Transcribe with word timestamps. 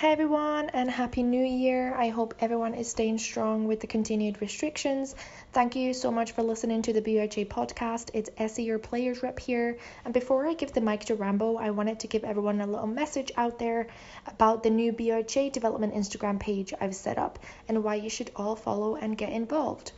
Hi 0.00 0.08
everyone 0.08 0.68
and 0.74 0.90
happy 0.90 1.22
new 1.22 1.42
year. 1.42 1.94
I 1.94 2.10
hope 2.10 2.34
everyone 2.38 2.74
is 2.74 2.86
staying 2.86 3.16
strong 3.16 3.66
with 3.66 3.80
the 3.80 3.86
continued 3.86 4.42
restrictions. 4.42 5.14
Thank 5.54 5.74
you 5.74 5.94
so 5.94 6.10
much 6.10 6.32
for 6.32 6.42
listening 6.42 6.82
to 6.82 6.92
the 6.92 7.00
BUIHA 7.00 7.48
podcast. 7.48 8.10
It's 8.12 8.28
Essie, 8.36 8.64
your 8.64 8.78
players 8.78 9.22
rep 9.22 9.40
here. 9.40 9.78
And 10.04 10.12
before 10.12 10.46
I 10.46 10.52
give 10.52 10.74
the 10.74 10.82
mic 10.82 11.06
to 11.06 11.14
Rambo, 11.14 11.56
I 11.56 11.70
wanted 11.70 12.00
to 12.00 12.08
give 12.08 12.24
everyone 12.24 12.60
a 12.60 12.66
little 12.66 12.86
message 12.86 13.32
out 13.38 13.58
there 13.58 13.86
about 14.26 14.62
the 14.62 14.68
new 14.68 14.92
BUIHA 14.92 15.52
development 15.52 15.94
Instagram 15.94 16.38
page 16.38 16.74
I've 16.78 16.94
set 16.94 17.16
up 17.16 17.38
and 17.66 17.82
why 17.82 17.94
you 17.94 18.10
should 18.10 18.30
all 18.36 18.54
follow 18.54 18.96
and 18.96 19.16
get 19.16 19.32
involved. 19.32 19.92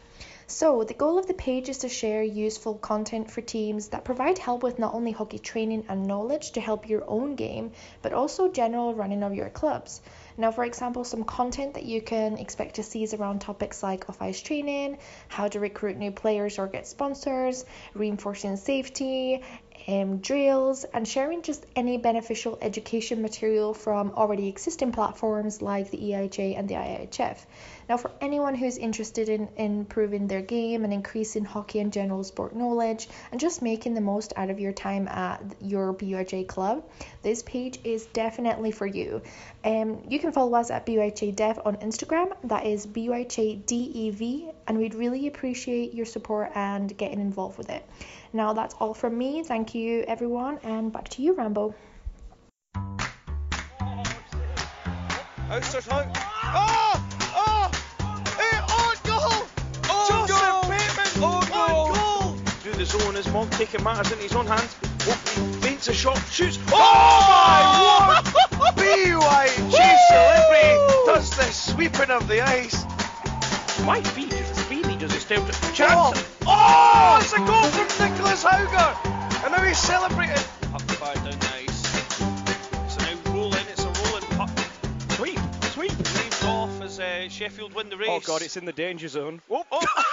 So, 0.50 0.82
the 0.82 0.94
goal 0.94 1.18
of 1.18 1.26
the 1.26 1.34
page 1.34 1.68
is 1.68 1.76
to 1.78 1.90
share 1.90 2.22
useful 2.22 2.76
content 2.76 3.30
for 3.30 3.42
teams 3.42 3.88
that 3.88 4.06
provide 4.06 4.38
help 4.38 4.62
with 4.62 4.78
not 4.78 4.94
only 4.94 5.12
hockey 5.12 5.38
training 5.38 5.84
and 5.90 6.06
knowledge 6.06 6.52
to 6.52 6.60
help 6.62 6.88
your 6.88 7.04
own 7.06 7.34
game, 7.34 7.72
but 8.00 8.14
also 8.14 8.50
general 8.50 8.94
running 8.94 9.22
of 9.22 9.34
your 9.34 9.50
clubs. 9.50 10.00
Now, 10.38 10.50
for 10.50 10.64
example, 10.64 11.04
some 11.04 11.24
content 11.24 11.74
that 11.74 11.84
you 11.84 12.00
can 12.00 12.38
expect 12.38 12.76
to 12.76 12.82
see 12.82 13.02
is 13.02 13.12
around 13.12 13.40
topics 13.40 13.82
like 13.82 14.08
off 14.08 14.22
ice 14.22 14.40
training, 14.40 14.96
how 15.28 15.48
to 15.48 15.60
recruit 15.60 15.98
new 15.98 16.12
players 16.12 16.58
or 16.58 16.66
get 16.66 16.86
sponsors, 16.86 17.66
reinforcing 17.92 18.56
safety, 18.56 19.42
um, 19.86 20.18
drills, 20.18 20.84
and 20.84 21.06
sharing 21.06 21.42
just 21.42 21.64
any 21.76 21.98
beneficial 21.98 22.58
education 22.60 23.22
material 23.22 23.74
from 23.74 24.12
already 24.12 24.48
existing 24.48 24.92
platforms 24.92 25.62
like 25.62 25.90
the 25.90 25.98
EIHA 25.98 26.58
and 26.58 26.68
the 26.68 26.74
IIHF. 26.74 27.38
Now, 27.88 27.96
for 27.96 28.10
anyone 28.20 28.54
who's 28.54 28.76
interested 28.76 29.28
in 29.28 29.48
improving 29.56 30.26
their 30.26 30.42
game 30.42 30.84
and 30.84 30.92
increasing 30.92 31.44
hockey 31.44 31.80
and 31.80 31.90
general 31.90 32.22
sport 32.22 32.54
knowledge 32.54 33.08
and 33.32 33.40
just 33.40 33.62
making 33.62 33.94
the 33.94 34.00
most 34.02 34.34
out 34.36 34.50
of 34.50 34.60
your 34.60 34.72
time 34.72 35.08
at 35.08 35.42
your 35.60 35.94
BUIHA 35.94 36.48
club, 36.48 36.84
this 37.22 37.42
page 37.42 37.78
is 37.84 38.04
definitely 38.06 38.72
for 38.72 38.86
you. 38.86 39.22
Um, 39.64 40.02
you 40.08 40.18
can 40.18 40.32
follow 40.32 40.54
us 40.58 40.70
at 40.70 40.84
BUIHA 40.84 41.34
Dev 41.34 41.60
on 41.64 41.76
Instagram, 41.76 42.32
that 42.44 42.66
is 42.66 42.86
BUIHA 42.86 43.64
DEV, 43.64 44.54
and 44.66 44.78
we'd 44.78 44.94
really 44.94 45.26
appreciate 45.26 45.94
your 45.94 46.06
support 46.06 46.52
and 46.54 46.94
getting 46.96 47.20
involved 47.20 47.56
with 47.56 47.70
it. 47.70 47.84
Now, 48.32 48.52
that's 48.52 48.74
all 48.74 48.94
from 48.94 49.16
me. 49.16 49.42
Thank 49.42 49.74
you, 49.74 50.04
everyone, 50.06 50.58
and 50.62 50.92
back 50.92 51.08
to 51.10 51.22
you, 51.22 51.34
Rambo. 51.34 51.74
Oh! 55.50 57.08
Oh! 57.34 57.70
oh 58.40 58.66
on 58.78 58.96
goal! 59.08 59.42
On 59.90 60.08
Joseph 60.08 60.36
goal! 60.36 60.62
Bateman! 60.68 61.24
On 61.24 61.52
On 61.52 61.68
goal! 61.68 61.94
goal! 61.94 62.32
Through 62.60 62.72
the 62.74 62.84
zone 62.84 63.16
as 63.16 63.32
Monk 63.32 63.50
taking 63.52 63.82
matters 63.82 64.12
into 64.12 64.24
his 64.24 64.34
own 64.34 64.46
hands. 64.46 64.76
Opening, 65.08 65.52
feints 65.60 65.88
a 65.88 65.94
shot, 65.94 66.18
shoots. 66.30 66.58
Oh, 66.68 66.74
oh 66.74 68.04
my 68.06 68.20
word! 68.20 68.74
BYG 68.76 69.96
celebrity 70.08 70.76
does 71.06 71.30
the 71.30 71.44
sweeping 71.44 72.10
of 72.10 72.28
the 72.28 72.42
ice. 72.42 72.84
My 73.86 74.02
feet 74.02 74.32
is 74.34 74.46
speedy, 74.58 74.96
does 74.96 75.12
he 75.14 75.18
still 75.20 75.42
Oh, 75.42 75.72
chance? 75.72 76.18
oh, 76.18 76.37
it's 76.50 77.32
a 77.32 77.38
goal 77.38 77.62
from 77.64 78.10
Nicholas 78.10 78.44
Hauger! 78.44 79.44
And 79.44 79.52
now 79.52 79.62
he's 79.62 79.78
celebrating. 79.78 80.42
Puck 80.72 80.82
fired 80.82 81.16
down 81.16 81.38
the 81.38 81.54
ice. 81.54 81.86
So 82.92 83.00
now 83.00 83.32
rolling, 83.32 83.66
it's 83.70 83.84
a 83.84 83.92
rolling 84.04 84.24
puck. 84.36 84.50
Sweep, 85.10 85.38
sweep. 85.72 85.98
Leaves 85.98 86.44
off 86.44 86.80
as 86.80 87.00
uh, 87.00 87.28
Sheffield 87.28 87.74
win 87.74 87.90
the 87.90 87.96
race. 87.96 88.08
Oh 88.10 88.20
god, 88.20 88.42
it's 88.42 88.56
in 88.56 88.64
the 88.64 88.72
danger 88.72 89.08
zone. 89.08 89.40
Oh, 89.50 89.64
oh. 89.70 89.86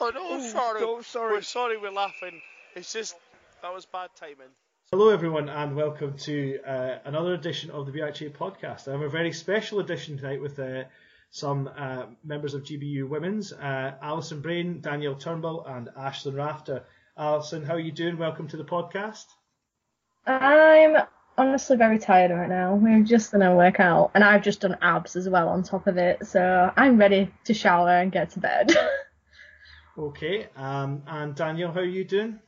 Oh 0.00 0.10
no, 0.10 0.38
sorry. 0.48 0.80
no, 0.82 1.00
sorry. 1.00 1.32
We're 1.32 1.40
sorry 1.40 1.78
we're 1.78 1.90
laughing. 1.90 2.42
It's 2.74 2.92
just, 2.92 3.14
that 3.62 3.72
was 3.72 3.86
bad 3.86 4.10
timing. 4.20 4.52
Hello, 4.90 5.08
everyone, 5.08 5.48
and 5.48 5.74
welcome 5.74 6.18
to 6.18 6.58
uh, 6.60 6.98
another 7.06 7.32
edition 7.32 7.70
of 7.70 7.86
the 7.86 7.92
BUIHA 7.92 8.32
podcast. 8.32 8.86
I 8.86 8.90
have 8.90 9.00
a 9.00 9.08
very 9.08 9.32
special 9.32 9.80
edition 9.80 10.18
tonight 10.18 10.42
with 10.42 10.58
uh, 10.58 10.82
some 11.34 11.68
uh, 11.76 12.06
members 12.22 12.54
of 12.54 12.62
GBU 12.62 13.08
Women's, 13.08 13.52
uh, 13.52 13.94
Alison 14.00 14.40
Brain, 14.40 14.80
Danielle 14.80 15.16
Turnbull, 15.16 15.64
and 15.66 15.88
Ashlyn 15.98 16.36
Rafter. 16.36 16.84
Alison, 17.18 17.64
how 17.64 17.74
are 17.74 17.80
you 17.80 17.90
doing? 17.90 18.18
Welcome 18.18 18.46
to 18.46 18.56
the 18.56 18.62
podcast. 18.62 19.24
I'm 20.28 20.96
honestly 21.36 21.76
very 21.76 21.98
tired 21.98 22.30
right 22.30 22.48
now. 22.48 22.76
We've 22.76 23.04
just 23.04 23.32
done 23.32 23.42
a 23.42 23.52
workout, 23.52 24.12
and 24.14 24.22
I've 24.22 24.44
just 24.44 24.60
done 24.60 24.76
abs 24.80 25.16
as 25.16 25.28
well 25.28 25.48
on 25.48 25.64
top 25.64 25.88
of 25.88 25.96
it, 25.98 26.24
so 26.24 26.72
I'm 26.76 26.98
ready 26.98 27.28
to 27.46 27.52
shower 27.52 27.90
and 27.90 28.12
get 28.12 28.30
to 28.30 28.40
bed. 28.40 28.72
Okay, 29.96 30.48
um, 30.56 31.04
and 31.06 31.36
Danielle, 31.36 31.70
how 31.70 31.78
are 31.78 31.84
you 31.84 32.02
doing? 32.02 32.40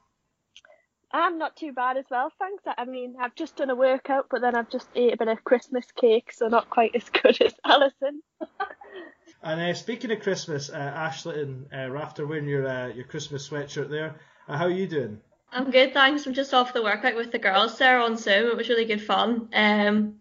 I'm 1.22 1.38
not 1.38 1.56
too 1.56 1.72
bad 1.72 1.96
as 1.96 2.04
well, 2.10 2.30
thanks. 2.38 2.62
I 2.66 2.84
mean, 2.84 3.16
I've 3.20 3.34
just 3.34 3.56
done 3.56 3.70
a 3.70 3.74
workout, 3.74 4.26
but 4.30 4.40
then 4.40 4.54
I've 4.54 4.70
just 4.70 4.88
ate 4.94 5.14
a 5.14 5.16
bit 5.16 5.28
of 5.28 5.44
Christmas 5.44 5.86
cake, 5.92 6.32
so 6.32 6.48
not 6.48 6.70
quite 6.70 6.94
as 6.94 7.08
good 7.22 7.40
as 7.40 7.54
Alison. 7.64 8.22
And 9.42 9.60
uh, 9.60 9.74
speaking 9.74 10.10
of 10.10 10.20
Christmas, 10.20 10.70
uh, 10.70 10.76
Ashlyn 10.76 11.66
uh, 11.72 11.88
Rafter 11.88 12.26
wearing 12.26 12.48
your 12.48 12.66
uh, 12.66 12.88
your 12.88 13.04
Christmas 13.04 13.48
sweatshirt 13.48 13.88
there. 13.90 14.16
Uh, 14.48 14.56
how 14.56 14.64
are 14.64 14.70
you 14.70 14.88
doing? 14.88 15.20
I'm 15.52 15.70
good, 15.70 15.92
thanks. 15.94 16.26
I'm 16.26 16.34
just 16.34 16.52
off 16.52 16.72
the 16.72 16.82
workout 16.82 17.14
with 17.14 17.30
the 17.30 17.38
girls 17.38 17.78
there 17.78 18.00
on 18.00 18.16
Zoom. 18.16 18.50
It 18.50 18.56
was 18.56 18.68
really 18.68 18.86
good 18.86 19.02
fun. 19.02 19.48
Um, 19.54 20.16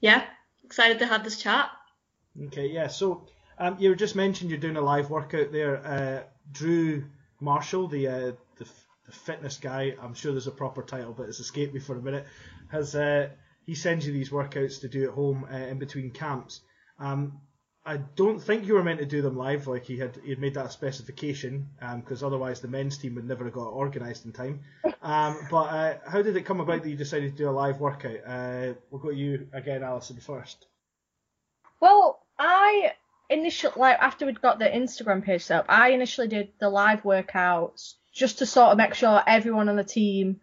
yeah, 0.00 0.24
excited 0.64 0.98
to 1.00 1.06
have 1.06 1.24
this 1.24 1.36
chat. 1.36 1.70
Okay, 2.46 2.68
yeah. 2.68 2.86
So 2.86 3.26
um, 3.58 3.76
you 3.78 3.90
were 3.90 3.96
just 3.96 4.16
mentioned 4.16 4.50
you're 4.50 4.58
doing 4.58 4.76
a 4.76 4.80
live 4.80 5.10
workout 5.10 5.52
there. 5.52 5.84
Uh, 5.84 6.22
Drew 6.50 7.04
Marshall, 7.40 7.88
the, 7.88 8.08
uh, 8.08 8.32
the 8.56 8.64
f- 8.64 8.86
the 9.10 9.16
fitness 9.16 9.58
guy, 9.58 9.94
I'm 10.00 10.14
sure 10.14 10.32
there's 10.32 10.46
a 10.46 10.52
proper 10.52 10.82
title, 10.82 11.12
but 11.12 11.28
it's 11.28 11.40
escaped 11.40 11.74
me 11.74 11.80
for 11.80 11.98
a 11.98 12.02
minute. 12.02 12.26
Has 12.68 12.94
uh, 12.94 13.28
he 13.66 13.74
sends 13.74 14.06
you 14.06 14.12
these 14.12 14.30
workouts 14.30 14.80
to 14.80 14.88
do 14.88 15.04
at 15.04 15.10
home 15.10 15.46
uh, 15.52 15.56
in 15.56 15.78
between 15.78 16.10
camps? 16.12 16.60
Um, 16.98 17.40
I 17.84 17.96
don't 17.96 18.38
think 18.38 18.66
you 18.66 18.74
were 18.74 18.84
meant 18.84 19.00
to 19.00 19.06
do 19.06 19.22
them 19.22 19.36
live, 19.36 19.66
like 19.66 19.84
he 19.84 19.98
had 19.98 20.18
he 20.22 20.30
had 20.30 20.38
made 20.38 20.54
that 20.54 20.70
specification, 20.70 21.70
because 21.96 22.22
otherwise 22.22 22.60
the 22.60 22.68
men's 22.68 22.98
team 22.98 23.14
would 23.14 23.26
never 23.26 23.44
have 23.44 23.54
got 23.54 23.72
organised 23.72 24.26
in 24.26 24.32
time. 24.32 24.60
Um, 25.02 25.38
but 25.50 25.64
uh, 25.64 25.94
how 26.06 26.22
did 26.22 26.36
it 26.36 26.44
come 26.44 26.60
about 26.60 26.82
that 26.82 26.90
you 26.90 26.96
decided 26.96 27.32
to 27.32 27.42
do 27.42 27.48
a 27.48 27.50
live 27.50 27.80
workout? 27.80 28.20
Uh, 28.24 28.74
we'll 28.90 29.00
go 29.00 29.10
to 29.10 29.16
you 29.16 29.48
again, 29.52 29.82
Alison, 29.82 30.18
first. 30.18 30.66
well, 31.80 32.26
I 32.38 32.92
initially, 33.30 33.72
like, 33.76 33.98
after 33.98 34.26
we'd 34.26 34.42
got 34.42 34.58
the 34.58 34.66
Instagram 34.66 35.24
page 35.24 35.44
set 35.44 35.60
up, 35.60 35.66
I 35.68 35.90
initially 35.90 36.28
did 36.28 36.52
the 36.60 36.68
live 36.68 37.02
workouts 37.02 37.94
just 38.20 38.38
to 38.38 38.46
sort 38.46 38.68
of 38.68 38.76
make 38.76 38.92
sure 38.92 39.22
everyone 39.26 39.70
on 39.70 39.76
the 39.76 39.82
team 39.82 40.40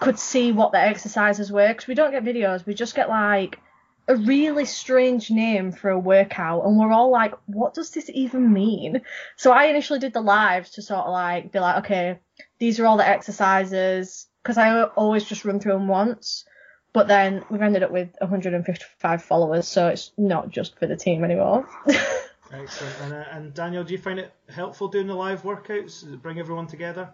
could 0.00 0.18
see 0.18 0.50
what 0.50 0.72
the 0.72 0.80
exercises 0.80 1.50
were, 1.52 1.68
because 1.68 1.86
we 1.86 1.94
don't 1.94 2.10
get 2.10 2.24
videos, 2.24 2.66
we 2.66 2.74
just 2.74 2.96
get 2.96 3.08
like 3.08 3.60
a 4.08 4.16
really 4.16 4.64
strange 4.64 5.30
name 5.30 5.70
for 5.70 5.90
a 5.90 5.98
workout 5.98 6.64
and 6.64 6.76
we're 6.76 6.90
all 6.90 7.12
like 7.12 7.34
what 7.46 7.72
does 7.72 7.90
this 7.90 8.10
even 8.12 8.52
mean? 8.52 9.00
So 9.36 9.52
i 9.52 9.66
initially 9.66 10.00
did 10.00 10.12
the 10.12 10.20
lives 10.20 10.70
to 10.70 10.82
sort 10.82 11.06
of 11.06 11.12
like 11.12 11.52
be 11.52 11.60
like 11.60 11.84
okay 11.84 12.18
these 12.58 12.80
are 12.80 12.86
all 12.86 12.96
the 12.96 13.06
exercises 13.06 14.26
because 14.42 14.58
i 14.58 14.82
always 14.82 15.22
just 15.22 15.44
run 15.44 15.60
through 15.60 15.74
them 15.74 15.86
once 15.86 16.44
but 16.92 17.06
then 17.06 17.44
we've 17.48 17.62
ended 17.62 17.84
up 17.84 17.92
with 17.92 18.10
155 18.18 19.22
followers 19.22 19.68
so 19.68 19.86
it's 19.86 20.10
not 20.18 20.50
just 20.50 20.76
for 20.80 20.88
the 20.88 20.96
team 20.96 21.22
anymore 21.22 21.68
Excellent. 22.52 22.94
And, 23.00 23.12
uh, 23.14 23.24
and 23.32 23.54
Daniel, 23.54 23.82
do 23.82 23.92
you 23.92 23.98
find 23.98 24.18
it 24.18 24.32
helpful 24.48 24.88
doing 24.88 25.06
the 25.06 25.14
live 25.14 25.42
workouts? 25.42 26.20
Bring 26.20 26.38
everyone 26.38 26.66
together? 26.66 27.10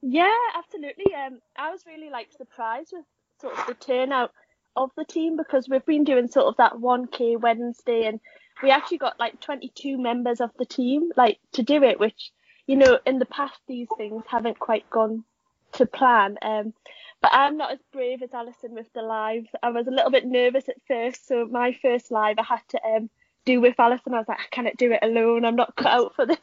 Yeah, 0.00 0.36
absolutely. 0.56 1.12
Um, 1.14 1.40
I 1.56 1.70
was 1.70 1.84
really 1.86 2.10
like 2.10 2.28
surprised 2.36 2.92
with 2.92 3.04
sort 3.40 3.58
of 3.58 3.66
the 3.66 3.74
turnout 3.74 4.32
of 4.76 4.90
the 4.96 5.04
team 5.04 5.36
because 5.36 5.68
we've 5.68 5.84
been 5.84 6.04
doing 6.04 6.28
sort 6.28 6.46
of 6.46 6.56
that 6.58 6.74
1K 6.74 7.40
Wednesday 7.40 8.04
and 8.06 8.20
we 8.62 8.70
actually 8.70 8.98
got 8.98 9.18
like 9.18 9.40
22 9.40 9.98
members 9.98 10.40
of 10.40 10.50
the 10.58 10.64
team 10.64 11.10
like 11.16 11.38
to 11.52 11.62
do 11.62 11.82
it, 11.82 11.98
which 11.98 12.32
you 12.66 12.76
know 12.76 12.98
in 13.04 13.18
the 13.18 13.26
past 13.26 13.58
these 13.66 13.88
things 13.96 14.22
haven't 14.28 14.58
quite 14.58 14.88
gone 14.90 15.24
to 15.72 15.86
plan. 15.86 16.38
Um, 16.42 16.72
but 17.20 17.32
I'm 17.32 17.56
not 17.56 17.72
as 17.72 17.80
brave 17.92 18.22
as 18.22 18.32
Alison 18.32 18.74
with 18.74 18.92
the 18.92 19.02
lives. 19.02 19.48
I 19.62 19.70
was 19.70 19.88
a 19.88 19.92
little 19.92 20.10
bit 20.10 20.26
nervous 20.26 20.68
at 20.68 20.76
first, 20.86 21.26
so 21.26 21.46
my 21.46 21.76
first 21.82 22.12
live 22.12 22.38
I 22.38 22.44
had 22.44 22.62
to 22.68 22.80
um 22.84 23.10
do 23.48 23.60
with 23.60 23.74
Alison. 23.78 24.14
I 24.14 24.18
was 24.18 24.28
like, 24.28 24.40
I 24.40 24.54
cannot 24.54 24.76
do 24.76 24.92
it 24.92 25.00
alone. 25.02 25.44
I'm 25.44 25.56
not 25.56 25.74
cut 25.74 25.86
out 25.86 26.14
for 26.14 26.26
this. 26.26 26.38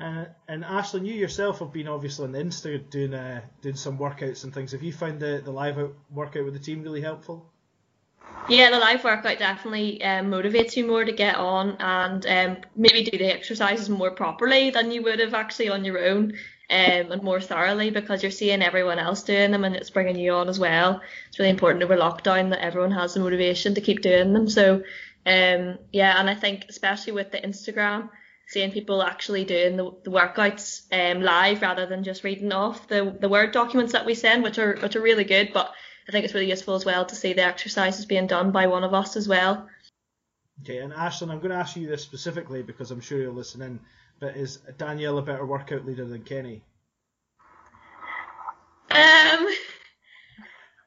Uh, 0.00 0.24
and 0.48 0.64
Ashlyn, 0.64 1.06
you 1.06 1.14
yourself 1.14 1.58
have 1.58 1.72
been 1.72 1.88
obviously 1.88 2.24
on 2.24 2.32
the 2.32 2.38
Insta 2.38 2.88
doing 2.90 3.12
uh, 3.12 3.42
doing 3.60 3.74
some 3.74 3.98
workouts 3.98 4.44
and 4.44 4.54
things. 4.54 4.72
Have 4.72 4.82
you 4.82 4.92
found 4.92 5.20
the, 5.20 5.42
the 5.44 5.50
live 5.50 5.78
out 5.78 5.94
workout 6.10 6.44
with 6.44 6.54
the 6.54 6.60
team 6.60 6.82
really 6.82 7.02
helpful? 7.02 7.50
Yeah, 8.48 8.70
the 8.70 8.78
live 8.78 9.04
workout 9.04 9.38
definitely 9.38 10.02
um, 10.02 10.30
motivates 10.30 10.76
you 10.76 10.86
more 10.86 11.04
to 11.04 11.12
get 11.12 11.36
on 11.36 11.76
and 11.80 12.26
um, 12.26 12.56
maybe 12.76 13.04
do 13.04 13.18
the 13.18 13.32
exercises 13.32 13.88
more 13.88 14.10
properly 14.12 14.70
than 14.70 14.90
you 14.90 15.02
would 15.02 15.20
have 15.20 15.34
actually 15.34 15.68
on 15.68 15.84
your 15.84 15.98
own 15.98 16.32
um, 16.70 17.12
and 17.12 17.22
more 17.22 17.40
thoroughly 17.40 17.90
because 17.90 18.22
you're 18.22 18.30
seeing 18.30 18.62
everyone 18.62 18.98
else 18.98 19.24
doing 19.24 19.50
them 19.50 19.64
and 19.64 19.74
it's 19.74 19.90
bringing 19.90 20.16
you 20.16 20.32
on 20.32 20.48
as 20.48 20.58
well. 20.58 21.00
It's 21.28 21.38
really 21.38 21.50
important 21.50 21.82
over 21.82 21.96
lockdown 21.96 22.50
that 22.50 22.64
everyone 22.64 22.92
has 22.92 23.14
the 23.14 23.20
motivation 23.20 23.74
to 23.74 23.80
keep 23.80 24.00
doing 24.02 24.32
them. 24.32 24.48
So 24.48 24.82
um, 25.26 25.78
yeah, 25.92 26.18
and 26.18 26.30
I 26.30 26.34
think 26.34 26.66
especially 26.68 27.12
with 27.12 27.30
the 27.30 27.38
Instagram, 27.38 28.08
seeing 28.48 28.72
people 28.72 29.02
actually 29.02 29.44
doing 29.44 29.76
the, 29.76 29.92
the 30.04 30.10
workouts 30.10 30.82
um, 30.92 31.22
live 31.22 31.62
rather 31.62 31.86
than 31.86 32.02
just 32.04 32.24
reading 32.24 32.52
off 32.52 32.88
the, 32.88 33.16
the 33.20 33.28
Word 33.28 33.52
documents 33.52 33.92
that 33.92 34.06
we 34.06 34.14
send, 34.14 34.42
which 34.42 34.58
are 34.58 34.76
which 34.76 34.96
are 34.96 35.02
really 35.02 35.24
good, 35.24 35.52
but 35.52 35.72
I 36.08 36.12
think 36.12 36.24
it's 36.24 36.34
really 36.34 36.50
useful 36.50 36.74
as 36.74 36.84
well 36.84 37.04
to 37.04 37.14
see 37.14 37.32
the 37.32 37.44
exercises 37.44 38.06
being 38.06 38.26
done 38.26 38.50
by 38.50 38.66
one 38.66 38.82
of 38.82 38.94
us 38.94 39.16
as 39.16 39.28
well. 39.28 39.68
Okay, 40.62 40.78
and 40.78 40.92
Ashlyn, 40.92 41.30
I'm 41.30 41.38
going 41.38 41.50
to 41.50 41.56
ask 41.56 41.76
you 41.76 41.88
this 41.88 42.02
specifically 42.02 42.62
because 42.62 42.90
I'm 42.90 43.00
sure 43.00 43.20
you'll 43.20 43.34
listen 43.34 43.62
in. 43.62 43.80
But 44.18 44.36
is 44.36 44.56
Danielle 44.76 45.18
a 45.18 45.22
better 45.22 45.46
workout 45.46 45.86
leader 45.86 46.04
than 46.04 46.22
Kenny? 46.22 46.62
Um, 48.90 49.46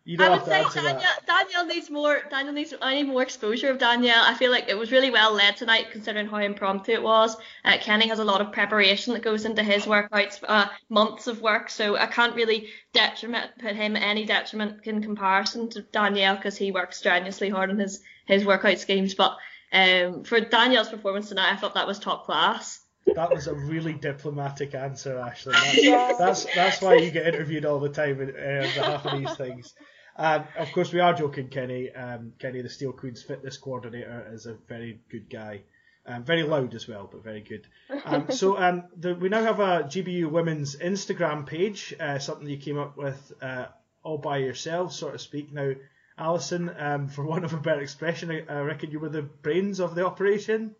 You 0.06 0.18
don't 0.18 0.32
I 0.32 0.36
would 0.36 0.46
say 0.46 0.62
answer 0.62 0.82
Danielle, 0.82 1.00
that. 1.00 1.26
Danielle 1.26 1.66
needs 1.66 1.90
more. 1.90 2.22
Danielle 2.30 2.54
needs. 2.54 2.74
I 2.82 2.96
need 2.96 3.08
more 3.08 3.24
exposure 3.24 3.70
of 3.70 3.78
Danielle. 3.78 4.22
I 4.22 4.34
feel 4.34 4.52
like 4.52 4.68
it 4.68 4.78
was 4.78 4.92
really 4.92 5.10
well 5.10 5.32
led 5.32 5.56
tonight, 5.56 5.92
considering 5.92 6.28
how 6.28 6.38
impromptu 6.38 6.92
it 6.92 7.02
was. 7.02 7.38
Uh, 7.64 7.78
Kenny 7.80 8.10
has 8.10 8.20
a 8.20 8.26
lot 8.26 8.42
of 8.42 8.52
preparation 8.52 9.14
that 9.14 9.24
goes 9.24 9.46
into 9.46 9.64
his 9.64 9.86
workouts, 9.86 10.44
uh, 10.46 10.68
months 10.90 11.28
of 11.28 11.42
work. 11.42 11.70
So 11.70 11.96
I 11.96 12.08
can't 12.08 12.36
really 12.36 12.68
detriment 12.92 13.52
put 13.60 13.78
him 13.78 13.96
any 13.96 14.26
detriment 14.26 14.86
in 14.86 15.02
comparison 15.02 15.70
to 15.70 15.84
Danielle 15.84 16.36
because 16.36 16.58
he 16.58 16.74
works 16.74 16.98
strenuously 16.98 17.50
hard 17.50 17.70
on 17.70 17.80
his 17.80 18.02
his 18.28 18.44
workout 18.44 18.80
schemes. 18.80 19.14
But 19.14 19.38
um, 19.72 20.26
for 20.26 20.42
Danielle's 20.42 20.90
performance 20.90 21.30
tonight, 21.30 21.54
I 21.54 21.56
thought 21.56 21.76
that 21.76 21.88
was 21.88 22.00
top 22.00 22.26
class. 22.26 22.82
That 23.16 23.34
was 23.34 23.48
a 23.48 23.54
really 23.54 23.94
diplomatic 23.94 24.76
answer, 24.76 25.18
Ashley. 25.18 25.54
That's, 25.84 26.18
that's 26.18 26.56
that's 26.56 26.82
why 26.82 26.96
you 26.96 27.12
get 27.12 27.28
interviewed 27.28 27.66
all 27.66 27.80
the 27.80 27.90
time 27.90 28.20
uh, 28.20 28.24
on 28.24 28.74
behalf 28.74 29.06
of 29.06 29.20
these 29.20 29.36
things. 29.36 29.74
Um, 30.16 30.44
of 30.58 30.72
course, 30.72 30.94
we 30.94 31.00
are 31.00 31.14
joking, 31.14 31.50
Kenny. 31.50 31.92
Um, 31.92 32.34
Kenny, 32.40 32.62
the 32.62 32.70
Steel 32.70 32.92
Queens 32.92 33.24
fitness 33.24 33.58
coordinator, 33.58 34.30
is 34.32 34.46
a 34.46 34.54
very 34.54 35.00
good 35.10 35.30
guy. 35.30 35.62
Um, 36.06 36.24
very 36.24 36.44
loud 36.44 36.76
as 36.76 36.88
well, 36.88 37.10
but 37.12 37.24
very 37.24 37.42
good. 37.42 37.66
Um, 38.06 38.28
so 38.32 38.58
um, 38.58 38.84
the, 38.98 39.16
we 39.16 39.30
now 39.30 39.42
have 39.42 39.60
a 39.60 39.84
GBU 39.84 40.30
Women's 40.30 40.76
Instagram 40.76 41.46
page, 41.46 41.94
uh, 42.00 42.20
something 42.20 42.48
you 42.48 42.58
came 42.58 42.78
up 42.78 42.98
with 42.98 43.34
uh, 43.42 43.68
all 44.04 44.18
by 44.18 44.38
yourself, 44.38 44.94
so 44.94 45.12
to 45.12 45.18
speak. 45.18 45.52
Now, 45.52 45.74
Alison, 46.18 46.70
um, 46.78 47.08
for 47.08 47.26
want 47.26 47.46
of 47.46 47.54
a 47.54 47.58
better 47.58 47.82
expression, 47.82 48.30
I, 48.32 48.54
I 48.54 48.60
reckon 48.62 48.92
you 48.92 49.00
were 49.00 49.10
the 49.10 49.22
brains 49.22 49.80
of 49.80 49.96
the 49.96 50.06
operation. 50.06 50.76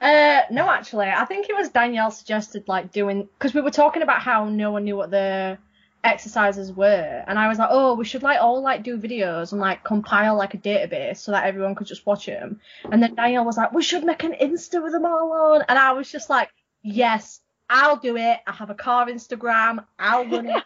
Uh, 0.00 0.42
no, 0.50 0.68
actually, 0.68 1.06
I 1.06 1.24
think 1.24 1.48
it 1.48 1.56
was 1.56 1.70
Danielle 1.70 2.10
suggested 2.10 2.68
like 2.68 2.92
doing 2.92 3.28
because 3.38 3.54
we 3.54 3.62
were 3.62 3.70
talking 3.70 4.02
about 4.02 4.20
how 4.20 4.46
no 4.46 4.70
one 4.70 4.84
knew 4.84 4.96
what 4.96 5.10
the 5.10 5.56
exercises 6.04 6.72
were, 6.72 7.24
and 7.26 7.38
I 7.38 7.48
was 7.48 7.58
like, 7.58 7.68
oh, 7.70 7.94
we 7.94 8.04
should 8.04 8.22
like 8.22 8.40
all 8.40 8.62
like 8.62 8.82
do 8.82 8.96
videos 8.98 9.52
and 9.52 9.60
like 9.60 9.84
compile 9.84 10.36
like 10.36 10.54
a 10.54 10.58
database 10.58 11.18
so 11.18 11.32
that 11.32 11.44
everyone 11.46 11.74
could 11.74 11.86
just 11.86 12.06
watch 12.06 12.26
them. 12.26 12.60
And 12.90 13.02
then 13.02 13.14
Danielle 13.14 13.44
was 13.44 13.56
like, 13.56 13.72
we 13.72 13.82
should 13.82 14.04
make 14.04 14.22
an 14.24 14.34
Insta 14.40 14.82
with 14.82 14.92
them 14.92 15.04
all 15.06 15.32
on, 15.54 15.62
and 15.68 15.78
I 15.78 15.92
was 15.92 16.10
just 16.10 16.30
like, 16.30 16.50
yes, 16.82 17.40
I'll 17.68 17.96
do 17.96 18.16
it. 18.16 18.38
I 18.46 18.52
have 18.52 18.70
a 18.70 18.74
car 18.74 19.06
Instagram. 19.06 19.84
I'll 19.98 20.24
run 20.26 20.46
it 20.48 20.62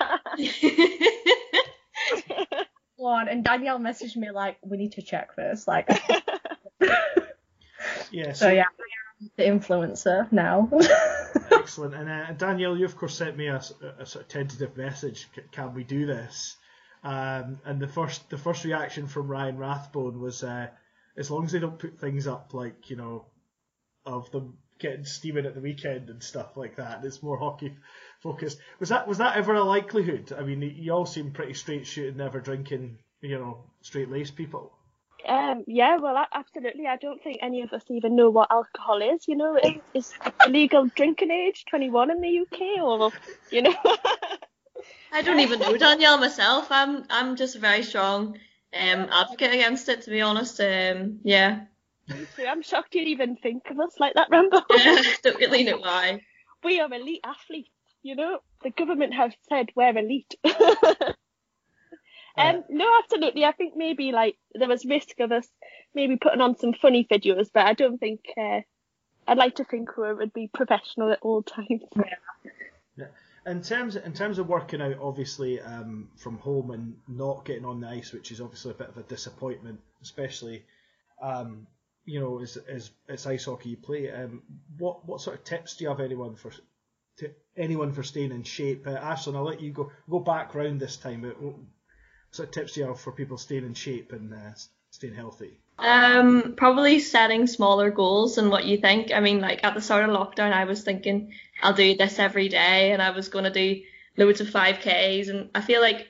on. 2.99 3.29
And 3.29 3.43
Danielle 3.43 3.79
messaged 3.79 4.17
me 4.17 4.31
like, 4.31 4.59
we 4.63 4.77
need 4.77 4.93
to 4.93 5.03
check 5.03 5.35
this. 5.37 5.67
Like, 5.67 5.89
Yeah. 8.11 8.33
so 8.33 8.49
yeah, 8.51 8.65
I 8.65 8.65
am 8.65 9.00
the 9.37 9.45
influencer 9.45 10.31
now. 10.33 10.71
Excellent. 11.51 11.95
And 11.95 12.09
uh, 12.09 12.33
Danielle, 12.33 12.77
you 12.77 12.85
of 12.85 12.97
course 12.97 13.17
sent 13.17 13.37
me 13.37 13.49
a 13.49 13.61
sort 13.61 14.15
of 14.15 14.29
tentative 14.29 14.77
message. 14.77 15.29
Can 15.53 15.75
we 15.75 15.85
do 15.85 16.07
this? 16.07 16.57
Um, 17.03 17.59
and 17.65 17.81
the 17.81 17.89
first 17.89 18.29
the 18.31 18.39
first 18.39 18.65
reaction 18.65 19.07
from 19.07 19.29
Ryan 19.29 19.57
Rathbone 19.57 20.21
was, 20.21 20.43
uh, 20.43 20.69
as 21.17 21.31
long 21.31 21.45
as 21.45 21.53
they 21.53 21.59
don't 21.59 21.79
put 21.79 21.99
things 21.99 22.27
up 22.27 22.53
like 22.53 22.91
you 22.91 22.97
know, 22.97 23.27
of 24.05 24.31
them 24.31 24.59
getting 24.79 25.05
steaming 25.05 25.47
at 25.47 25.55
the 25.55 25.61
weekend 25.61 26.11
and 26.11 26.23
stuff 26.23 26.57
like 26.57 26.77
that. 26.77 27.05
It's 27.05 27.23
more 27.23 27.39
hockey 27.39 27.77
focused. 28.23 28.59
Was 28.81 28.89
that 28.89 29.07
was 29.07 29.19
that 29.19 29.37
ever 29.37 29.55
a 29.55 29.63
likelihood? 29.63 30.33
I 30.37 30.43
mean, 30.43 30.63
you 30.63 30.93
all 30.93 31.07
seem 31.07 31.33
pretty 31.33 31.55
straight 31.55 31.87
shooting, 31.87 32.17
never 32.17 32.41
drinking, 32.41 32.99
you 33.21 33.39
know, 33.39 33.65
straight 33.83 34.11
laced 34.11 34.37
people. 34.37 34.73
Um, 35.27 35.65
yeah, 35.67 35.97
well, 35.99 36.25
absolutely. 36.33 36.87
I 36.87 36.97
don't 36.97 37.23
think 37.23 37.39
any 37.43 37.63
of 37.63 37.73
us 37.73 37.85
even 37.89 38.17
know 38.17 38.31
what 38.31 38.51
alcohol 38.51 39.01
is. 39.03 39.27
You 39.29 39.37
know, 39.37 39.57
is, 39.57 39.83
is 39.95 40.13
legal 40.49 40.87
drinking 40.95 41.31
age 41.31 41.65
21 41.69 42.11
in 42.11 42.21
the 42.21 42.41
UK, 42.41 42.83
or 42.83 43.11
you 43.51 43.63
know? 43.63 43.75
I 45.13 45.23
don't 45.23 45.41
even 45.41 45.59
know 45.59 45.77
Danielle 45.77 46.19
myself. 46.19 46.69
I'm 46.71 47.05
I'm 47.11 47.37
just 47.37 47.57
a 47.57 47.59
very 47.59 47.83
strong 47.83 48.39
um 48.73 49.09
advocate 49.11 49.53
against 49.53 49.89
it 49.89 50.03
to 50.03 50.11
be 50.11 50.21
honest. 50.21 50.61
Um 50.61 51.21
yeah. 51.25 51.63
I'm 52.39 52.63
shocked 52.63 52.95
you'd 52.95 53.09
even 53.09 53.37
think 53.37 53.65
of 53.71 53.79
us 53.79 53.95
like 54.01 54.15
that, 54.15 54.29
Rambo. 54.31 54.63
don't 55.23 55.39
really 55.39 55.65
know 55.65 55.79
why. 55.79 56.23
we 56.65 56.81
are 56.81 56.93
elite 56.93 57.21
athletes. 57.25 57.71
You 58.03 58.17
know, 58.17 58.39
the 58.65 58.71
government 58.71 59.15
have 59.15 59.33
said 59.49 59.69
we're 59.77 59.97
elite. 59.97 60.35
um, 62.37 62.65
no, 62.69 62.87
absolutely. 63.03 63.45
I 63.45 63.53
think 63.53 63.75
maybe 63.77 64.13
like 64.13 64.37
there 64.55 64.69
was 64.69 64.85
risk 64.85 65.21
of 65.21 65.33
us 65.33 65.49
maybe 65.95 66.17
putting 66.17 66.41
on 66.41 66.57
some 66.57 66.73
funny 66.73 67.07
videos, 67.11 67.49
but 67.53 67.67
I 67.67 67.75
don't 67.75 67.99
think. 67.99 68.21
Uh, 68.37 68.61
I'd 69.27 69.39
like 69.39 69.57
to 69.57 69.65
think 69.65 69.97
we 69.97 70.13
would 70.13 70.33
be 70.33 70.51
professional 70.53 71.13
at 71.13 71.21
all 71.23 71.43
times. 71.43 71.83
Yeah. 72.97 73.07
In 73.47 73.63
terms 73.63 73.97
in 73.97 74.13
terms 74.13 74.39
of 74.39 74.49
working 74.49 74.83
out, 74.83 74.99
obviously 75.01 75.61
um, 75.61 76.11
from 76.17 76.39
home 76.39 76.73
and 76.73 76.97
not 77.09 77.45
getting 77.45 77.65
on 77.65 77.81
the 77.81 77.89
ice, 77.89 78.13
which 78.13 78.33
is 78.33 78.41
obviously 78.41 78.73
a 78.73 78.75
bit 78.75 78.89
of 78.89 78.97
a 78.99 79.03
disappointment, 79.03 79.81
especially 80.03 80.65
um, 81.23 81.67
you 82.05 82.21
know 82.21 82.41
as, 82.41 82.59
as 82.69 82.91
it's 83.09 83.27
ice 83.27 83.47
hockey 83.47 83.71
you 83.71 83.77
play. 83.77 84.11
Um, 84.11 84.43
what 84.77 85.07
what 85.07 85.21
sort 85.21 85.39
of 85.39 85.45
tips 85.45 85.77
do 85.77 85.85
you 85.85 85.91
have 85.91 86.01
anyone 86.01 86.35
for 86.35 86.53
to 87.19 87.31
anyone 87.57 87.93
for 87.93 88.03
staying 88.03 88.33
in 88.33 88.43
shape? 88.43 88.87
Uh, 88.87 88.99
Ashlyn, 88.99 89.37
I'll 89.37 89.45
let 89.45 89.61
you 89.61 89.73
go 89.73 89.91
go 90.09 90.19
back 90.19 90.55
round 90.55 90.81
this 90.81 90.97
time. 90.97 91.23
But 91.23 91.41
what 91.41 91.55
sort 92.31 92.49
of 92.49 92.55
tips 92.55 92.77
you 92.77 92.85
have 92.85 93.01
for 93.01 93.13
people 93.13 93.39
staying 93.39 93.65
in 93.65 93.75
shape 93.75 94.13
and 94.13 94.33
uh, 94.33 94.53
staying 94.91 95.15
healthy? 95.15 95.59
Um, 95.79 96.55
probably 96.57 97.01
setting 97.01 97.47
smaller 97.47 97.91
goals 97.91 98.37
than 98.37 98.51
what 98.51 98.65
you 98.65 98.77
think. 98.77 99.13
I 99.13 99.21
mean, 99.21 99.41
like 99.41 99.65
at 99.65 99.75
the 99.75 99.81
start 99.81 100.09
of 100.09 100.15
lockdown, 100.15 100.53
I 100.53 100.65
was 100.65 100.83
thinking 100.83 101.33
I'll 101.63 101.73
do 101.73 101.97
this 101.97 102.19
every 102.19 102.49
day, 102.49 102.93
and 102.93 103.01
I 103.01 103.11
was 103.11 103.29
going 103.29 103.45
to 103.45 103.51
do 103.51 103.83
loads 104.17 104.41
of 104.41 104.49
5Ks, 104.49 105.29
and 105.31 105.51
I 105.55 105.63
feel 105.63 105.81
like 105.81 106.09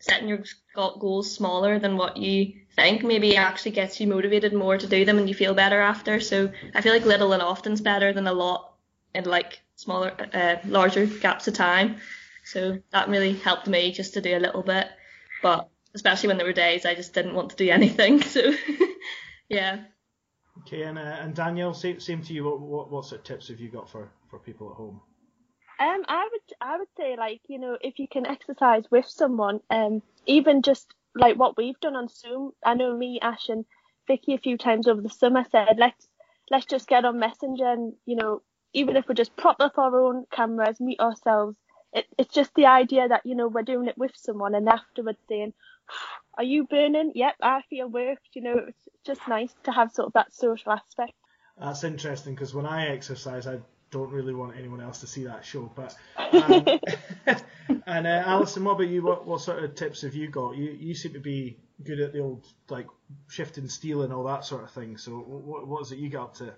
setting 0.00 0.28
your 0.28 0.42
goals 0.74 1.32
smaller 1.32 1.78
than 1.78 1.96
what 1.96 2.16
you 2.16 2.52
think 2.74 3.02
maybe 3.02 3.36
actually 3.36 3.70
gets 3.70 3.98
you 4.00 4.06
motivated 4.06 4.52
more 4.52 4.76
to 4.76 4.86
do 4.86 5.04
them, 5.04 5.18
and 5.18 5.28
you 5.28 5.34
feel 5.34 5.54
better 5.54 5.80
after. 5.80 6.20
So 6.20 6.50
I 6.74 6.80
feel 6.80 6.92
like 6.92 7.04
little 7.04 7.32
and 7.32 7.42
often's 7.42 7.80
better 7.80 8.12
than 8.12 8.26
a 8.26 8.32
lot 8.32 8.74
in 9.14 9.24
like 9.24 9.60
smaller, 9.76 10.12
uh, 10.34 10.56
larger 10.66 11.06
gaps 11.06 11.46
of 11.48 11.54
time. 11.54 11.96
So 12.44 12.78
that 12.90 13.08
really 13.08 13.34
helped 13.34 13.66
me 13.66 13.92
just 13.92 14.14
to 14.14 14.20
do 14.20 14.36
a 14.36 14.40
little 14.40 14.62
bit, 14.62 14.88
but 15.42 15.68
especially 15.94 16.28
when 16.28 16.36
there 16.36 16.46
were 16.46 16.52
days 16.52 16.84
I 16.84 16.94
just 16.94 17.14
didn't 17.14 17.34
want 17.34 17.50
to 17.50 17.56
do 17.56 17.70
anything. 17.70 18.22
So 18.22 18.52
yeah. 19.48 19.84
Okay, 20.60 20.82
and 20.82 20.98
uh, 20.98 21.16
and 21.20 21.34
Danielle, 21.34 21.74
same 21.74 22.00
same 22.00 22.22
to 22.22 22.32
you. 22.32 22.44
What, 22.44 22.60
what 22.60 22.90
what 22.90 23.04
sort 23.04 23.20
of 23.20 23.26
tips 23.26 23.48
have 23.48 23.60
you 23.60 23.68
got 23.68 23.90
for 23.90 24.10
for 24.30 24.38
people 24.38 24.70
at 24.70 24.76
home? 24.76 25.00
Um, 25.78 26.02
I 26.08 26.28
would 26.32 26.56
I 26.60 26.78
would 26.78 26.88
say 26.96 27.16
like 27.18 27.42
you 27.48 27.58
know 27.58 27.76
if 27.80 27.98
you 27.98 28.08
can 28.08 28.26
exercise 28.26 28.84
with 28.90 29.06
someone, 29.06 29.60
um, 29.70 30.02
even 30.26 30.62
just 30.62 30.94
like 31.14 31.36
what 31.36 31.56
we've 31.56 31.78
done 31.80 31.96
on 31.96 32.08
Zoom. 32.08 32.52
I 32.64 32.74
know 32.74 32.96
me, 32.96 33.18
Ash, 33.20 33.48
and 33.48 33.66
Vicky 34.06 34.34
a 34.34 34.38
few 34.38 34.56
times 34.56 34.88
over 34.88 35.02
the 35.02 35.10
summer 35.10 35.44
said 35.50 35.76
let's 35.78 36.08
let's 36.50 36.66
just 36.66 36.88
get 36.88 37.04
on 37.04 37.18
Messenger 37.18 37.66
and 37.66 37.92
you 38.06 38.16
know 38.16 38.42
even 38.72 38.96
if 38.96 39.08
we 39.08 39.14
just 39.14 39.36
prop 39.36 39.56
up 39.60 39.78
our 39.78 40.00
own 40.00 40.26
cameras, 40.30 40.80
meet 40.80 41.00
ourselves. 41.00 41.56
It, 41.92 42.06
it's 42.18 42.34
just 42.34 42.54
the 42.54 42.66
idea 42.66 43.08
that 43.08 43.24
you 43.24 43.34
know 43.34 43.48
we're 43.48 43.62
doing 43.62 43.88
it 43.88 43.98
with 43.98 44.12
someone 44.16 44.54
and 44.54 44.68
afterwards 44.68 45.18
saying, 45.28 45.52
"Are 46.36 46.44
you 46.44 46.64
burning? 46.64 47.12
Yep, 47.14 47.36
I 47.42 47.62
feel 47.70 47.88
worked." 47.88 48.28
You 48.34 48.42
know, 48.42 48.56
it's 48.68 48.88
just 49.04 49.26
nice 49.28 49.54
to 49.64 49.72
have 49.72 49.92
sort 49.92 50.08
of 50.08 50.12
that 50.14 50.32
social 50.34 50.72
aspect. 50.72 51.12
That's 51.58 51.84
interesting 51.84 52.34
because 52.34 52.54
when 52.54 52.66
I 52.66 52.88
exercise, 52.88 53.46
I 53.46 53.60
don't 53.90 54.10
really 54.10 54.34
want 54.34 54.56
anyone 54.56 54.80
else 54.80 55.00
to 55.00 55.06
see 55.06 55.24
that 55.24 55.44
show. 55.44 55.70
But 55.74 55.96
um, 56.32 56.66
and 57.86 58.06
uh, 58.06 58.22
Alison, 58.26 58.64
what 58.64 58.72
about 58.72 58.88
you? 58.88 59.02
What 59.02 59.26
what 59.26 59.40
sort 59.40 59.62
of 59.62 59.74
tips 59.74 60.02
have 60.02 60.14
you 60.14 60.28
got? 60.28 60.56
You 60.56 60.70
you 60.70 60.94
seem 60.94 61.12
to 61.14 61.20
be 61.20 61.58
good 61.82 62.00
at 62.00 62.12
the 62.12 62.20
old 62.20 62.46
like 62.68 62.86
shifting 63.28 63.68
steel 63.68 64.02
and 64.02 64.12
all 64.12 64.24
that 64.24 64.44
sort 64.44 64.64
of 64.64 64.70
thing. 64.70 64.96
So 64.96 65.12
what 65.12 65.66
what 65.66 65.82
is 65.82 65.92
it 65.92 65.98
you 65.98 66.10
got 66.10 66.24
up 66.24 66.34
to? 66.36 66.54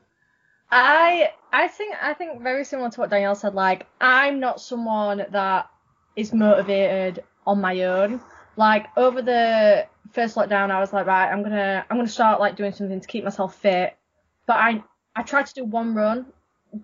I 0.71 1.31
I 1.53 1.69
think 1.69 1.97
I 2.01 2.15
think 2.15 2.43
very 2.43 2.65
similar 2.65 2.91
to 2.91 3.01
what 3.01 3.11
Danielle 3.11 3.35
said. 3.35 3.55
Like 3.55 3.87
I'm 4.01 4.41
not 4.41 4.61
someone 4.61 5.25
that 5.31 5.71
is 6.17 6.33
motivated 6.33 7.25
on 7.47 7.61
my 7.61 7.83
own. 7.85 8.21
Like 8.57 8.87
over 8.97 9.23
the 9.23 9.87
first 10.13 10.37
lockdown, 10.37 10.71
I 10.71 10.81
was 10.81 10.93
like, 10.93 11.07
right, 11.07 11.31
I'm 11.31 11.43
gonna 11.43 11.85
I'm 11.89 11.97
gonna 11.97 12.09
start 12.09 12.41
like 12.41 12.57
doing 12.57 12.73
something 12.73 13.01
to 13.01 13.07
keep 13.07 13.25
myself 13.25 13.57
fit. 13.57 13.97
But 14.47 14.57
I 14.57 14.85
I 15.17 15.23
tried 15.23 15.47
to 15.47 15.55
do 15.55 15.65
one 15.65 15.95
run, 15.95 16.27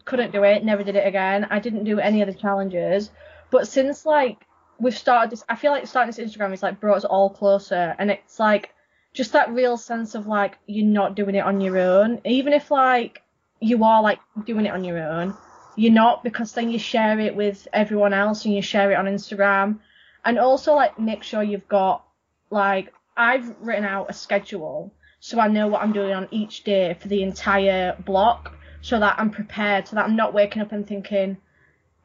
couldn't 0.04 0.32
do 0.32 0.44
it, 0.44 0.64
never 0.64 0.82
did 0.82 0.96
it 0.96 1.06
again. 1.06 1.46
I 1.50 1.58
didn't 1.58 1.84
do 1.84 1.98
any 1.98 2.22
of 2.22 2.28
the 2.28 2.34
challenges. 2.34 3.10
But 3.50 3.68
since 3.68 4.06
like 4.06 4.46
we've 4.80 4.96
started 4.96 5.30
this, 5.30 5.44
I 5.48 5.56
feel 5.56 5.72
like 5.72 5.86
starting 5.86 6.12
this 6.14 6.34
Instagram 6.34 6.50
has 6.50 6.62
like 6.62 6.80
brought 6.80 6.96
us 6.96 7.04
all 7.04 7.28
closer, 7.30 7.94
and 7.98 8.10
it's 8.10 8.40
like 8.40 8.70
just 9.12 9.32
that 9.32 9.52
real 9.52 9.76
sense 9.76 10.14
of 10.14 10.26
like 10.26 10.58
you're 10.66 10.86
not 10.86 11.14
doing 11.16 11.34
it 11.34 11.44
on 11.44 11.60
your 11.60 11.78
own, 11.78 12.20
even 12.24 12.54
if 12.54 12.70
like 12.70 13.20
you 13.64 13.82
are 13.82 14.02
like 14.02 14.20
doing 14.44 14.66
it 14.66 14.72
on 14.72 14.84
your 14.84 14.98
own. 14.98 15.34
You're 15.76 15.92
not 15.92 16.22
because 16.22 16.52
then 16.52 16.70
you 16.70 16.78
share 16.78 17.18
it 17.18 17.34
with 17.34 17.66
everyone 17.72 18.12
else 18.12 18.44
and 18.44 18.54
you 18.54 18.60
share 18.62 18.92
it 18.92 18.96
on 18.96 19.06
Instagram. 19.06 19.78
And 20.24 20.38
also 20.38 20.74
like 20.74 20.98
make 20.98 21.22
sure 21.22 21.42
you've 21.42 21.68
got 21.68 22.04
like 22.50 22.92
I've 23.16 23.56
written 23.60 23.84
out 23.84 24.10
a 24.10 24.12
schedule 24.12 24.92
so 25.18 25.40
I 25.40 25.48
know 25.48 25.68
what 25.68 25.82
I'm 25.82 25.92
doing 25.92 26.12
on 26.12 26.28
each 26.30 26.64
day 26.64 26.94
for 27.00 27.08
the 27.08 27.22
entire 27.22 27.96
block 28.04 28.54
so 28.82 29.00
that 29.00 29.16
I'm 29.18 29.30
prepared 29.30 29.88
so 29.88 29.96
that 29.96 30.04
I'm 30.04 30.16
not 30.16 30.34
waking 30.34 30.60
up 30.60 30.72
and 30.72 30.86
thinking 30.86 31.38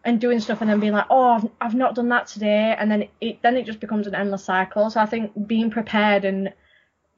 and 0.05 0.21
doing 0.21 0.39
stuff 0.39 0.61
and 0.61 0.69
then 0.69 0.79
being 0.79 0.93
like 0.93 1.07
oh 1.09 1.29
I've, 1.31 1.47
I've 1.59 1.75
not 1.75 1.95
done 1.95 2.09
that 2.09 2.27
today 2.27 2.75
and 2.79 2.89
then 2.89 3.09
it 3.19 3.41
then 3.41 3.57
it 3.57 3.65
just 3.65 3.81
becomes 3.81 4.07
an 4.07 4.15
endless 4.15 4.45
cycle 4.45 4.89
so 4.89 5.01
I 5.01 5.05
think 5.05 5.31
being 5.47 5.71
prepared 5.71 6.23
and 6.23 6.53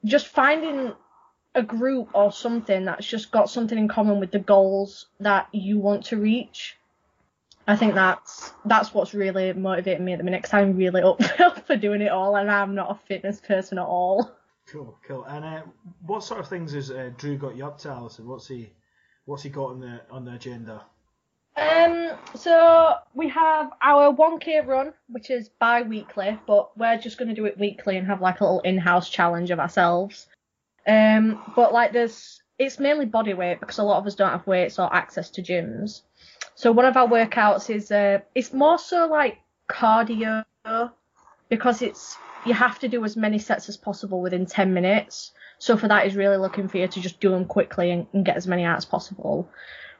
just 0.04 0.26
finding 0.26 0.94
a 1.54 1.62
group 1.62 2.08
or 2.14 2.32
something 2.32 2.86
that's 2.86 3.06
just 3.06 3.30
got 3.30 3.50
something 3.50 3.78
in 3.78 3.88
common 3.88 4.20
with 4.20 4.30
the 4.30 4.38
goals 4.38 5.06
that 5.20 5.48
you 5.52 5.78
want 5.78 6.04
to 6.06 6.16
reach 6.16 6.76
I 7.66 7.76
think 7.76 7.94
that's 7.94 8.52
that's 8.64 8.92
what's 8.92 9.14
really 9.14 9.52
motivating 9.52 10.04
me 10.04 10.12
at 10.12 10.18
the 10.18 10.24
minute 10.24 10.42
because 10.42 10.54
I'm 10.54 10.76
really 10.76 11.02
up 11.02 11.66
for 11.66 11.76
doing 11.76 12.02
it 12.02 12.10
all 12.10 12.36
and 12.36 12.50
I'm 12.50 12.74
not 12.74 12.90
a 12.90 13.06
fitness 13.06 13.40
person 13.40 13.78
at 13.78 13.84
all. 13.84 14.32
Cool, 14.68 14.98
cool. 15.06 15.24
And 15.24 15.44
uh, 15.44 15.62
what 16.06 16.24
sort 16.24 16.40
of 16.40 16.48
things 16.48 16.72
has 16.72 16.90
uh, 16.90 17.10
Drew 17.16 17.36
got 17.36 17.56
you 17.56 17.66
up 17.66 17.78
to, 17.78 17.90
Alison? 17.90 18.26
What's 18.26 18.48
he 18.48 18.72
what's 19.26 19.42
he 19.42 19.50
got 19.50 19.70
on 19.70 19.80
the 19.80 20.00
on 20.10 20.24
the 20.24 20.34
agenda? 20.34 20.84
Um, 21.54 22.12
so 22.34 22.94
we 23.14 23.28
have 23.28 23.70
our 23.82 24.14
1k 24.14 24.66
run, 24.66 24.94
which 25.08 25.30
is 25.30 25.50
bi-weekly, 25.50 26.38
but 26.46 26.76
we're 26.78 26.96
just 26.96 27.18
going 27.18 27.28
to 27.28 27.34
do 27.34 27.44
it 27.44 27.58
weekly 27.58 27.98
and 27.98 28.06
have 28.06 28.22
like 28.22 28.40
a 28.40 28.44
little 28.44 28.60
in-house 28.60 29.10
challenge 29.10 29.50
of 29.50 29.60
ourselves. 29.60 30.28
Um, 30.86 31.40
but 31.54 31.72
like 31.72 31.92
there's, 31.92 32.40
it's 32.58 32.78
mainly 32.78 33.06
body 33.06 33.34
weight 33.34 33.60
because 33.60 33.78
a 33.78 33.82
lot 33.82 33.98
of 33.98 34.06
us 34.06 34.14
don't 34.14 34.30
have 34.30 34.46
weights 34.46 34.78
or 34.78 34.92
access 34.94 35.30
to 35.30 35.42
gyms. 35.42 36.02
So 36.54 36.72
one 36.72 36.84
of 36.84 36.96
our 36.96 37.08
workouts 37.08 37.74
is 37.74 37.90
uh, 37.90 38.20
it's 38.34 38.52
more 38.52 38.78
so 38.78 39.06
like 39.06 39.38
cardio 39.68 40.44
because 41.48 41.82
it's 41.82 42.16
you 42.44 42.54
have 42.54 42.78
to 42.80 42.88
do 42.88 43.04
as 43.04 43.16
many 43.16 43.38
sets 43.38 43.68
as 43.68 43.76
possible 43.76 44.20
within 44.20 44.46
10 44.46 44.74
minutes. 44.74 45.32
So 45.58 45.76
for 45.76 45.88
that 45.88 46.06
is 46.06 46.16
really 46.16 46.36
looking 46.36 46.68
for 46.68 46.78
you 46.78 46.88
to 46.88 47.00
just 47.00 47.20
do 47.20 47.30
them 47.30 47.44
quickly 47.44 47.90
and, 47.90 48.06
and 48.12 48.24
get 48.24 48.36
as 48.36 48.46
many 48.46 48.64
out 48.64 48.76
as 48.76 48.84
possible. 48.84 49.48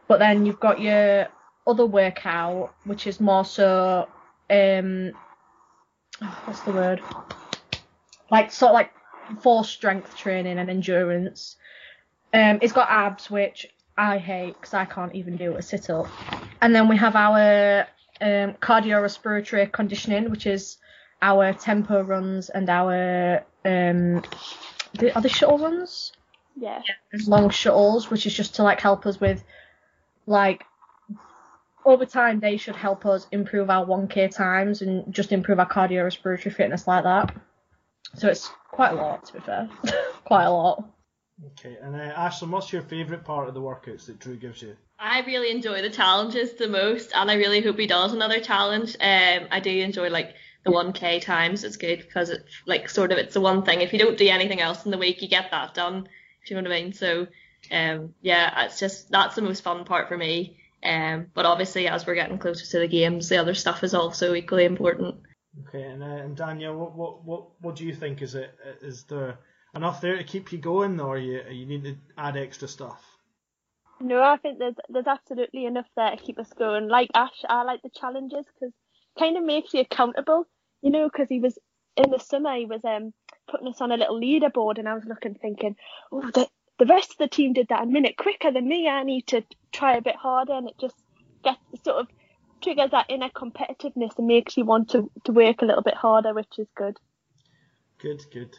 But 0.08 0.18
then 0.18 0.44
you've 0.44 0.60
got 0.60 0.80
your 0.80 1.28
other 1.66 1.86
workout, 1.86 2.74
which 2.84 3.06
is 3.06 3.20
more 3.20 3.44
so 3.44 4.08
um 4.50 5.12
what's 6.44 6.60
the 6.60 6.72
word? 6.72 7.00
Like 8.30 8.50
sort 8.50 8.70
of 8.70 8.74
like 8.74 8.92
for 9.40 9.64
strength 9.64 10.16
training 10.16 10.58
and 10.58 10.70
endurance. 10.70 11.56
Um, 12.32 12.58
it's 12.62 12.72
got 12.72 12.90
abs, 12.90 13.30
which 13.30 13.66
I 13.96 14.18
hate 14.18 14.54
because 14.54 14.74
I 14.74 14.84
can't 14.84 15.14
even 15.14 15.36
do 15.36 15.56
a 15.56 15.62
sit 15.62 15.90
up. 15.90 16.06
And 16.60 16.74
then 16.74 16.88
we 16.88 16.96
have 16.96 17.14
our 17.14 17.86
um, 18.20 18.54
cardiorespiratory 18.54 19.70
conditioning, 19.72 20.30
which 20.30 20.46
is 20.46 20.78
our 21.20 21.52
tempo 21.52 22.02
runs 22.02 22.50
and 22.50 22.68
our 22.68 23.44
um, 23.64 24.22
the, 24.94 25.14
are 25.14 25.22
the 25.22 25.28
shuttle 25.28 25.58
runs? 25.58 26.12
Yeah. 26.56 26.82
There's 27.10 27.28
long 27.28 27.50
shuttles, 27.50 28.10
which 28.10 28.26
is 28.26 28.34
just 28.34 28.56
to 28.56 28.62
like 28.62 28.80
help 28.80 29.06
us 29.06 29.20
with 29.20 29.42
like 30.26 30.64
over 31.84 32.06
time 32.06 32.40
they 32.40 32.56
should 32.56 32.76
help 32.76 33.04
us 33.06 33.26
improve 33.32 33.68
our 33.68 33.84
1k 33.84 34.34
times 34.34 34.82
and 34.82 35.12
just 35.12 35.32
improve 35.32 35.58
our 35.58 35.68
cardiorespiratory 35.68 36.52
fitness 36.52 36.86
like 36.86 37.04
that. 37.04 37.34
So 38.14 38.28
it's 38.28 38.50
quite 38.70 38.92
a 38.92 38.96
lot 38.96 39.24
to 39.26 39.32
be 39.34 39.40
fair, 39.40 39.68
quite 40.24 40.44
a 40.44 40.50
lot. 40.50 40.84
Okay, 41.44 41.76
and 41.82 41.96
uh, 41.96 42.14
Ashlyn, 42.14 42.50
what's 42.50 42.72
your 42.72 42.82
favourite 42.82 43.24
part 43.24 43.48
of 43.48 43.54
the 43.54 43.60
workouts 43.60 44.06
that 44.06 44.18
Drew 44.20 44.36
gives 44.36 44.62
you? 44.62 44.76
I 44.98 45.20
really 45.22 45.50
enjoy 45.50 45.82
the 45.82 45.90
challenges 45.90 46.52
the 46.54 46.68
most, 46.68 47.12
and 47.14 47.30
I 47.30 47.34
really 47.34 47.60
hope 47.60 47.78
he 47.78 47.86
does 47.86 48.12
another 48.12 48.38
challenge. 48.40 48.94
Um, 49.00 49.48
I 49.50 49.58
do 49.60 49.70
enjoy 49.70 50.10
like 50.10 50.34
the 50.64 50.70
1k 50.70 51.22
times. 51.22 51.64
It's 51.64 51.76
good 51.76 51.98
because 51.98 52.30
it's 52.30 52.62
like 52.66 52.88
sort 52.88 53.10
of 53.10 53.18
it's 53.18 53.34
the 53.34 53.40
one 53.40 53.64
thing. 53.64 53.80
If 53.80 53.92
you 53.92 53.98
don't 53.98 54.16
do 54.16 54.28
anything 54.28 54.60
else 54.60 54.84
in 54.84 54.92
the 54.92 54.98
week, 54.98 55.22
you 55.22 55.28
get 55.28 55.50
that 55.50 55.74
done. 55.74 56.08
If 56.42 56.50
you 56.50 56.56
know 56.56 56.62
what 56.62 56.72
I 56.72 56.82
mean. 56.82 56.92
So, 56.92 57.26
um, 57.70 58.14
yeah, 58.20 58.64
it's 58.64 58.78
just 58.78 59.10
that's 59.10 59.34
the 59.34 59.42
most 59.42 59.64
fun 59.64 59.84
part 59.84 60.08
for 60.08 60.16
me. 60.16 60.58
Um, 60.84 61.26
but 61.34 61.46
obviously, 61.46 61.88
as 61.88 62.06
we're 62.06 62.14
getting 62.14 62.38
closer 62.38 62.66
to 62.66 62.78
the 62.80 62.88
games, 62.88 63.28
the 63.28 63.38
other 63.38 63.54
stuff 63.54 63.82
is 63.82 63.94
also 63.94 64.34
equally 64.34 64.64
important. 64.64 65.16
Okay, 65.60 65.82
and, 65.82 66.02
uh, 66.02 66.06
and 66.06 66.36
Danielle, 66.36 66.76
what, 66.76 66.94
what 66.94 67.24
what 67.24 67.44
what 67.60 67.76
do 67.76 67.84
you 67.84 67.94
think? 67.94 68.22
Is 68.22 68.34
it 68.34 68.54
is 68.80 69.04
there 69.04 69.38
enough 69.74 70.00
there 70.00 70.16
to 70.16 70.24
keep 70.24 70.50
you 70.52 70.58
going, 70.58 70.98
or 70.98 71.18
you 71.18 71.42
you 71.50 71.66
need 71.66 71.84
to 71.84 71.96
add 72.16 72.36
extra 72.36 72.68
stuff? 72.68 73.18
No, 74.00 74.22
I 74.22 74.36
think 74.38 74.58
there's 74.58 74.76
there's 74.88 75.06
absolutely 75.06 75.66
enough 75.66 75.86
there 75.94 76.10
to 76.10 76.16
keep 76.16 76.38
us 76.38 76.52
going. 76.54 76.88
Like 76.88 77.10
Ash, 77.14 77.44
I 77.48 77.64
like 77.64 77.82
the 77.82 77.90
challenges 77.90 78.46
because 78.46 78.72
kind 79.18 79.36
of 79.36 79.44
makes 79.44 79.74
you 79.74 79.80
accountable, 79.80 80.46
you 80.80 80.90
know, 80.90 81.08
because 81.08 81.28
he 81.28 81.38
was 81.38 81.58
in 81.96 82.10
the 82.10 82.18
summer 82.18 82.56
he 82.56 82.64
was 82.64 82.82
um 82.84 83.12
putting 83.46 83.68
us 83.68 83.80
on 83.80 83.92
a 83.92 83.96
little 83.96 84.18
leaderboard, 84.18 84.78
and 84.78 84.88
I 84.88 84.94
was 84.94 85.04
looking 85.04 85.34
thinking, 85.34 85.76
oh, 86.10 86.30
the 86.30 86.48
the 86.78 86.86
rest 86.86 87.12
of 87.12 87.18
the 87.18 87.28
team 87.28 87.52
did 87.52 87.68
that 87.68 87.82
a 87.82 87.86
minute 87.86 88.16
quicker 88.16 88.50
than 88.50 88.66
me. 88.66 88.88
I 88.88 89.02
need 89.02 89.26
to 89.28 89.44
try 89.70 89.96
a 89.96 90.02
bit 90.02 90.16
harder, 90.16 90.54
and 90.54 90.68
it 90.68 90.78
just 90.80 90.96
gets 91.44 91.60
sort 91.84 91.98
of 91.98 92.08
triggers 92.62 92.90
that 92.90 93.06
inner 93.08 93.28
competitiveness 93.30 94.18
and 94.18 94.26
makes 94.26 94.56
you 94.56 94.64
want 94.64 94.90
to 94.90 95.10
to 95.24 95.32
work 95.32 95.62
a 95.62 95.64
little 95.64 95.82
bit 95.82 95.94
harder, 95.94 96.34
which 96.34 96.58
is 96.58 96.68
good. 96.74 96.98
Good, 97.98 98.22
good. 98.32 98.58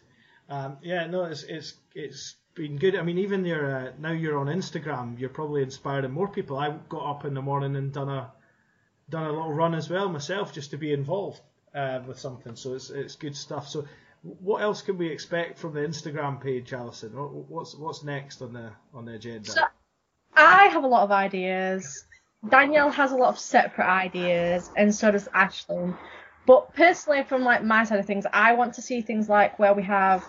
Um, 0.50 0.78
yeah, 0.82 1.08
no, 1.08 1.26
it's 1.26 1.44
it's 1.44 1.76
it's 1.96 2.36
been 2.56 2.78
good. 2.78 2.96
I 2.96 3.02
mean, 3.02 3.18
even 3.18 3.46
your 3.46 3.76
uh, 3.76 3.92
now 4.00 4.12
you're 4.12 4.38
on 4.38 4.48
Instagram, 4.48 5.20
you're 5.20 5.30
probably 5.30 5.64
inspiring 5.64 6.12
more 6.12 6.28
people. 6.28 6.58
I 6.58 6.72
got 6.90 7.10
up 7.10 7.26
in 7.26 7.34
the 7.34 7.42
morning 7.42 7.76
and 7.76 7.92
done 7.92 8.10
a 8.10 8.32
done 9.10 9.26
a 9.26 9.32
little 9.32 9.54
run 9.54 9.76
as 9.76 9.90
well 9.90 10.10
myself, 10.10 10.54
just 10.54 10.72
to 10.72 10.78
be 10.78 10.94
involved 10.94 11.42
uh, 11.74 12.02
with 12.06 12.20
something. 12.20 12.56
So 12.56 12.74
it's 12.74 12.90
it's 12.90 13.16
good 13.16 13.36
stuff. 13.36 13.68
So 13.68 13.86
what 14.22 14.62
else 14.62 14.82
can 14.82 14.98
we 14.98 15.08
expect 15.08 15.58
from 15.58 15.74
the 15.74 15.82
Instagram 15.82 16.42
page, 16.42 16.72
Alison? 16.74 17.12
What's 17.12 17.76
what's 17.76 18.04
next 18.04 18.42
on 18.42 18.54
the 18.54 18.72
on 18.94 19.06
the 19.06 19.16
agenda? 19.16 19.52
So, 19.52 19.62
I 20.36 20.68
have 20.68 20.84
a 20.84 20.88
lot 20.88 21.04
of 21.04 21.12
ideas. 21.12 22.06
Danielle 22.48 22.92
has 22.92 23.12
a 23.12 23.16
lot 23.16 23.30
of 23.30 23.40
separate 23.40 23.88
ideas, 23.88 24.70
and 24.76 24.94
so 24.94 25.12
does 25.12 25.28
Ashlyn. 25.30 25.98
But 26.46 26.74
personally, 26.74 27.24
from 27.24 27.44
like 27.44 27.64
my 27.64 27.86
side 27.86 28.00
of 28.00 28.06
things, 28.06 28.26
I 28.32 28.54
want 28.54 28.74
to 28.76 28.82
see 28.82 29.02
things 29.02 29.30
like 29.30 29.60
where 29.60 29.74
we 29.74 29.84
have 29.84 30.26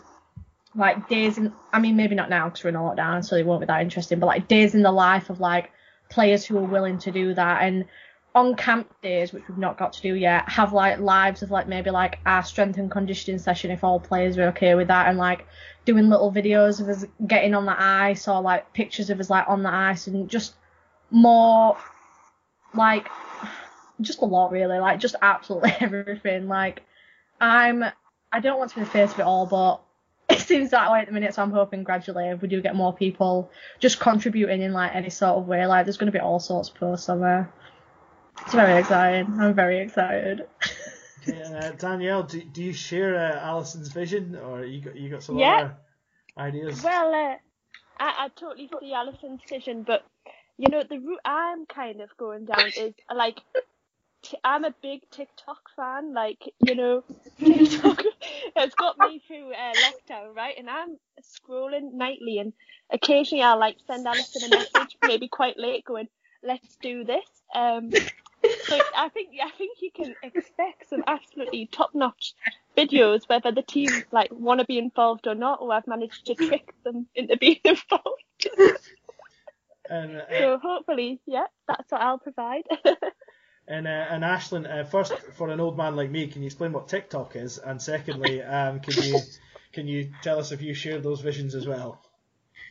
like 0.76 1.08
days 1.08 1.38
in. 1.38 1.52
I 1.72 1.80
mean, 1.80 1.96
maybe 1.96 2.14
not 2.14 2.30
now 2.30 2.48
because 2.48 2.62
we're 2.62 2.70
in 2.70 2.76
lockdown, 2.76 3.24
so 3.24 3.36
it 3.36 3.44
won't 3.44 3.60
be 3.60 3.66
that 3.66 3.82
interesting. 3.82 4.20
But 4.20 4.26
like 4.26 4.46
days 4.46 4.74
in 4.74 4.82
the 4.82 4.92
life 4.92 5.28
of 5.28 5.40
like 5.40 5.70
players 6.08 6.44
who 6.44 6.56
are 6.58 6.64
willing 6.64 6.98
to 6.98 7.10
do 7.10 7.34
that, 7.34 7.62
and 7.64 7.86
on 8.32 8.54
camp 8.54 8.92
days, 9.02 9.32
which 9.32 9.42
we've 9.48 9.58
not 9.58 9.76
got 9.76 9.92
to 9.94 10.02
do 10.02 10.14
yet, 10.14 10.48
have 10.48 10.72
like 10.72 11.00
lives 11.00 11.42
of 11.42 11.50
like 11.50 11.66
maybe 11.66 11.90
like 11.90 12.20
our 12.26 12.44
strength 12.44 12.78
and 12.78 12.90
conditioning 12.92 13.38
session 13.38 13.72
if 13.72 13.82
all 13.82 13.98
players 13.98 14.38
are 14.38 14.48
okay 14.48 14.76
with 14.76 14.86
that, 14.86 15.08
and 15.08 15.18
like 15.18 15.46
doing 15.84 16.08
little 16.08 16.32
videos 16.32 16.80
of 16.80 16.88
us 16.88 17.04
getting 17.26 17.54
on 17.54 17.66
the 17.66 17.74
ice 17.76 18.28
or 18.28 18.40
like 18.40 18.72
pictures 18.72 19.10
of 19.10 19.18
us 19.18 19.30
like 19.30 19.48
on 19.48 19.64
the 19.64 19.72
ice 19.72 20.06
and 20.06 20.30
just 20.30 20.54
more 21.10 21.76
like 22.74 23.08
just 24.00 24.20
a 24.22 24.24
lot 24.24 24.50
really, 24.50 24.78
like 24.78 25.00
just 25.00 25.16
absolutely 25.22 25.74
everything. 25.80 26.48
Like 26.48 26.82
I'm 27.40 27.84
I 28.32 28.40
don't 28.40 28.58
want 28.58 28.70
to 28.70 28.76
be 28.76 28.84
the 28.84 28.90
face 28.90 29.12
of 29.12 29.20
it 29.20 29.22
all, 29.22 29.46
but 29.46 29.80
it 30.28 30.40
seems 30.40 30.70
that 30.70 30.90
way 30.90 31.00
at 31.00 31.06
the 31.06 31.12
minute, 31.12 31.34
so 31.34 31.42
I'm 31.42 31.50
hoping 31.50 31.84
gradually 31.84 32.28
if 32.28 32.40
we 32.42 32.48
do 32.48 32.60
get 32.60 32.74
more 32.74 32.92
people 32.92 33.50
just 33.78 34.00
contributing 34.00 34.62
in 34.62 34.72
like 34.72 34.94
any 34.94 35.10
sort 35.10 35.38
of 35.38 35.46
way, 35.46 35.66
like 35.66 35.86
there's 35.86 35.96
gonna 35.98 36.12
be 36.12 36.18
all 36.18 36.40
sorts 36.40 36.68
of 36.68 36.74
posts 36.76 37.08
on 37.08 37.20
there. 37.20 37.52
It's 38.42 38.54
very 38.54 38.80
exciting. 38.80 39.38
I'm 39.38 39.54
very 39.54 39.80
excited. 39.80 40.46
Okay, 41.26 41.42
uh, 41.42 41.70
Danielle, 41.78 42.24
do, 42.24 42.42
do 42.42 42.62
you 42.62 42.74
share 42.74 43.16
uh, 43.16 43.40
Alison's 43.40 43.88
vision, 43.88 44.36
or 44.36 44.62
you 44.62 44.82
got 44.82 44.94
you 44.94 45.08
got 45.08 45.22
some 45.22 45.38
Yeah. 45.38 45.54
other 45.56 45.76
ideas? 46.36 46.84
Well, 46.84 47.14
uh, 47.14 47.36
I, 47.98 48.24
I 48.24 48.28
totally 48.36 48.68
see 48.78 48.92
Alison's 48.92 49.40
vision, 49.48 49.84
but 49.84 50.04
you 50.58 50.68
know 50.68 50.82
the 50.88 50.98
route 50.98 51.20
I'm 51.24 51.66
kind 51.66 52.00
of 52.00 52.16
going 52.16 52.44
down 52.44 52.68
is 52.76 52.94
like 53.14 53.40
I'm 54.42 54.64
a 54.64 54.74
big 54.82 55.02
TikTok 55.10 55.70
fan. 55.76 56.14
Like 56.14 56.42
you 56.64 56.74
know, 56.74 57.04
TikTok 57.38 58.02
has 58.56 58.74
got 58.74 58.98
me 58.98 59.22
through 59.26 59.52
uh, 59.52 59.72
lockdown, 59.74 60.34
right? 60.34 60.54
And 60.56 60.70
I'm 60.70 60.98
scrolling 61.22 61.92
nightly, 61.94 62.38
and 62.38 62.52
occasionally 62.90 63.42
I'll 63.42 63.58
like 63.58 63.76
send 63.86 64.06
Alison 64.06 64.52
a 64.52 64.56
message, 64.56 64.96
maybe 65.02 65.28
quite 65.28 65.58
late, 65.58 65.84
going, 65.84 66.08
"Let's 66.42 66.76
do 66.76 67.04
this." 67.04 67.26
Um, 67.54 67.90
so 67.90 68.80
I 68.96 69.08
think 69.08 69.30
I 69.42 69.50
think 69.50 69.78
you 69.80 69.90
can 69.94 70.14
expect 70.22 70.88
some 70.88 71.04
absolutely 71.06 71.66
top-notch 71.66 72.34
videos, 72.76 73.28
whether 73.28 73.52
the 73.52 73.62
team 73.62 73.90
like 74.12 74.30
want 74.32 74.60
to 74.60 74.66
be 74.66 74.78
involved 74.78 75.26
or 75.26 75.34
not, 75.34 75.60
or 75.60 75.72
I've 75.72 75.86
managed 75.86 76.26
to 76.26 76.34
trick 76.34 76.74
them 76.84 77.06
into 77.14 77.36
being 77.36 77.60
involved. 77.64 78.80
And 79.88 80.16
uh, 80.16 80.38
so 80.38 80.58
hopefully, 80.58 81.20
yeah, 81.26 81.46
that's 81.68 81.90
what 81.90 82.00
I'll 82.00 82.18
provide. 82.18 82.64
and 83.68 83.86
uh, 83.86 83.90
and 83.90 84.24
Ashlyn, 84.24 84.70
uh, 84.70 84.84
first 84.84 85.12
for 85.36 85.48
an 85.48 85.60
old 85.60 85.76
man 85.76 85.96
like 85.96 86.10
me, 86.10 86.26
can 86.26 86.42
you 86.42 86.46
explain 86.46 86.72
what 86.72 86.88
TikTok 86.88 87.36
is? 87.36 87.58
And 87.58 87.80
secondly, 87.80 88.42
um, 88.42 88.80
can 88.80 89.02
you 89.02 89.20
can 89.72 89.86
you 89.86 90.10
tell 90.22 90.38
us 90.38 90.52
if 90.52 90.62
you 90.62 90.74
share 90.74 91.00
those 91.00 91.20
visions 91.20 91.54
as 91.54 91.66
well? 91.66 92.00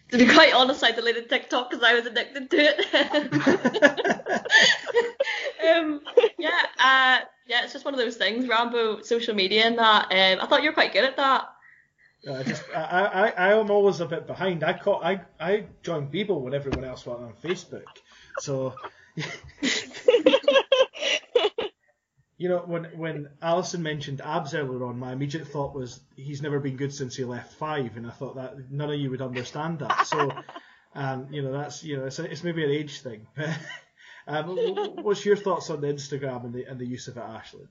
To 0.09 0.17
be 0.17 0.27
quite 0.27 0.53
honest, 0.53 0.83
I 0.83 0.91
deleted 0.91 1.29
TikTok 1.29 1.69
because 1.69 1.83
I 1.83 1.93
was 1.95 2.05
addicted 2.05 2.49
to 2.51 2.57
it. 2.59 2.93
um, 5.75 6.01
yeah, 6.37 6.49
uh, 6.77 7.19
yeah, 7.47 7.63
it's 7.63 7.73
just 7.73 7.85
one 7.85 7.93
of 7.93 7.99
those 7.99 8.17
things. 8.17 8.47
Rambo 8.47 9.01
social 9.01 9.33
media 9.33 9.65
and 9.65 9.77
that. 9.79 10.05
Um, 10.11 10.39
I 10.41 10.47
thought 10.47 10.61
you 10.63 10.69
were 10.69 10.75
quite 10.75 10.93
good 10.93 11.03
at 11.03 11.17
that. 11.17 11.52
I 12.29 12.43
just 12.43 12.63
I, 12.73 12.79
I 12.79 13.27
I 13.49 13.59
am 13.59 13.69
always 13.69 13.99
a 13.99 14.05
bit 14.05 14.27
behind. 14.27 14.63
I 14.63 14.73
caught 14.73 15.03
I 15.03 15.21
I 15.39 15.65
joined 15.81 16.11
Bebo 16.11 16.39
when 16.39 16.53
everyone 16.53 16.83
else 16.83 17.05
went 17.05 17.19
on 17.21 17.33
Facebook, 17.43 17.83
so. 18.39 18.73
You 22.43 22.49
know, 22.49 22.57
when 22.65 22.85
when 22.97 23.29
Alison 23.41 23.83
mentioned 23.83 24.19
abs 24.19 24.53
earlier 24.53 24.83
on, 24.83 24.99
my 24.99 25.13
immediate 25.13 25.47
thought 25.47 25.73
was 25.73 26.01
he's 26.17 26.41
never 26.41 26.59
been 26.59 26.75
good 26.75 26.93
since 26.93 27.15
he 27.15 27.23
left 27.23 27.53
five, 27.53 27.95
and 27.95 28.05
I 28.05 28.09
thought 28.09 28.35
that 28.35 28.69
none 28.71 28.89
of 28.91 28.99
you 28.99 29.11
would 29.11 29.21
understand 29.21 29.79
that. 29.79 30.07
So, 30.07 30.29
um, 30.93 31.27
you 31.31 31.41
know, 31.41 31.53
that's 31.53 31.83
you 31.83 31.95
know, 31.95 32.05
it's, 32.05 32.19
it's 32.19 32.43
maybe 32.43 32.65
an 32.65 32.71
age 32.71 32.99
thing. 32.99 33.27
um, 34.27 34.57
what's 35.03 35.23
your 35.23 35.37
thoughts 35.37 35.69
on 35.69 35.79
the 35.79 35.87
Instagram 35.87 36.43
and 36.43 36.53
the 36.53 36.65
and 36.65 36.79
the 36.79 36.85
use 36.85 37.07
of 37.07 37.15
it, 37.15 37.23
Ashley? 37.23 37.67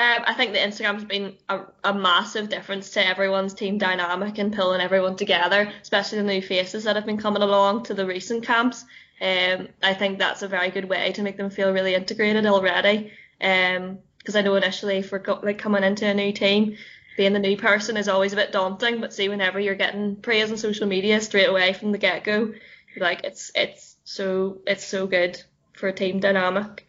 Um, 0.00 0.22
I 0.26 0.32
think 0.32 0.54
the 0.54 0.58
Instagram's 0.58 1.04
been 1.04 1.36
a, 1.50 1.60
a 1.84 1.92
massive 1.92 2.48
difference 2.48 2.88
to 2.92 3.06
everyone's 3.06 3.52
team 3.52 3.76
dynamic 3.76 4.38
and 4.38 4.50
pulling 4.50 4.80
everyone 4.80 5.16
together, 5.16 5.70
especially 5.82 6.18
the 6.18 6.24
new 6.24 6.40
faces 6.40 6.84
that 6.84 6.96
have 6.96 7.04
been 7.04 7.18
coming 7.18 7.42
along 7.42 7.82
to 7.84 7.92
the 7.92 8.06
recent 8.06 8.46
camps. 8.46 8.82
Um, 9.20 9.68
I 9.82 9.92
think 9.92 10.18
that's 10.18 10.40
a 10.40 10.48
very 10.48 10.70
good 10.70 10.86
way 10.86 11.12
to 11.12 11.22
make 11.22 11.36
them 11.36 11.50
feel 11.50 11.70
really 11.70 11.94
integrated 11.94 12.46
already. 12.46 13.12
Um, 13.42 13.98
because 14.16 14.36
I 14.36 14.40
know 14.40 14.54
initially 14.54 15.02
for 15.02 15.22
like 15.42 15.58
coming 15.58 15.84
into 15.84 16.06
a 16.06 16.14
new 16.14 16.32
team, 16.32 16.78
being 17.18 17.34
the 17.34 17.38
new 17.38 17.58
person 17.58 17.98
is 17.98 18.08
always 18.08 18.32
a 18.32 18.36
bit 18.36 18.52
daunting. 18.52 19.02
But 19.02 19.12
see, 19.12 19.28
whenever 19.28 19.60
you're 19.60 19.74
getting 19.74 20.16
praise 20.16 20.50
on 20.50 20.56
social 20.56 20.86
media 20.86 21.20
straight 21.20 21.48
away 21.48 21.74
from 21.74 21.92
the 21.92 21.98
get 21.98 22.24
go, 22.24 22.54
like 22.96 23.24
it's 23.24 23.50
it's 23.54 23.96
so 24.04 24.62
it's 24.66 24.84
so 24.84 25.06
good 25.06 25.42
for 25.74 25.88
a 25.88 25.92
team 25.92 26.20
dynamic. 26.20 26.86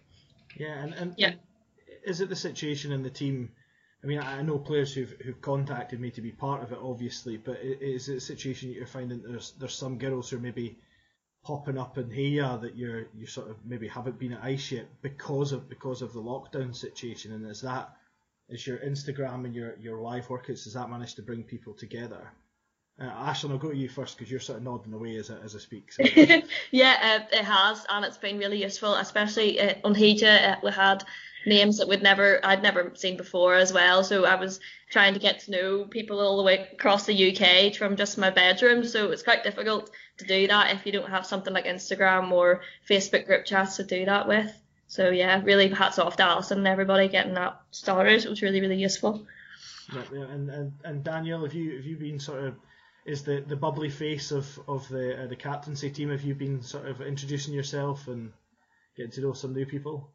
Yeah, 0.56 0.84
and, 0.84 0.94
and, 0.94 1.16
Yeah. 1.18 1.28
and 1.28 1.40
is 2.04 2.22
it 2.22 2.30
the 2.30 2.36
situation 2.36 2.92
in 2.92 3.04
the 3.04 3.10
team? 3.10 3.52
I 4.04 4.08
mean, 4.08 4.20
I 4.20 4.42
know 4.42 4.58
players 4.58 4.94
who've 4.94 5.12
who've 5.24 5.42
contacted 5.42 6.00
me 6.00 6.12
to 6.12 6.22
be 6.22 6.32
part 6.32 6.64
of 6.64 6.72
it, 6.72 6.80
obviously, 6.82 7.38
but 7.38 7.60
is 7.62 8.10
it 8.10 8.18
a 8.18 8.22
situation 8.22 8.70
that 8.70 8.76
you're 8.76 8.88
finding 8.88 9.22
there's 9.22 9.52
there's 9.60 9.76
some 9.76 9.98
girls 9.98 10.30
who 10.30 10.38
are 10.38 10.42
maybe 10.42 10.80
popping 11.44 11.78
up 11.78 11.98
in 11.98 12.10
here 12.10 12.58
that 12.62 12.76
you're 12.76 13.08
you 13.16 13.26
sort 13.26 13.50
of 13.50 13.58
maybe 13.66 13.88
haven't 13.88 14.20
been 14.20 14.34
at 14.34 14.44
ice 14.44 14.72
yet 14.72 14.88
because 15.02 15.52
of 15.52 15.70
because 15.70 16.02
of 16.02 16.14
the 16.14 16.22
lockdown 16.22 16.76
situation, 16.76 17.34
and 17.34 17.46
is 17.50 17.62
that 17.62 17.96
is 18.50 18.66
your 18.66 18.78
Instagram 18.78 19.46
and 19.46 19.56
your 19.56 19.78
your 19.80 20.02
live 20.02 20.28
workouts 20.28 20.64
does 20.64 20.74
that 20.74 20.90
manage 20.90 21.16
to 21.16 21.22
bring 21.22 21.44
people 21.44 21.74
together? 21.74 22.32
Uh, 23.00 23.06
Ashley, 23.06 23.52
I'll 23.52 23.58
go 23.58 23.72
to 23.72 23.78
you 23.78 23.90
first 23.90 24.18
because 24.18 24.30
you're 24.30 24.40
sort 24.40 24.60
of 24.60 24.64
nodding 24.64 24.94
away 24.94 25.16
as 25.16 25.32
I, 25.32 25.38
as 25.40 25.56
I 25.56 25.60
speak. 25.60 25.92
So. 25.92 26.04
yeah, 26.72 27.22
uh, 27.32 27.36
it 27.36 27.46
has, 27.46 27.86
and 27.90 28.06
it's 28.06 28.18
been 28.18 28.38
really 28.38 28.62
useful, 28.62 28.94
especially 28.96 29.60
uh, 29.60 29.76
on 29.84 29.96
Hija. 29.96 30.52
Uh, 30.52 30.56
we 30.62 30.72
had 30.72 31.04
names 31.46 31.78
that 31.78 31.88
we'd 31.88 32.04
never, 32.04 32.40
I'd 32.44 32.64
never 32.64 32.92
seen 32.96 33.18
before 33.18 33.56
as 33.56 33.74
well. 33.74 34.04
So 34.04 34.26
I 34.26 34.36
was 34.36 34.60
trying 34.90 35.14
to 35.14 35.20
get 35.20 35.40
to 35.42 35.52
know 35.52 35.86
people 35.86 36.20
all 36.20 36.38
the 36.38 36.44
way 36.44 36.68
across 36.74 37.06
the 37.06 37.32
UK 37.32 37.76
from 37.76 37.96
just 37.96 38.18
my 38.18 38.30
bedroom. 38.30 38.84
So 38.84 39.12
it's 39.12 39.24
quite 39.24 39.44
difficult 39.44 39.90
to 40.18 40.26
do 40.26 40.48
that 40.48 40.76
if 40.76 40.86
you 40.86 40.92
don't 40.92 41.10
have 41.10 41.26
something 41.26 41.54
like 41.54 41.66
Instagram 41.66 42.32
or 42.32 42.62
Facebook 42.90 43.26
group 43.26 43.46
chats 43.46 43.78
to 43.78 43.84
do 43.84 44.06
that 44.06 44.28
with. 44.28 44.52
So 44.88 45.10
yeah, 45.10 45.42
really 45.44 45.70
hats 45.70 46.00
off 46.00 46.18
to 46.18 46.24
Alison 46.24 46.60
and 46.60 46.68
everybody 46.68 47.08
getting 47.08 47.36
that 47.36 47.62
started. 47.72 48.26
It 48.26 48.30
was 48.30 48.42
really, 48.42 48.60
really 48.60 48.76
useful. 48.76 49.26
Yeah, 49.94 50.04
yeah, 50.14 50.24
and, 50.24 50.50
and 50.50 50.74
and 50.84 51.04
Daniel, 51.04 51.44
have 51.44 51.54
you 51.54 51.78
have 51.78 51.86
you 51.86 51.98
been 51.98 52.20
sort 52.20 52.44
of 52.44 52.56
is 53.06 53.24
the, 53.24 53.44
the 53.48 53.56
bubbly 53.56 53.90
face 53.90 54.32
of 54.32 54.60
of 54.68 54.88
the 54.90 55.24
uh, 55.24 55.28
the 55.28 55.36
captaincy 55.36 55.90
team? 55.90 56.10
Have 56.10 56.24
you 56.24 56.36
been 56.36 56.62
sort 56.62 56.88
of 56.88 57.02
introducing 57.02 57.54
yourself 57.54 58.08
and 58.08 58.32
getting 58.96 59.12
to 59.14 59.22
know 59.22 59.34
some 59.34 59.54
new 59.54 59.66
people? 59.66 60.12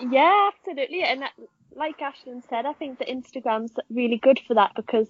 Yeah, 0.00 0.50
absolutely. 0.52 1.02
And 1.02 1.22
that, 1.22 1.32
like 1.76 1.98
Ashlyn 1.98 2.42
said, 2.48 2.66
I 2.66 2.72
think 2.72 2.98
that 2.98 3.08
Instagram's 3.08 3.74
really 3.90 4.18
good 4.18 4.40
for 4.46 4.54
that 4.54 4.72
because 4.74 5.08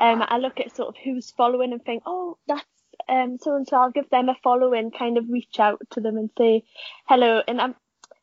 um, 0.00 0.22
I 0.26 0.38
look 0.38 0.60
at 0.60 0.74
sort 0.74 0.88
of 0.90 0.96
who's 1.02 1.30
following 1.32 1.72
and 1.72 1.84
think, 1.84 2.02
oh, 2.06 2.38
that's 2.46 2.64
um, 3.08 3.38
so 3.40 3.56
and 3.56 3.66
so. 3.66 3.76
I'll 3.76 3.90
give 3.90 4.10
them 4.10 4.28
a 4.28 4.36
follow 4.42 4.72
and 4.72 4.96
kind 4.96 5.18
of 5.18 5.28
reach 5.28 5.58
out 5.58 5.80
to 5.92 6.00
them 6.00 6.16
and 6.16 6.30
say 6.38 6.64
hello. 7.06 7.42
And 7.46 7.60
I'm 7.60 7.74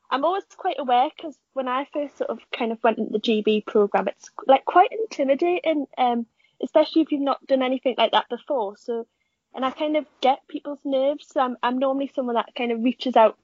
I'm 0.09 0.23
always 0.25 0.43
quite 0.57 0.77
aware 0.79 1.09
because 1.15 1.37
when 1.53 1.67
I 1.67 1.87
first 1.93 2.17
sort 2.17 2.29
of 2.29 2.39
kind 2.57 2.71
of 2.71 2.83
went 2.83 2.97
into 2.99 3.11
the 3.13 3.19
GB 3.19 3.65
program, 3.65 4.07
it's 4.07 4.29
like 4.47 4.65
quite 4.65 4.91
intimidating, 4.91 5.87
um, 5.97 6.25
especially 6.63 7.01
if 7.01 7.11
you've 7.11 7.21
not 7.21 7.45
done 7.47 7.61
anything 7.63 7.95
like 7.97 8.11
that 8.11 8.29
before. 8.29 8.77
So, 8.77 9.07
and 9.53 9.65
I 9.65 9.71
kind 9.71 9.97
of 9.97 10.05
get 10.21 10.47
people's 10.47 10.79
nerves. 10.85 11.27
So 11.31 11.41
I'm 11.41 11.57
I'm 11.63 11.79
normally 11.79 12.11
someone 12.13 12.35
that 12.35 12.53
kind 12.57 12.71
of 12.71 12.83
reaches 12.83 13.15
out 13.15 13.37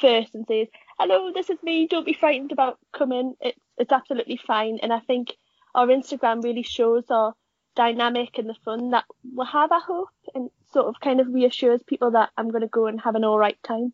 first 0.00 0.34
and 0.34 0.46
says, 0.46 0.68
"Hello, 0.98 1.32
this 1.32 1.50
is 1.50 1.62
me. 1.62 1.86
Don't 1.86 2.06
be 2.06 2.12
frightened 2.12 2.52
about 2.52 2.78
coming. 2.92 3.34
It's 3.40 3.60
it's 3.78 3.92
absolutely 3.92 4.36
fine." 4.36 4.78
And 4.82 4.92
I 4.92 5.00
think 5.00 5.36
our 5.74 5.86
Instagram 5.86 6.42
really 6.42 6.62
shows 6.62 7.10
our 7.10 7.34
dynamic 7.74 8.38
and 8.38 8.48
the 8.48 8.54
fun 8.64 8.90
that 8.90 9.04
we'll 9.24 9.46
have. 9.46 9.72
I 9.72 9.80
hope, 9.80 10.10
and 10.34 10.50
sort 10.72 10.86
of 10.86 11.00
kind 11.00 11.20
of 11.20 11.28
reassures 11.28 11.82
people 11.82 12.12
that 12.12 12.30
I'm 12.36 12.50
going 12.50 12.62
to 12.62 12.68
go 12.68 12.86
and 12.86 13.00
have 13.00 13.14
an 13.14 13.24
all 13.24 13.38
right 13.38 13.60
time. 13.62 13.92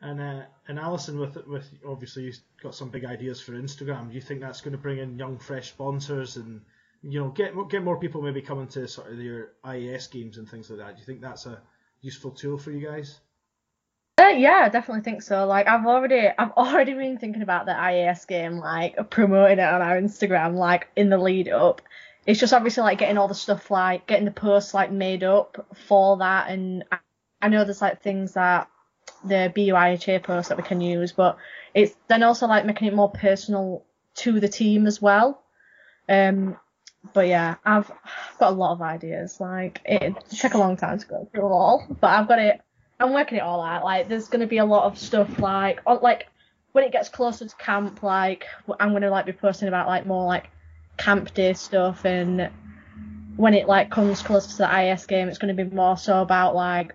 And 0.00 0.20
uh, 0.20 0.42
and 0.68 0.78
Alison, 0.78 1.18
with 1.18 1.36
with 1.46 1.68
obviously 1.86 2.24
you've 2.24 2.40
got 2.62 2.74
some 2.74 2.90
big 2.90 3.04
ideas 3.04 3.40
for 3.40 3.52
Instagram. 3.52 4.08
Do 4.08 4.14
you 4.14 4.20
think 4.20 4.40
that's 4.40 4.60
going 4.60 4.72
to 4.72 4.78
bring 4.78 4.98
in 4.98 5.18
young, 5.18 5.38
fresh 5.38 5.70
sponsors 5.70 6.36
and 6.36 6.60
you 7.02 7.20
know 7.20 7.30
get 7.30 7.52
get 7.68 7.82
more 7.82 7.98
people 7.98 8.22
maybe 8.22 8.42
coming 8.42 8.68
to 8.68 8.86
sort 8.86 9.12
of 9.12 9.18
your 9.18 9.52
IES 9.64 10.06
games 10.06 10.38
and 10.38 10.48
things 10.48 10.70
like 10.70 10.78
that? 10.78 10.94
Do 10.94 11.00
you 11.00 11.06
think 11.06 11.20
that's 11.20 11.46
a 11.46 11.60
useful 12.00 12.30
tool 12.30 12.58
for 12.58 12.70
you 12.70 12.86
guys? 12.86 13.18
Uh, 14.28 14.32
yeah, 14.32 14.62
I 14.64 14.68
definitely 14.68 15.02
think 15.02 15.22
so. 15.22 15.46
Like 15.46 15.68
I've 15.68 15.86
already 15.86 16.28
I've 16.38 16.52
already 16.52 16.92
been 16.94 17.18
thinking 17.18 17.42
about 17.42 17.66
the 17.66 17.72
IAS 17.72 18.26
game, 18.26 18.58
like 18.58 19.10
promoting 19.10 19.58
it 19.58 19.62
on 19.62 19.80
our 19.80 19.98
Instagram, 19.98 20.54
like 20.54 20.88
in 20.96 21.08
the 21.08 21.18
lead 21.18 21.48
up. 21.48 21.80
It's 22.26 22.40
just 22.40 22.52
obviously 22.52 22.82
like 22.82 22.98
getting 22.98 23.16
all 23.16 23.28
the 23.28 23.34
stuff 23.34 23.70
like 23.70 24.06
getting 24.06 24.26
the 24.26 24.30
posts 24.30 24.74
like 24.74 24.92
made 24.92 25.24
up 25.24 25.66
for 25.86 26.18
that 26.18 26.50
and 26.50 26.84
I, 26.92 26.98
I 27.40 27.48
know 27.48 27.64
there's 27.64 27.80
like 27.80 28.02
things 28.02 28.34
that 28.34 28.68
the 29.24 29.50
BUIHA 29.56 30.22
posts 30.22 30.50
that 30.50 30.58
we 30.58 30.64
can 30.64 30.82
use, 30.82 31.12
but 31.12 31.38
it's 31.72 31.94
then 32.08 32.22
also 32.22 32.46
like 32.46 32.66
making 32.66 32.88
it 32.88 32.94
more 32.94 33.10
personal 33.10 33.86
to 34.16 34.40
the 34.40 34.48
team 34.48 34.86
as 34.86 35.00
well. 35.00 35.42
Um 36.06 36.58
but 37.14 37.28
yeah, 37.28 37.54
I've 37.64 37.90
got 38.38 38.52
a 38.52 38.56
lot 38.56 38.72
of 38.72 38.82
ideas. 38.82 39.40
Like 39.40 39.80
it 39.86 40.14
took 40.28 40.52
a 40.52 40.58
long 40.58 40.76
time 40.76 40.98
to 40.98 41.06
go 41.06 41.28
through 41.32 41.44
them 41.44 41.52
all, 41.52 41.86
but 42.00 42.10
I've 42.10 42.28
got 42.28 42.40
it 42.40 42.60
I'm 43.00 43.12
working 43.12 43.38
it 43.38 43.42
all 43.42 43.62
out. 43.62 43.84
Like, 43.84 44.08
there's 44.08 44.28
gonna 44.28 44.46
be 44.46 44.58
a 44.58 44.64
lot 44.64 44.84
of 44.84 44.98
stuff 44.98 45.38
like, 45.38 45.80
on, 45.86 46.00
like 46.02 46.28
when 46.72 46.84
it 46.84 46.92
gets 46.92 47.08
closer 47.08 47.46
to 47.46 47.56
camp, 47.56 48.02
like 48.02 48.46
I'm 48.78 48.92
gonna 48.92 49.10
like 49.10 49.26
be 49.26 49.32
posting 49.32 49.68
about 49.68 49.86
like 49.86 50.06
more 50.06 50.26
like 50.26 50.50
camp 50.96 51.32
day 51.34 51.52
stuff, 51.54 52.04
and 52.04 52.50
when 53.36 53.54
it 53.54 53.68
like 53.68 53.90
comes 53.90 54.22
closer 54.22 54.50
to 54.50 54.56
the 54.58 54.90
IS 54.90 55.06
game, 55.06 55.28
it's 55.28 55.38
gonna 55.38 55.54
be 55.54 55.64
more 55.64 55.96
so 55.96 56.22
about 56.22 56.54
like 56.54 56.94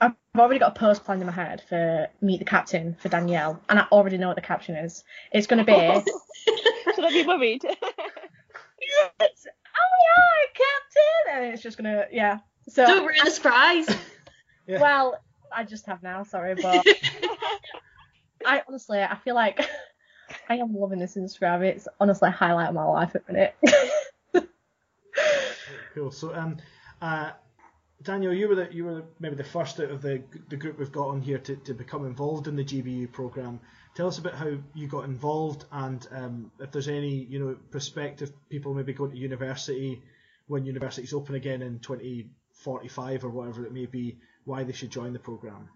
I've 0.00 0.14
already 0.36 0.58
got 0.58 0.76
a 0.76 0.78
post 0.78 1.04
planned 1.04 1.20
in 1.20 1.26
my 1.26 1.32
head 1.32 1.62
for 1.68 2.08
meet 2.20 2.38
the 2.40 2.44
captain 2.44 2.96
for 3.00 3.08
Danielle, 3.08 3.60
and 3.68 3.78
I 3.78 3.86
already 3.92 4.18
know 4.18 4.28
what 4.28 4.36
the 4.36 4.42
caption 4.42 4.74
is. 4.74 5.04
It's 5.32 5.46
gonna 5.46 5.64
be 5.64 5.72
Should 6.94 7.04
I 7.04 7.10
be 7.10 7.26
worried? 7.26 7.64
it's, 9.20 9.46
oh 9.46 10.00
yeah, 10.18 10.48
captain, 10.54 11.44
and 11.44 11.54
it's 11.54 11.62
just 11.62 11.76
gonna 11.76 12.06
yeah. 12.10 12.38
So 12.68 12.86
Don't 12.86 13.06
ruin 13.06 13.20
the 13.24 13.30
surprise. 13.30 13.88
Yeah. 14.66 14.80
well, 14.80 15.18
I 15.54 15.64
just 15.64 15.86
have 15.86 16.02
now. 16.02 16.22
Sorry, 16.22 16.54
but 16.62 16.86
I 18.44 18.62
honestly, 18.68 19.00
I 19.02 19.16
feel 19.16 19.34
like 19.34 19.60
I 20.48 20.56
am 20.56 20.74
loving 20.74 20.98
this 20.98 21.16
Instagram. 21.16 21.62
It's 21.62 21.88
honestly 22.00 22.28
a 22.28 22.32
highlight 22.32 22.68
of 22.68 22.74
my 22.74 22.84
life 22.84 23.14
at 23.14 23.26
the 23.26 23.32
minute. 23.32 23.54
Cool. 25.94 26.10
So 26.10 26.34
um, 26.34 26.56
uh, 27.00 27.32
Daniel, 28.02 28.32
you 28.32 28.48
were 28.48 28.54
the, 28.54 28.68
you 28.72 28.84
were 28.84 29.04
maybe 29.20 29.36
the 29.36 29.44
first 29.44 29.78
out 29.80 29.90
of 29.90 30.02
the 30.02 30.22
the 30.48 30.56
group 30.56 30.78
we've 30.78 30.92
got 30.92 31.08
on 31.08 31.20
here 31.20 31.38
to, 31.38 31.56
to 31.56 31.74
become 31.74 32.06
involved 32.06 32.48
in 32.48 32.56
the 32.56 32.64
GBU 32.64 33.12
program. 33.12 33.60
Tell 33.94 34.08
us 34.08 34.18
about 34.18 34.34
how 34.34 34.56
you 34.74 34.88
got 34.88 35.04
involved 35.04 35.66
and 35.70 36.06
um, 36.12 36.50
if 36.60 36.70
there's 36.72 36.88
any 36.88 37.10
you 37.10 37.38
know 37.38 37.56
prospective 37.70 38.32
people 38.48 38.74
maybe 38.74 38.94
going 38.94 39.10
to 39.10 39.16
university 39.16 40.02
when 40.46 40.64
universities 40.64 41.12
open 41.12 41.34
again 41.34 41.62
in 41.62 41.78
2045 41.78 43.24
or 43.24 43.28
whatever 43.28 43.64
it 43.66 43.72
may 43.72 43.86
be, 43.86 44.18
why 44.44 44.64
they 44.64 44.72
should 44.72 44.90
join 44.90 45.12
the 45.12 45.18
program. 45.18 45.68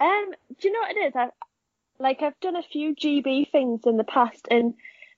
Um, 0.00 0.30
do 0.58 0.68
you 0.68 0.72
know 0.72 0.80
what 0.80 0.96
it 0.96 1.00
is? 1.08 1.12
I, 1.14 1.28
like 1.98 2.22
I've 2.22 2.40
done 2.40 2.56
a 2.56 2.62
few 2.62 2.94
GB 2.94 3.50
things 3.50 3.82
in 3.84 3.96
the 3.96 4.04
past, 4.04 4.48
and 4.50 4.74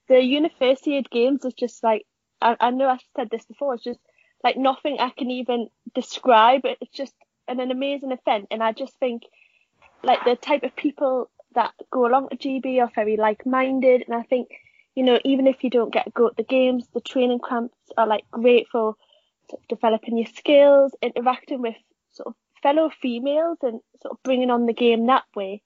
the 0.09 0.15
Universiade 0.15 1.09
Games 1.11 1.45
is 1.45 1.55
just 1.55 1.83
like 1.83 2.05
I, 2.41 2.57
I 2.61 2.71
know 2.71 2.89
I've 2.89 3.01
said 3.17 3.31
this 3.31 3.45
before. 3.45 3.75
It's 3.75 3.85
just 3.85 4.01
like 4.43 4.57
nothing 4.57 4.97
I 4.99 5.11
can 5.11 5.31
even 5.31 5.69
describe. 5.95 6.63
It's 6.65 6.91
just 6.93 7.15
an, 7.47 7.61
an 7.61 7.71
amazing 7.71 8.13
event, 8.13 8.49
and 8.51 8.63
I 8.63 8.73
just 8.73 8.99
think 8.99 9.23
like 10.03 10.25
the 10.25 10.35
type 10.35 10.65
of 10.65 10.75
people 10.75 11.31
that 11.55 11.73
go 11.91 12.07
along 12.07 12.31
to 12.31 12.37
GB 12.37 12.83
are 12.83 12.91
very 12.95 13.17
like-minded, 13.17 14.05
and 14.07 14.17
I 14.17 14.23
think 14.23 14.49
you 14.97 15.05
know 15.05 15.21
even 15.25 15.47
if 15.47 15.63
you 15.63 15.71
don't 15.71 15.93
get 15.93 16.07
to 16.07 16.11
go 16.11 16.29
to 16.29 16.35
the 16.37 16.43
games, 16.43 16.89
the 16.93 17.01
training 17.01 17.41
camps 17.49 17.77
are 17.97 18.07
like 18.07 18.25
great 18.33 18.67
for 18.73 18.97
developing 19.69 20.19
your 20.19 20.27
skills, 20.27 20.93
interacting 21.01 21.63
with 21.63 21.77
sort 22.13 22.29
of 22.29 22.35
fellow 22.63 22.91
females 23.01 23.59
and 23.63 23.81
sort 24.01 24.13
of 24.13 24.23
bringing 24.23 24.51
on 24.51 24.67
the 24.67 24.73
game 24.73 25.07
that 25.07 25.25
way. 25.35 25.63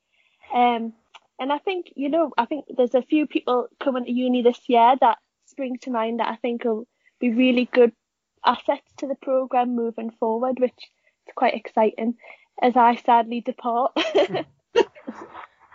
Um, 0.55 0.93
and 1.39 1.53
I 1.53 1.59
think, 1.59 1.93
you 1.97 2.09
know, 2.09 2.33
I 2.39 2.47
think 2.47 2.65
there's 2.75 2.95
a 2.95 3.03
few 3.03 3.27
people 3.27 3.69
coming 3.83 4.05
to 4.05 4.13
uni 4.13 4.43
this 4.43 4.61
year 4.69 4.95
that 5.01 5.19
spring 5.47 5.79
to 5.83 5.91
mind 5.91 6.21
that 6.21 6.29
I 6.29 6.37
think 6.37 6.65
will 6.65 6.87
be 7.21 7.31
really 7.31 7.69
good 7.71 7.93
assets 8.45 8.91
to 8.99 9.07
the 9.07 9.17
program 9.17 9.75
moving 9.75 10.11
forward, 10.11 10.59
which 10.59 10.73
is 11.27 11.33
quite 11.35 11.55
exciting 11.55 12.15
as 12.63 12.77
I 12.77 12.97
sadly 12.97 13.41
depart. 13.41 13.93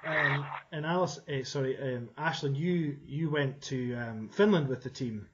Um, 0.04 0.46
and 0.72 0.86
Alice, 0.86 1.20
uh, 1.30 1.44
sorry, 1.44 1.78
um, 1.78 2.10
Ashlyn, 2.18 2.56
you 2.56 2.98
you 3.06 3.30
went 3.30 3.62
to 3.64 3.94
um, 3.96 4.30
Finland 4.30 4.68
with 4.68 4.82
the 4.82 4.90
team 4.90 5.28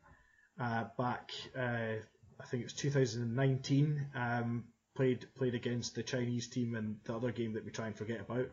uh, 0.59 0.85
back, 0.97 1.31
uh, 1.57 1.95
I 2.39 2.45
think 2.45 2.61
it 2.61 2.65
was 2.65 2.73
2019. 2.73 4.07
Um, 4.13 4.65
played 4.97 5.25
played 5.35 5.55
against 5.55 5.95
the 5.95 6.03
Chinese 6.03 6.47
team 6.47 6.75
and 6.75 6.97
the 7.05 7.15
other 7.15 7.31
game 7.31 7.53
that 7.53 7.63
we 7.63 7.71
try 7.71 7.87
and 7.87 7.95
forget 7.95 8.19
about. 8.19 8.49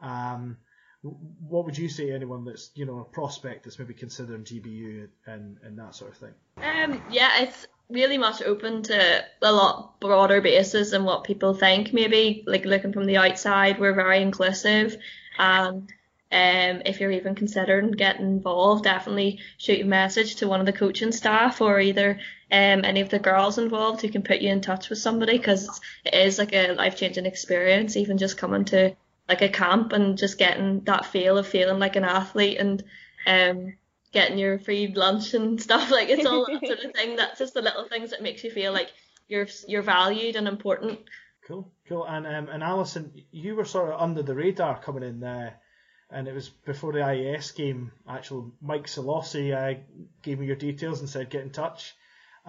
Um, 0.00 0.56
what 1.02 1.64
would 1.64 1.76
you 1.76 1.88
say 1.88 2.12
anyone 2.12 2.44
that's 2.44 2.70
you 2.74 2.86
know 2.86 3.00
a 3.00 3.04
prospect 3.04 3.64
that's 3.64 3.78
maybe 3.78 3.94
considering 3.94 4.44
GBU 4.44 5.08
and 5.26 5.58
and 5.62 5.78
that 5.78 5.94
sort 5.94 6.12
of 6.12 6.18
thing? 6.18 6.34
Um, 6.58 7.02
yeah, 7.10 7.42
it's 7.42 7.66
really 7.90 8.18
much 8.18 8.40
open 8.42 8.84
to 8.84 9.24
a 9.42 9.52
lot 9.52 9.98
broader 10.00 10.40
basis 10.40 10.92
than 10.92 11.04
what 11.04 11.24
people 11.24 11.54
think. 11.54 11.92
Maybe 11.92 12.44
like 12.46 12.64
looking 12.64 12.92
from 12.92 13.06
the 13.06 13.16
outside, 13.16 13.80
we're 13.80 13.94
very 13.94 14.22
inclusive, 14.22 14.96
and 15.38 15.92
um, 16.32 16.82
if 16.86 17.00
you're 17.00 17.10
even 17.10 17.34
considering 17.34 17.90
getting 17.90 18.26
involved, 18.26 18.84
definitely 18.84 19.40
shoot 19.58 19.80
a 19.80 19.84
message 19.84 20.36
to 20.36 20.48
one 20.48 20.60
of 20.60 20.66
the 20.66 20.72
coaching 20.72 21.10
staff 21.10 21.60
or 21.60 21.80
either 21.80 22.20
um, 22.52 22.84
any 22.84 23.00
of 23.00 23.10
the 23.10 23.18
girls 23.18 23.58
involved 23.58 24.00
who 24.00 24.08
can 24.08 24.22
put 24.22 24.40
you 24.40 24.50
in 24.50 24.60
touch 24.60 24.90
with 24.90 24.98
somebody 24.98 25.38
because 25.38 25.80
it 26.04 26.14
is 26.14 26.38
like 26.38 26.52
a 26.52 26.72
life 26.72 26.96
changing 26.96 27.26
experience. 27.26 27.96
Even 27.96 28.18
just 28.18 28.38
coming 28.38 28.64
to 28.66 28.96
like 29.28 29.42
a 29.42 29.48
camp 29.48 29.92
and 29.92 30.18
just 30.18 30.38
getting 30.38 30.80
that 30.80 31.06
feel 31.06 31.38
of 31.38 31.46
feeling 31.46 31.78
like 31.78 31.96
an 31.96 32.04
athlete 32.04 32.58
and 32.58 32.82
um, 33.26 33.74
getting 34.12 34.38
your 34.38 34.58
free 34.58 34.92
lunch 34.94 35.34
and 35.34 35.62
stuff. 35.66 35.90
Like 35.90 36.08
it's 36.08 36.26
all 36.26 36.46
that 36.46 36.66
sort 36.66 36.84
of 36.84 36.92
thing. 36.94 37.16
That's 37.16 37.38
just 37.38 37.54
the 37.54 37.62
little 37.62 37.88
things 37.88 38.10
that 38.10 38.22
makes 38.22 38.42
you 38.42 38.50
feel 38.50 38.72
like 38.72 38.90
you're 39.28 39.46
you're 39.68 39.82
valued 39.82 40.36
and 40.36 40.48
important. 40.48 40.98
Cool, 41.46 41.70
cool. 41.88 42.04
And 42.04 42.26
um, 42.26 42.48
and 42.48 42.62
Alison, 42.62 43.12
you 43.30 43.54
were 43.54 43.64
sort 43.64 43.92
of 43.92 44.00
under 44.00 44.22
the 44.22 44.34
radar 44.34 44.80
coming 44.80 45.04
in 45.04 45.20
there, 45.20 45.60
and 46.10 46.26
it 46.26 46.34
was 46.34 46.48
before 46.48 46.92
the 46.92 47.02
IES 47.02 47.52
game. 47.52 47.92
Actual 48.08 48.52
Mike 48.60 48.86
Solossi 48.86 49.54
uh, 49.54 49.78
gave 50.22 50.40
me 50.40 50.46
your 50.46 50.56
details 50.56 51.00
and 51.00 51.08
said 51.08 51.30
get 51.30 51.42
in 51.42 51.50
touch. 51.50 51.94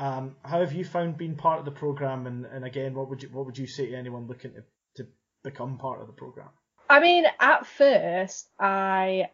Um, 0.01 0.35
how 0.41 0.61
have 0.61 0.73
you 0.73 0.83
found 0.83 1.15
being 1.15 1.35
part 1.35 1.59
of 1.59 1.65
the 1.65 1.71
program? 1.71 2.25
And, 2.25 2.47
and 2.47 2.65
again, 2.65 2.95
what 2.95 3.07
would 3.09 3.21
you 3.21 3.29
what 3.31 3.45
would 3.45 3.57
you 3.57 3.67
say 3.67 3.85
to 3.85 3.95
anyone 3.95 4.27
looking 4.27 4.51
to, 4.53 4.63
to 4.95 5.07
become 5.43 5.77
part 5.77 6.01
of 6.01 6.07
the 6.07 6.13
program? 6.13 6.49
I 6.89 6.99
mean, 6.99 7.25
at 7.39 7.67
first, 7.67 8.49
I 8.59 9.29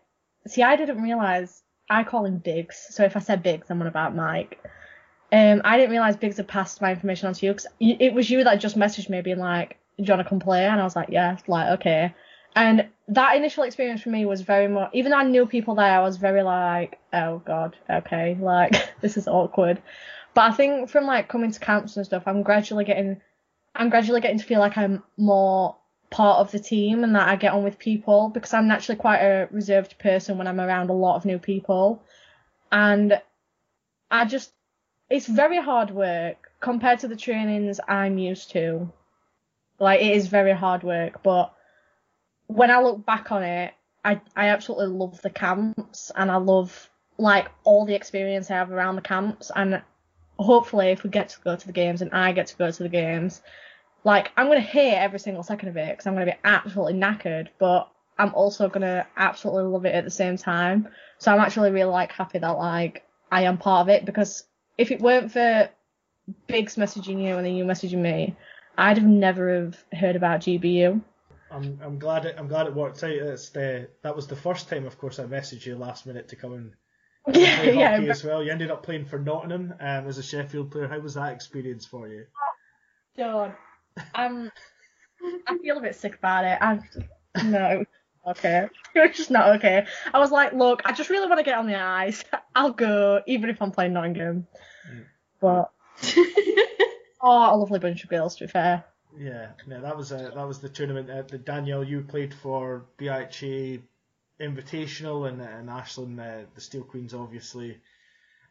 see. 0.46 0.64
I 0.64 0.76
didn't 0.76 1.02
realize 1.02 1.64
I 1.90 2.04
call 2.04 2.26
him 2.26 2.40
Biggs. 2.40 2.86
So 2.90 3.06
if 3.06 3.16
I 3.16 3.20
said 3.20 3.44
Biggs, 3.44 3.68
I'm 3.70 3.80
on 3.80 3.88
about 3.88 4.14
Mike. 4.14 4.60
Um, 5.32 5.62
I 5.64 5.78
didn't 5.78 5.92
realize 5.92 6.18
Biggs 6.18 6.36
had 6.36 6.50
passed 6.50 6.82
my 6.82 6.92
information 6.92 7.30
on 7.30 7.34
to 7.36 7.46
you 7.46 7.54
because 7.54 7.68
it 7.80 8.14
was 8.14 8.30
you 8.30 8.44
that 8.44 8.60
just 8.60 8.78
messaged 8.78 9.10
me 9.10 9.22
being 9.22 9.40
like, 9.40 9.78
"Do 9.98 10.04
you 10.04 10.14
want 10.14 10.26
to 10.26 10.30
come 10.30 10.42
play?" 10.42 10.66
And 10.66 10.82
I 10.82 10.84
was 10.84 10.98
like, 10.98 11.10
"Yeah." 11.10 11.38
Like, 11.48 11.80
okay. 11.80 12.14
And 12.58 12.88
that 13.08 13.38
initial 13.38 13.64
experience 13.64 14.02
for 14.02 14.10
me 14.10 14.26
was 14.26 14.42
very 14.42 14.68
much, 14.68 14.90
even 14.94 15.12
though 15.12 15.20
I 15.20 15.24
knew 15.24 15.46
people 15.46 15.76
there, 15.76 15.92
I 15.92 16.02
was 16.02 16.18
very 16.18 16.44
like, 16.44 17.00
"Oh 17.14 17.42
God, 17.46 17.78
okay, 17.90 18.38
like 18.38 18.74
this 19.02 19.16
is 19.16 19.30
awkward." 19.30 19.82
But 20.38 20.52
I 20.52 20.54
think 20.54 20.92
from 20.92 21.08
like 21.08 21.30
coming 21.30 21.52
to 21.52 21.60
camps 21.60 21.98
and 21.98 22.06
stuff, 22.06 22.28
I'm 22.28 22.44
gradually 22.44 22.86
getting, 22.86 23.20
I'm 23.74 23.90
gradually 23.90 24.22
getting 24.22 24.38
to 24.38 24.46
feel 24.46 24.60
like 24.60 24.78
I'm 24.78 25.02
more 25.18 25.76
part 26.12 26.38
of 26.38 26.52
the 26.52 26.60
team 26.60 27.04
and 27.04 27.16
that 27.16 27.28
I 27.28 27.38
get 27.38 27.54
on 27.54 27.64
with 27.64 27.80
people 27.80 28.30
because 28.30 28.54
I'm 28.54 28.68
naturally 28.68 29.00
quite 29.00 29.18
a 29.18 29.48
reserved 29.50 29.98
person 29.98 30.38
when 30.38 30.46
I'm 30.46 30.62
around 30.62 30.92
a 30.92 30.94
lot 30.94 31.16
of 31.16 31.26
new 31.26 31.40
people. 31.40 32.04
And 32.72 33.20
I 34.12 34.26
just, 34.26 34.52
it's 35.10 35.26
very 35.26 35.60
hard 35.60 35.90
work 35.90 36.52
compared 36.60 37.00
to 37.00 37.08
the 37.08 37.16
trainings 37.16 37.80
I'm 37.88 38.20
used 38.20 38.52
to. 38.52 38.94
Like, 39.80 40.02
it 40.02 40.16
is 40.16 40.28
very 40.28 40.54
hard 40.54 40.84
work, 40.84 41.24
but 41.24 41.52
when 42.46 42.70
I 42.70 42.80
look 42.84 43.04
back 43.08 43.32
on 43.32 43.42
it, 43.42 43.74
I, 44.06 44.22
I 44.36 44.50
absolutely 44.50 44.96
love 44.96 45.20
the 45.24 45.32
camps 45.32 46.12
and 46.16 46.30
I 46.30 46.36
love, 46.36 46.92
like, 47.18 47.48
all 47.64 47.88
the 47.88 47.96
experience 47.96 48.52
I 48.52 48.58
have 48.58 48.72
around 48.72 48.98
the 48.98 49.02
camps. 49.02 49.50
And 49.56 49.82
hopefully, 50.40 50.88
if 50.90 51.04
we 51.04 51.10
get 51.10 51.30
to 51.30 51.42
go 51.42 51.56
to 51.56 51.68
the 51.68 51.74
games 51.74 52.02
and 52.02 52.12
I 52.14 52.32
get 52.32 52.48
to 52.48 52.58
go 52.58 52.72
to 52.72 52.84
the 52.84 52.90
games, 52.90 53.42
like 54.04 54.32
I'm 54.38 54.48
gonna 54.48 54.60
hate 54.60 54.96
every 54.96 55.20
single 55.20 55.44
second 55.44 55.70
of 55.70 55.78
it 55.78 55.90
because 55.92 56.08
I'm 56.08 56.14
gonna 56.14 56.26
be 56.26 56.38
absolutely 56.44 56.94
knackered, 56.94 57.50
but 57.60 57.90
I'm 58.18 58.34
also 58.34 58.70
gonna 58.70 59.08
absolutely 59.16 59.72
love 59.72 59.86
it 59.86 59.96
at 59.96 60.04
the 60.04 60.12
same 60.12 60.38
time. 60.38 60.90
So 61.18 61.32
I'm 61.32 61.40
actually 61.40 61.72
really 61.72 61.92
like 61.92 62.12
happy 62.12 62.40
that 62.40 62.58
like 62.58 63.04
I 63.32 63.44
am 63.44 63.58
part 63.58 63.82
of 63.82 63.90
it 63.90 64.06
because 64.06 64.44
if 64.78 64.92
it 64.92 65.02
weren't 65.02 65.32
for 65.32 65.70
Biggs 66.48 66.76
messaging 66.76 67.24
you 67.24 67.38
and 67.38 67.46
then 67.46 67.56
you 67.56 67.64
messaging 67.64 68.00
me, 68.00 68.36
I'd 68.78 68.98
have 68.98 69.08
never 69.08 69.64
have 69.64 69.84
heard 69.94 70.16
about 70.16 70.42
GBU. 70.42 71.02
I'm 71.50 71.80
I'm 71.82 72.00
glad 72.00 72.26
it 72.26 72.36
I'm 72.38 72.48
glad 72.48 72.68
it 72.68 72.76
worked 72.76 73.04
out. 73.04 73.10
It's 73.10 73.50
the 73.50 73.90
that 74.02 74.16
was 74.16 74.28
the 74.28 74.36
first 74.36 74.70
time, 74.70 74.86
of 74.86 74.98
course, 74.98 75.20
I 75.20 75.24
messaged 75.24 75.66
you 75.66 75.76
last 75.78 76.06
minute 76.06 76.28
to 76.30 76.36
come 76.36 76.54
and 76.54 76.74
Yeah, 77.34 77.62
yeah. 77.64 77.92
hockey 77.98 78.10
as 78.10 78.24
well. 78.24 78.42
You 78.42 78.52
ended 78.52 78.72
up 78.72 78.84
playing 78.84 79.06
for 79.06 79.20
Nottingham 79.20 79.74
um, 79.82 80.08
as 80.08 80.18
a 80.18 80.24
Sheffield 80.24 80.72
player. 80.72 80.88
How 80.88 81.00
was 81.00 81.16
that 81.16 81.34
experience 81.34 81.86
for 81.86 82.08
you? 82.08 82.26
God, 83.18 83.54
I'm. 84.16 84.50
I 85.48 85.58
feel 85.58 85.78
a 85.78 85.82
bit 85.82 85.96
sick 85.96 86.16
about 86.16 86.46
it. 86.46 86.58
I'm 86.62 86.84
no. 87.44 87.84
Okay, 88.26 88.68
it 88.96 89.08
was 89.08 89.18
just 89.18 89.32
not 89.32 89.56
okay. 89.58 89.86
I 90.14 90.20
was 90.20 90.32
like, 90.32 90.54
look, 90.54 90.82
I 90.86 90.94
just 90.94 91.10
really 91.10 91.28
want 91.28 91.40
to 91.40 91.44
get 91.44 91.58
on 91.58 91.68
the 91.68 91.76
ice. 91.76 92.24
I'll 92.56 92.72
go, 92.72 93.22
even 93.28 93.50
if 93.50 93.62
I'm 93.62 93.72
playing 93.72 93.94
Nottingham. 93.94 94.48
But 95.42 95.72
oh, 97.22 97.56
a 97.56 97.58
lovely 97.58 97.80
bunch 97.80 98.04
of 98.04 98.10
girls, 98.10 98.36
to 98.38 98.46
be 98.46 98.52
fair. 98.52 98.86
Yeah, 99.18 99.48
no, 99.66 99.82
that 99.82 99.98
was 99.98 100.12
uh, 100.12 100.32
that 100.34 100.48
was 100.48 100.60
the 100.60 100.70
tournament 100.70 101.10
uh, 101.10 101.24
that 101.24 101.46
Danielle 101.46 101.84
you 101.84 102.02
played 102.02 102.34
for 102.34 102.86
BUIHA 103.00 103.82
Invitational 104.42 105.28
and 105.28 105.42
and 105.42 105.70
Ashlyn 105.70 106.20
uh, 106.20 106.46
the 106.56 106.62
Steel 106.62 106.84
Queens 106.84 107.14
obviously. 107.14 107.80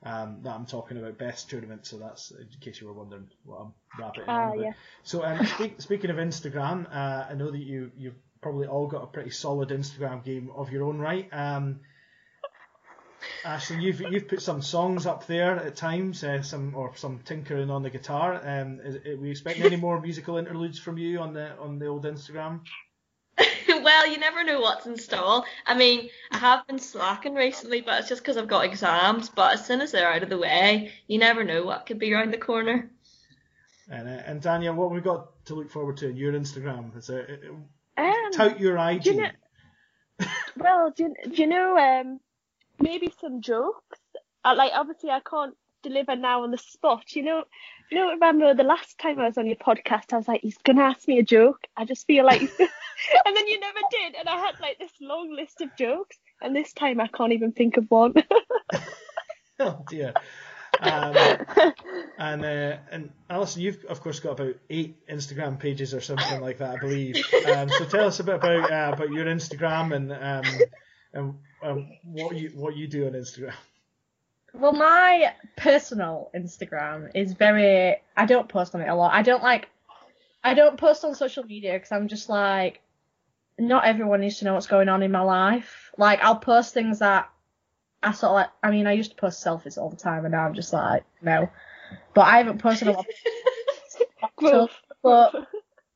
Um, 0.03 0.40
that 0.42 0.55
I'm 0.55 0.66
talking 0.66 0.99
about 0.99 1.16
best 1.18 1.49
tournament, 1.49 1.87
so 1.87 1.96
that's 1.96 2.31
in 2.31 2.46
case 2.61 2.81
you 2.81 2.87
were 2.87 2.92
wondering 2.92 3.29
what 3.44 3.57
I'm 3.57 3.72
wrapping 3.99 4.22
it 4.22 4.29
Ah, 4.29 4.51
on. 4.51 4.62
Yeah. 4.62 4.72
So 5.03 5.25
um, 5.25 5.44
speak, 5.46 5.75
speaking 5.81 6.11
of 6.11 6.16
Instagram, 6.16 6.87
uh, 6.94 7.27
I 7.31 7.35
know 7.35 7.51
that 7.51 7.59
you 7.59 7.90
you've 7.96 8.14
probably 8.42 8.66
all 8.68 8.87
got 8.87 9.03
a 9.03 9.07
pretty 9.07 9.31
solid 9.31 9.70
Instagram 9.70 10.22
game 10.22 10.51
of 10.55 10.70
your 10.70 10.85
own 10.85 10.99
right. 10.99 11.29
Um, 11.33 11.81
Ashley, 13.44 13.83
you've 13.83 14.01
you've 14.01 14.29
put 14.29 14.42
some 14.42 14.61
songs 14.62 15.07
up 15.07 15.27
there 15.27 15.57
at 15.57 15.77
times, 15.77 16.22
uh, 16.22 16.42
some 16.42 16.75
or 16.77 16.94
some 16.96 17.20
tinkering 17.25 17.70
on 17.70 17.83
the 17.83 17.90
guitar. 17.90 18.35
Um, 18.44 18.81
is, 18.85 18.96
are 18.96 19.16
we 19.20 19.31
expecting 19.31 19.64
any 19.64 19.77
more 19.87 20.01
musical 20.01 20.37
interludes 20.37 20.79
from 20.79 20.99
you 20.99 21.20
on 21.20 21.33
the 21.33 21.57
on 21.59 21.79
the 21.79 21.87
old 21.87 22.05
Instagram? 22.05 22.61
Well, 23.87 24.07
you 24.11 24.18
never 24.18 24.42
know 24.42 24.61
what's 24.61 24.85
in 24.87 24.96
store. 24.99 25.44
I 25.64 25.75
mean, 25.77 26.11
I 26.33 26.38
have 26.38 26.66
been 26.66 26.79
slacking 26.81 27.35
recently, 27.37 27.81
but 27.83 28.01
it's 28.01 28.09
just 28.09 28.20
because 28.20 28.37
I've 28.37 28.49
got 28.49 28.64
exams. 28.64 29.29
But 29.29 29.55
as 29.55 29.64
soon 29.64 29.81
as 29.81 29.92
they're 29.92 30.12
out 30.12 30.25
of 30.25 30.29
the 30.29 30.38
way, 30.38 30.90
you 31.07 31.18
never 31.18 31.44
know 31.44 31.64
what 31.64 31.87
could 31.87 32.01
be 32.01 32.12
around 32.12 32.33
the 32.33 32.38
corner. 32.38 32.90
And 33.88 34.09
uh, 34.09 34.22
and 34.27 34.42
Daniel, 34.42 34.75
what 34.75 34.88
have 34.88 34.96
we 34.96 35.01
got 35.01 35.44
to 35.46 35.55
look 35.55 35.70
forward 35.70 35.96
to 35.99 36.09
in 36.09 36.16
your 36.16 36.33
Instagram? 36.33 36.96
Is 36.96 37.09
it, 37.09 37.44
Um, 37.96 38.31
tout 38.33 38.59
your 38.59 38.77
IG. 38.77 39.03
do 39.05 39.11
you 39.12 39.16
know- 39.22 40.27
well, 40.57 40.90
do 40.90 41.05
you, 41.05 41.14
do 41.31 41.42
you 41.42 41.46
know 41.46 41.79
um, 41.79 42.18
maybe 42.81 43.12
some 43.20 43.40
jokes? 43.40 43.99
Uh, 44.44 44.55
like, 44.57 44.72
obviously, 44.75 45.11
I 45.11 45.20
can't 45.20 45.55
deliver 45.87 46.16
now 46.16 46.42
on 46.42 46.51
the 46.51 46.59
spot. 46.59 47.14
You 47.14 47.22
know, 47.22 47.44
you 47.90 47.99
know, 47.99 48.11
remember 48.11 48.55
the 48.55 48.64
last 48.64 48.99
time 48.99 49.18
I 49.18 49.27
was 49.27 49.38
on 49.38 49.46
your 49.46 49.57
podcast, 49.57 50.12
I 50.12 50.16
was 50.16 50.29
like, 50.29 50.42
he's 50.42 50.59
gonna 50.59 50.83
ask 50.83 51.07
me 51.07 51.18
a 51.18 51.22
joke. 51.22 51.66
I 51.77 51.85
just 51.85 52.07
feel 52.07 52.25
like, 52.25 52.40
and 52.59 53.37
then 53.37 53.46
you 53.46 53.61
never 53.61 53.81
did, 53.90 54.14
and 54.18 54.29
I 54.29 54.37
had 54.38 54.59
like 54.61 54.79
this 54.79 54.92
long 55.01 55.35
list 55.35 55.61
of 55.61 55.77
jokes, 55.77 56.16
and 56.40 56.55
this 56.55 56.72
time 56.72 57.01
I 57.01 57.09
can't 57.09 57.33
even 57.33 57.53
think 57.53 57.77
of 57.77 57.87
one. 57.90 58.14
oh 59.61 59.85
dear. 59.88 60.14
Um, 60.79 61.16
and 62.18 62.44
uh, 62.44 62.77
and 62.90 63.11
Alison, 63.31 63.62
you've 63.62 63.85
of 63.87 64.01
course 64.01 64.20
got 64.20 64.38
about 64.38 64.57
eight 64.68 65.07
Instagram 65.09 65.59
pages 65.59 65.94
or 65.94 66.01
something 66.01 66.40
like 66.40 66.59
that, 66.59 66.77
I 66.77 66.79
believe. 66.79 67.16
Um, 67.55 67.68
so 67.70 67.85
tell 67.87 68.07
us 68.07 68.20
a 68.20 68.25
bit 68.25 68.35
about 68.35 68.70
uh, 68.70 68.92
about 68.94 69.11
your 69.11 69.27
Instagram 69.27 69.94
and 69.94 70.12
um, 70.12 70.61
and 71.14 71.35
um, 71.62 71.88
what 72.05 72.37
you 72.37 72.51
what 72.51 72.77
you 72.77 72.88
do 72.88 73.07
on 73.07 73.12
Instagram. 73.12 73.55
Well, 74.59 74.73
my 74.73 75.35
personal 75.57 76.31
Instagram 76.35 77.11
is 77.14 77.35
very. 77.35 77.97
I 78.16 78.27
don't 78.27 78.49
post 78.49 78.75
on 78.75 78.81
it 78.81 78.88
a 78.88 78.95
lot. 78.95 79.12
I 79.12 79.23
don't 79.23 79.42
like. 79.42 79.69
I 80.42 80.55
don't 80.55 80.79
post 80.79 81.05
on 81.05 81.14
social 81.14 81.45
media 81.45 81.75
because 81.75 81.92
I'm 81.92 82.09
just 82.09 82.29
like, 82.29 82.81
not 83.59 83.85
everyone 83.85 84.21
needs 84.21 84.38
to 84.38 84.45
know 84.45 84.55
what's 84.55 84.66
going 84.66 84.88
on 84.88 85.03
in 85.03 85.11
my 85.12 85.21
life. 85.21 85.90
Like, 85.99 86.21
I'll 86.23 86.37
post 86.37 86.73
things 86.73 87.01
that 87.01 87.29
I 88.03 88.12
sort 88.12 88.31
of 88.31 88.35
like. 88.35 88.51
I 88.62 88.71
mean, 88.71 88.87
I 88.87 88.92
used 88.92 89.11
to 89.11 89.16
post 89.16 89.45
selfies 89.45 89.77
all 89.77 89.90
the 89.90 89.97
time, 89.97 90.25
and 90.25 90.33
now 90.33 90.47
I'm 90.47 90.55
just 90.55 90.73
like, 90.73 91.05
no. 91.21 91.51
But 92.14 92.23
I 92.23 92.38
haven't 92.38 92.59
posted 92.59 92.88
a 92.88 92.92
lot. 92.92 94.71
But 95.03 95.47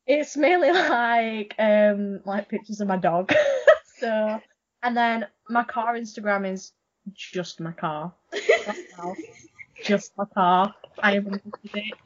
it's 0.06 0.36
mainly 0.36 0.70
like 0.70 1.54
um 1.58 2.20
like 2.24 2.48
pictures 2.48 2.80
of 2.80 2.88
my 2.88 2.96
dog. 2.96 3.32
so 3.98 4.40
and 4.82 4.96
then 4.96 5.26
my 5.48 5.64
car 5.64 5.94
Instagram 5.96 6.48
is 6.48 6.72
just 7.14 7.60
my 7.60 7.72
car. 7.72 8.14
Just 9.82 10.12
my 10.16 10.26
car. 10.26 10.74
I 10.98 11.14
have 11.14 11.26
it. 11.26 11.42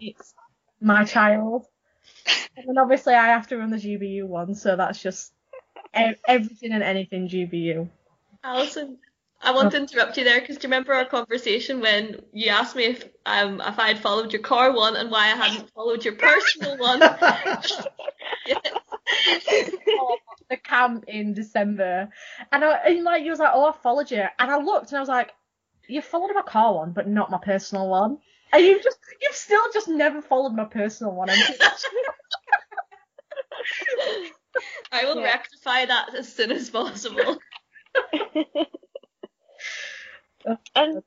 It's 0.01 0.33
my 0.81 1.05
child. 1.05 1.67
And 2.57 2.69
then 2.69 2.79
obviously 2.79 3.15
I 3.15 3.27
have 3.29 3.49
to 3.49 3.57
run 3.57 3.71
the 3.71 3.79
GBU 3.79 4.27
one, 4.27 4.55
so 4.55 4.77
that's 4.77 5.03
just 5.03 5.33
everything 5.93 6.73
and 6.73 6.83
anything 6.83 7.29
GBU. 7.29 7.89
Alison, 8.45 8.99
I 9.41 9.53
want 9.53 9.73
to 9.73 9.77
interrupt 9.77 10.17
you 10.17 10.25
there 10.25 10.41
because 10.41 10.57
do 10.57 10.67
you 10.67 10.71
remember 10.71 10.95
our 10.95 11.05
conversation 11.05 11.81
when 11.81 12.23
you 12.33 12.51
asked 12.51 12.77
me 12.77 12.85
if 12.87 13.05
um 13.27 13.61
if 13.61 13.79
I 13.79 13.89
had 13.89 13.99
followed 13.99 14.33
your 14.33 14.43
car 14.43 14.73
one 14.73 14.97
and 14.97 15.11
why 15.11 15.25
I 15.27 15.37
hadn't 15.37 15.71
followed 15.75 16.05
your 16.05 16.17
personal 16.17 16.79
one? 16.79 17.01
the 20.51 20.57
camp 20.57 21.05
in 21.09 21.35
December, 21.35 22.09
and 22.53 22.65
I 22.65 22.77
and 22.87 23.05
like 23.05 23.25
you 23.25 23.31
was 23.31 23.39
like, 23.41 23.53
oh, 23.55 23.69
I 23.69 23.73
followed 23.73 24.11
you, 24.11 24.25
and 24.39 24.51
I 24.51 24.57
looked 24.59 24.89
and 24.91 24.97
I 24.97 25.01
was 25.01 25.09
like, 25.09 25.33
you 25.89 26.01
followed 26.03 26.35
my 26.35 26.43
car 26.43 26.75
one, 26.75 26.93
but 26.93 27.09
not 27.09 27.31
my 27.31 27.39
personal 27.39 27.89
one, 27.89 28.19
and 28.53 28.65
you 28.65 28.83
just 28.83 28.99
you've 29.21 29.35
still 29.35 29.63
just 29.73 29.89
never 29.89 30.23
followed 30.23 30.55
my 30.55 30.65
personal 30.65 31.15
one. 31.15 31.29
I 34.93 35.05
will 35.05 35.17
Yeah. 35.17 35.25
rectify 35.25 35.87
that 35.87 36.15
as 36.15 36.33
soon 36.33 36.53
as 36.53 36.71
possible. 36.71 37.39
and 40.75 41.03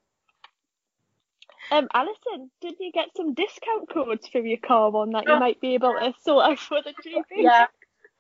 um, 1.70 1.88
Alison, 1.94 2.50
didn't 2.62 2.78
you 2.80 2.92
get 2.94 3.10
some 3.16 3.34
discount 3.34 3.90
codes 3.94 4.28
for 4.30 4.40
your 4.40 4.58
car 4.60 4.90
one 4.90 5.12
that 5.12 5.28
you 5.28 5.34
Oh. 5.34 5.40
might 5.40 5.60
be 5.60 5.74
able 5.74 5.94
to 5.94 6.14
sort 6.24 6.46
out 6.46 6.60
for 6.60 6.82
the 6.82 6.92
GB? 6.92 7.24
yeah, 7.36 7.66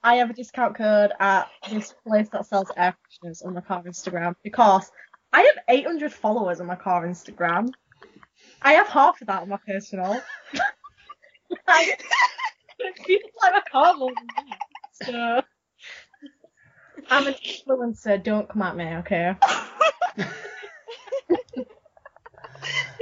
I 0.03 0.15
have 0.15 0.29
a 0.29 0.33
discount 0.33 0.75
code 0.75 1.11
at 1.19 1.49
this 1.69 1.93
place 2.05 2.27
that 2.29 2.45
sells 2.45 2.69
air 2.75 2.95
fresheners 3.23 3.45
on 3.45 3.53
my 3.53 3.61
car 3.61 3.83
Instagram 3.83 4.35
because 4.43 4.91
I 5.31 5.41
have 5.41 5.57
800 5.69 6.11
followers 6.13 6.59
on 6.59 6.67
my 6.67 6.75
car 6.75 7.05
Instagram. 7.07 7.71
I 8.61 8.73
have 8.73 8.87
half 8.87 9.21
of 9.21 9.27
that 9.27 9.43
on 9.43 9.49
my 9.49 9.57
personal. 9.65 10.21
like, 11.67 12.03
people 13.05 13.29
like 13.41 13.53
my 13.53 13.61
car 13.71 13.95
more 13.95 14.11
than 14.15 14.27
that. 14.35 15.45
So 16.99 17.05
I'm 17.09 17.27
an 17.27 17.33
influencer. 17.35 18.21
Don't 18.21 18.49
come 18.49 18.61
at 18.61 18.75
me, 18.75 18.85
okay? 18.97 19.35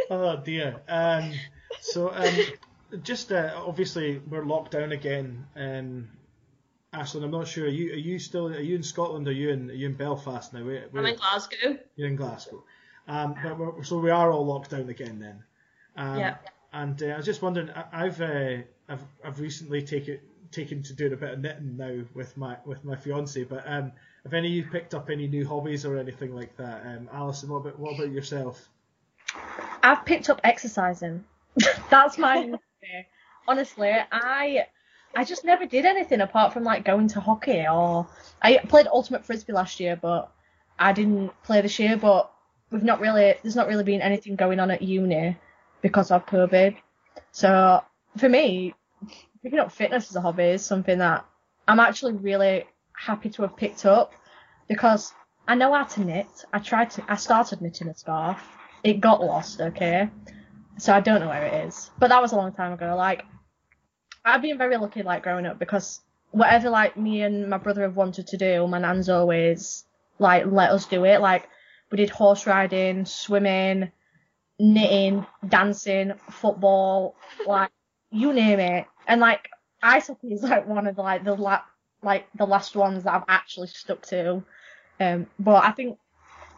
Oh 0.09 0.37
dear. 0.37 0.81
Um, 0.87 1.31
so 1.81 2.11
um, 2.13 2.33
just 3.03 3.31
uh, 3.31 3.53
obviously 3.65 4.21
we're 4.29 4.45
locked 4.45 4.71
down 4.71 4.91
again. 4.91 5.45
Um, 5.55 6.09
Ashlyn, 6.93 7.23
I'm 7.23 7.31
not 7.31 7.47
sure. 7.47 7.65
Are 7.65 7.69
you 7.69 7.93
are 7.93 7.97
you 7.97 8.19
still 8.19 8.47
are 8.47 8.59
you 8.59 8.75
in 8.75 8.83
Scotland? 8.83 9.27
Are 9.27 9.31
you 9.33 9.49
in 9.49 9.69
are 9.69 9.73
you 9.73 9.87
in 9.87 9.95
Belfast 9.95 10.53
now? 10.53 10.63
Where, 10.63 10.85
where, 10.91 11.03
I'm 11.03 11.09
in 11.13 11.15
Glasgow. 11.17 11.77
You're 11.95 12.07
in 12.07 12.15
Glasgow. 12.15 12.63
Um, 13.07 13.35
but 13.43 13.57
we're, 13.57 13.83
so 13.83 13.99
we 13.99 14.09
are 14.11 14.31
all 14.31 14.45
locked 14.45 14.71
down 14.71 14.89
again 14.89 15.19
then. 15.19 15.43
Um, 15.97 16.19
Yeah. 16.19 16.35
And 16.73 17.01
uh, 17.03 17.07
I 17.07 17.17
was 17.17 17.25
just 17.25 17.41
wondering, 17.41 17.69
I- 17.69 18.05
I've 18.05 18.21
uh, 18.21 18.57
I've 18.89 19.03
I've 19.23 19.39
recently 19.39 19.81
taken 19.81 20.19
taken 20.51 20.83
to 20.83 20.93
doing 20.93 21.13
a 21.13 21.17
bit 21.17 21.33
of 21.33 21.39
knitting 21.39 21.77
now 21.77 22.01
with 22.13 22.35
my 22.37 22.57
with 22.65 22.83
my 22.85 22.95
fiance. 22.95 23.43
But 23.43 23.63
um, 23.65 23.91
have 24.23 24.33
any 24.33 24.47
of 24.47 24.53
you 24.53 24.71
picked 24.71 24.93
up 24.93 25.09
any 25.09 25.27
new 25.27 25.47
hobbies 25.47 25.85
or 25.85 25.97
anything 25.97 26.33
like 26.35 26.55
that? 26.57 26.85
Um, 26.85 27.09
Alison, 27.13 27.49
what 27.49 27.57
about 27.59 27.79
what 27.79 27.95
about 27.95 28.11
yourself? 28.11 28.69
I've 29.85 30.03
picked 30.03 30.31
up 30.31 30.41
exercising. 30.43 31.23
That's 31.91 32.17
my 32.17 32.53
honestly. 33.47 33.91
I 34.11 34.65
I 35.15 35.23
just 35.23 35.45
never 35.45 35.67
did 35.67 35.85
anything 35.85 36.21
apart 36.21 36.53
from 36.53 36.63
like 36.63 36.83
going 36.83 37.07
to 37.09 37.19
hockey 37.19 37.65
or 37.67 38.07
I 38.41 38.57
played 38.57 38.87
ultimate 38.87 39.25
frisbee 39.25 39.53
last 39.53 39.79
year, 39.79 39.95
but 39.95 40.31
I 40.79 40.91
didn't 40.91 41.31
play 41.43 41.61
this 41.61 41.77
year. 41.77 41.97
But 41.97 42.31
we've 42.71 42.83
not 42.83 42.99
really 42.99 43.35
there's 43.43 43.55
not 43.55 43.67
really 43.67 43.83
been 43.83 44.01
anything 44.01 44.35
going 44.35 44.59
on 44.59 44.71
at 44.71 44.81
uni 44.81 45.37
because 45.83 46.09
of 46.09 46.25
COVID. 46.25 46.75
So 47.31 47.83
for 48.17 48.27
me, 48.27 48.73
picking 49.43 49.59
up 49.59 49.71
fitness 49.71 50.09
as 50.09 50.15
a 50.15 50.21
hobby 50.21 50.45
is 50.45 50.65
something 50.65 50.97
that 50.97 51.25
I'm 51.67 51.79
actually 51.79 52.13
really 52.13 52.65
happy 52.97 53.29
to 53.29 53.43
have 53.43 53.55
picked 53.55 53.85
up 53.85 54.13
because 54.67 55.13
I 55.47 55.53
know 55.53 55.73
how 55.73 55.83
to 55.83 56.01
knit. 56.03 56.45
I 56.51 56.57
tried 56.57 56.89
to 56.91 57.03
I 57.07 57.17
started 57.17 57.61
knitting 57.61 57.87
a 57.87 57.93
scarf. 57.93 58.41
It 58.85 59.01
got 59.01 59.19
lost, 59.19 59.59
okay? 59.61 60.11
So 60.77 60.93
I 60.93 60.99
don't 60.99 61.19
know 61.19 61.29
where 61.29 61.47
it 61.47 61.65
is. 61.65 61.89
But 61.97 62.09
that 62.09 62.21
was 62.21 62.33
a 62.33 62.35
long 62.35 62.53
time 62.53 62.71
ago. 62.71 62.95
Like 62.95 63.25
I've 64.23 64.43
been 64.43 64.59
very 64.59 64.77
lucky 64.77 65.01
like 65.01 65.23
growing 65.23 65.47
up 65.47 65.57
because 65.57 66.01
whatever 66.29 66.69
like 66.69 66.95
me 66.95 67.23
and 67.23 67.49
my 67.49 67.57
brother 67.57 67.81
have 67.81 67.95
wanted 67.95 68.27
to 68.27 68.37
do, 68.37 68.67
my 68.67 68.77
nan's 68.77 69.09
always 69.09 69.85
like 70.19 70.45
let 70.45 70.69
us 70.69 70.85
do 70.85 71.03
it. 71.03 71.19
Like 71.19 71.49
we 71.89 71.97
did 71.97 72.11
horse 72.11 72.45
riding, 72.45 73.05
swimming, 73.05 73.91
knitting, 74.59 75.25
dancing, 75.47 76.13
football, 76.29 77.15
like 77.47 77.71
you 78.11 78.33
name 78.33 78.59
it. 78.59 78.85
And 79.07 79.19
like 79.19 79.49
ice 79.81 80.09
hockey 80.09 80.33
is 80.33 80.43
like 80.43 80.67
one 80.67 80.85
of 80.85 80.95
the 80.95 81.01
like 81.01 81.23
the 81.23 81.33
la- 81.33 81.65
like 82.03 82.27
the 82.35 82.45
last 82.45 82.75
ones 82.75 83.03
that 83.05 83.15
I've 83.15 83.25
actually 83.29 83.69
stuck 83.69 84.03
to. 84.09 84.43
Um, 84.99 85.25
but 85.39 85.65
I 85.65 85.71
think 85.71 85.97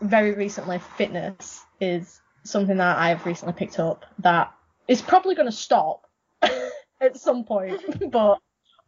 very 0.01 0.33
recently 0.33 0.79
fitness 0.97 1.63
is 1.79 2.21
something 2.43 2.77
that 2.77 2.97
I've 2.97 3.25
recently 3.25 3.53
picked 3.53 3.79
up 3.79 4.05
that 4.19 4.53
is 4.87 5.01
probably 5.01 5.35
going 5.35 5.49
to 5.49 5.55
stop 5.55 6.09
at 6.41 7.17
some 7.17 7.43
point. 7.43 7.81
but 8.11 8.39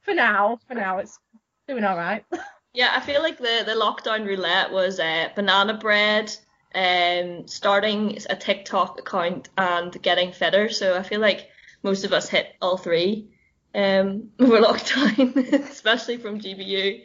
for 0.01 0.13
now, 0.13 0.59
for 0.67 0.73
now, 0.73 0.99
it's 0.99 1.19
doing 1.67 1.83
all 1.83 1.97
right. 1.97 2.25
Yeah, 2.71 2.91
I 2.95 2.99
feel 2.99 3.23
like 3.23 3.39
the, 3.39 3.63
the 3.65 3.71
lockdown 3.71 4.27
roulette 4.27 4.71
was 4.71 4.99
uh, 4.99 5.29
banana 5.35 5.73
bread, 5.73 6.31
um, 6.75 7.47
starting 7.47 8.19
a 8.29 8.35
TikTok 8.35 8.99
account 8.99 9.49
and 9.57 9.99
getting 10.03 10.31
fitter. 10.31 10.69
So 10.69 10.95
I 10.95 11.01
feel 11.01 11.19
like 11.19 11.49
most 11.81 12.03
of 12.03 12.13
us 12.13 12.29
hit 12.29 12.55
all 12.61 12.77
three 12.77 13.27
um, 13.73 14.29
over 14.39 14.59
lockdown, 14.59 15.35
especially 15.67 16.17
from 16.17 16.39
GBU. 16.39 17.01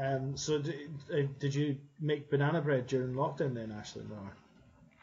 Um, 0.00 0.36
so 0.36 0.58
d- 0.58 0.88
uh, 1.12 1.28
did 1.38 1.54
you 1.54 1.76
make 2.00 2.28
banana 2.28 2.60
bread 2.60 2.88
during 2.88 3.14
lockdown 3.14 3.54
then, 3.54 3.72
Ashley? 3.72 4.02
No. 4.10 4.16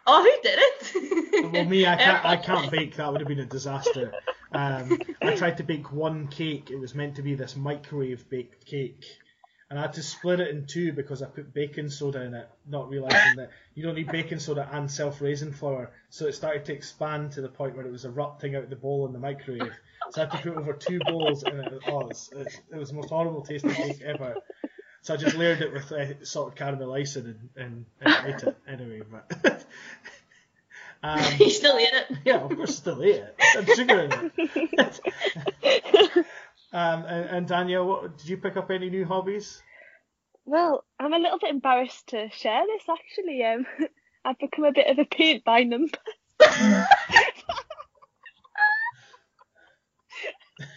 Oh, 0.08 0.24
who 0.24 0.42
did 0.44 0.60
it? 0.62 1.54
Well, 1.54 1.66
me, 1.66 1.86
I 1.88 1.96
can't, 1.96 2.26
I 2.26 2.38
can't 2.38 2.72
bake. 2.72 2.96
That 2.98 3.12
would 3.12 3.22
have 3.22 3.28
been 3.28 3.40
a 3.40 3.46
disaster. 3.46 4.14
Um, 4.52 5.00
I 5.22 5.36
tried 5.36 5.58
to 5.58 5.64
bake 5.64 5.92
one 5.92 6.28
cake. 6.28 6.70
It 6.72 6.80
was 6.80 6.96
meant 6.96 7.16
to 7.16 7.22
be 7.22 7.36
this 7.36 7.56
microwave 7.56 8.30
baked 8.30 8.66
cake, 8.66 9.06
and 9.70 9.80
I 9.80 9.82
had 9.82 9.94
to 9.94 10.04
split 10.04 10.40
it 10.40 10.50
in 10.50 10.66
two 10.68 10.94
because 10.94 11.22
I 11.22 11.26
put 11.26 11.54
baking 11.54 11.90
soda 11.90 12.22
in 12.22 12.34
it, 12.36 12.48
not 12.68 12.90
realizing 12.90 13.38
that 13.38 13.50
you 13.74 13.84
don't 13.84 13.96
need 13.96 14.12
baking 14.12 14.40
soda 14.40 14.70
and 14.72 14.90
self-raising 14.90 15.52
flour. 15.52 15.92
So 16.10 16.28
it 16.28 16.36
started 16.36 16.66
to 16.66 16.74
expand 16.74 17.32
to 17.34 17.42
the 17.42 17.50
point 17.50 17.76
where 17.76 17.86
it 17.86 17.92
was 17.92 18.06
erupting 18.06 18.56
out 18.56 18.70
the 18.70 18.76
bowl 18.76 19.08
in 19.08 19.14
the 19.14 19.20
microwave. 19.20 19.74
So 20.12 20.22
I 20.22 20.26
had 20.26 20.32
to 20.32 20.38
put 20.38 20.58
over 20.58 20.74
two 20.74 21.00
bowls, 21.00 21.44
and 21.44 21.60
it, 21.60 21.74
oh, 21.88 22.02
it, 22.02 22.08
was, 22.08 22.30
it 22.72 22.78
was 22.78 22.90
the 22.90 22.96
most 22.96 23.10
horrible 23.10 23.42
tasting 23.42 23.72
cake 23.72 24.02
ever. 24.04 24.36
So 25.06 25.14
I 25.14 25.18
just 25.18 25.36
layered 25.36 25.62
it 25.62 25.72
with 25.72 25.92
uh, 25.92 26.26
salted 26.26 26.58
caramel 26.58 26.92
icing 26.92 27.26
and, 27.28 27.50
and, 27.56 27.86
and 28.02 28.26
ate 28.26 28.42
it 28.42 28.58
anyway. 28.68 29.04
But 29.12 29.64
um, 31.04 31.24
you 31.40 31.52
still 31.52 31.78
ate 31.78 31.94
it. 31.94 32.18
yeah, 32.26 32.38
of 32.38 32.50
course, 32.56 32.76
still 32.76 33.04
ate 33.04 33.18
it. 33.18 33.36
Had 33.38 33.70
sugar 33.70 34.00
in 34.00 34.32
it. 34.40 35.00
um, 36.74 37.06
and, 37.06 37.30
and 37.30 37.48
Danielle, 37.48 37.86
what, 37.86 38.18
did 38.18 38.28
you 38.28 38.38
pick 38.38 38.58
up 38.58 38.72
any 38.72 38.90
new 38.90 39.06
hobbies? 39.06 39.62
Well, 40.44 40.84
I'm 41.00 41.14
a 41.14 41.20
little 41.20 41.38
bit 41.38 41.52
embarrassed 41.52 42.08
to 42.08 42.28
share 42.32 42.64
this 42.66 42.90
actually. 42.90 43.44
Um, 43.44 43.68
I've 44.26 44.40
become 44.40 44.66
a 44.66 44.72
bit 44.72 44.88
of 44.88 44.98
a 44.98 45.06
paint 45.06 45.44
by 45.44 45.62
number. 45.62 46.00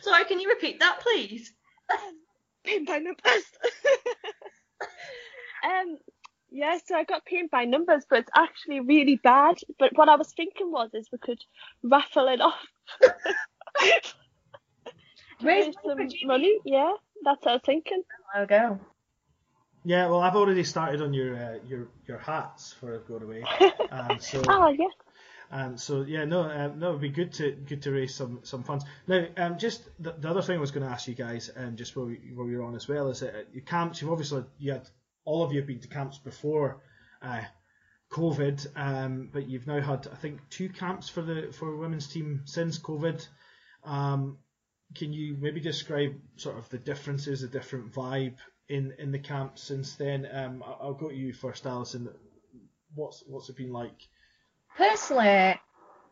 Sorry, 0.03 0.25
can 0.27 0.38
you 0.38 0.51
repeat 0.51 0.81
that, 0.81 1.01
please? 1.01 1.55
Paint 2.68 2.87
by 2.87 2.98
numbers. 2.98 3.44
um, 5.64 5.98
yeah, 6.50 6.78
so 6.85 6.94
I 6.96 7.04
got 7.04 7.24
paint 7.24 7.50
by 7.50 7.64
numbers, 7.64 8.04
but 8.09 8.20
it's 8.20 8.31
actually 8.35 8.81
really 8.81 9.16
bad. 9.16 9.57
But 9.78 9.92
what 9.96 10.09
I 10.09 10.16
was 10.16 10.33
thinking 10.33 10.70
was, 10.70 10.90
is 10.94 11.09
we 11.12 11.18
could 11.18 11.40
raffle 11.83 12.28
it 12.28 12.40
off. 12.40 12.66
Raise 15.42 15.66
Raise 15.66 15.66
money 15.66 15.72
for 15.72 15.94
some 15.96 16.07
GB. 16.07 16.26
money. 16.26 16.59
Yeah, 16.64 16.92
that's 17.24 17.44
what 17.44 17.50
I 17.50 17.54
was 17.54 17.62
thinking. 17.64 18.02
There 18.35 18.42
we 18.42 18.48
go. 18.48 18.81
Yeah, 19.85 20.09
well, 20.09 20.20
I've 20.20 20.37
already 20.37 20.64
started 20.64 21.00
on 21.00 21.14
your 21.14 21.37
uh, 21.37 21.59
your 21.66 21.88
your 22.07 22.18
hats 22.18 22.72
for 22.72 22.94
a 22.94 22.98
go 22.98 23.16
away. 23.16 23.44
Um, 23.90 24.18
so 24.20 24.42
Oh 24.48 24.68
yes. 24.68 24.92
Um, 25.50 25.78
so 25.78 26.02
yeah, 26.02 26.24
no, 26.24 26.42
um, 26.42 26.78
no, 26.78 26.90
it'd 26.90 27.00
be 27.00 27.08
good 27.08 27.32
to 27.34 27.52
good 27.52 27.82
to 27.82 27.90
raise 27.90 28.14
some 28.14 28.40
some 28.42 28.62
funds. 28.62 28.84
Now, 29.06 29.26
um, 29.37 29.58
just 29.58 29.88
the, 29.98 30.12
the 30.12 30.28
other 30.28 30.42
thing 30.42 30.56
I 30.56 30.61
was 30.61 30.70
going 30.70 30.87
to 30.87 30.92
ask 30.92 31.08
you 31.08 31.14
guys, 31.14 31.50
um, 31.56 31.76
just 31.76 31.96
while, 31.96 32.06
we, 32.06 32.32
while 32.34 32.46
we 32.46 32.56
were 32.56 32.64
on 32.64 32.74
as 32.74 32.87
well, 32.87 33.08
is 33.08 33.20
that 33.20 33.34
uh, 33.34 33.42
your 33.52 33.64
camps. 33.64 34.02
You've 34.02 34.11
obviously 34.11 34.44
you 34.58 34.72
had 34.72 34.88
all 35.24 35.42
of 35.42 35.52
you 35.52 35.61
have 35.61 35.66
been 35.66 35.80
to 35.80 35.88
camps 35.88 36.18
before 36.18 36.82
uh, 37.22 37.42
COVID, 38.12 38.66
um, 38.76 39.30
but 39.32 39.48
you've 39.48 39.66
now 39.66 39.80
had 39.80 40.06
I 40.12 40.16
think 40.16 40.40
two 40.50 40.68
camps 40.68 41.08
for 41.08 41.22
the 41.22 41.50
for 41.52 41.76
women's 41.76 42.08
team 42.08 42.42
since 42.44 42.78
COVID. 42.78 43.26
Um, 43.84 44.38
can 44.94 45.12
you 45.12 45.37
maybe 45.40 45.61
describe 45.61 46.14
sort 46.37 46.58
of 46.58 46.68
the 46.68 46.78
differences, 46.78 47.40
the 47.40 47.48
different 47.48 47.92
vibe 47.92 48.37
in 48.68 48.92
in 48.98 49.12
the 49.12 49.18
camps 49.18 49.62
since 49.62 49.96
then? 49.96 50.28
Um, 50.30 50.62
I'll 50.66 50.92
go 50.92 51.08
to 51.08 51.14
you 51.14 51.32
first, 51.32 51.64
Alison. 51.64 52.11
What's 52.94 53.24
what's 53.26 53.48
it 53.48 53.56
been 53.56 53.72
like? 53.72 54.08
Personally, 54.79 55.61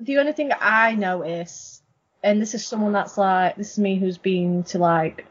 the 0.00 0.18
only 0.18 0.32
thing 0.32 0.50
I 0.60 0.96
notice, 0.96 1.82
and 2.24 2.42
this 2.42 2.52
is 2.52 2.66
someone 2.66 2.92
that's 2.92 3.16
like, 3.16 3.54
this 3.54 3.72
is 3.72 3.78
me 3.78 3.96
who's 3.96 4.18
been 4.18 4.64
to 4.64 4.78
like 4.78 5.24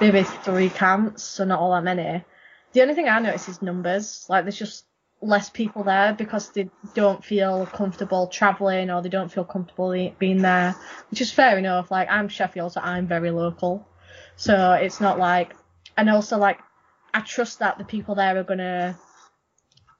maybe 0.00 0.22
three 0.22 0.70
camps, 0.70 1.22
so 1.22 1.44
not 1.44 1.60
all 1.60 1.72
that 1.72 1.84
many. 1.84 2.24
The 2.72 2.80
only 2.80 2.94
thing 2.94 3.10
I 3.10 3.18
notice 3.18 3.50
is 3.50 3.60
numbers. 3.60 4.24
Like 4.30 4.44
there's 4.44 4.56
just 4.56 4.86
less 5.20 5.50
people 5.50 5.84
there 5.84 6.14
because 6.14 6.48
they 6.50 6.70
don't 6.94 7.22
feel 7.22 7.66
comfortable 7.66 8.26
travelling 8.26 8.90
or 8.90 9.02
they 9.02 9.10
don't 9.10 9.30
feel 9.30 9.44
comfortable 9.44 9.90
being 10.18 10.40
there, 10.40 10.74
which 11.10 11.20
is 11.20 11.30
fair 11.30 11.58
enough. 11.58 11.90
Like 11.90 12.10
I'm 12.10 12.28
Sheffield, 12.28 12.72
so 12.72 12.80
I'm 12.80 13.06
very 13.06 13.30
local, 13.30 13.86
so 14.36 14.72
it's 14.72 15.02
not 15.02 15.18
like, 15.18 15.54
and 15.94 16.08
also 16.08 16.38
like 16.38 16.58
I 17.12 17.20
trust 17.20 17.58
that 17.58 17.76
the 17.76 17.84
people 17.84 18.14
there 18.14 18.38
are 18.38 18.44
gonna 18.44 18.98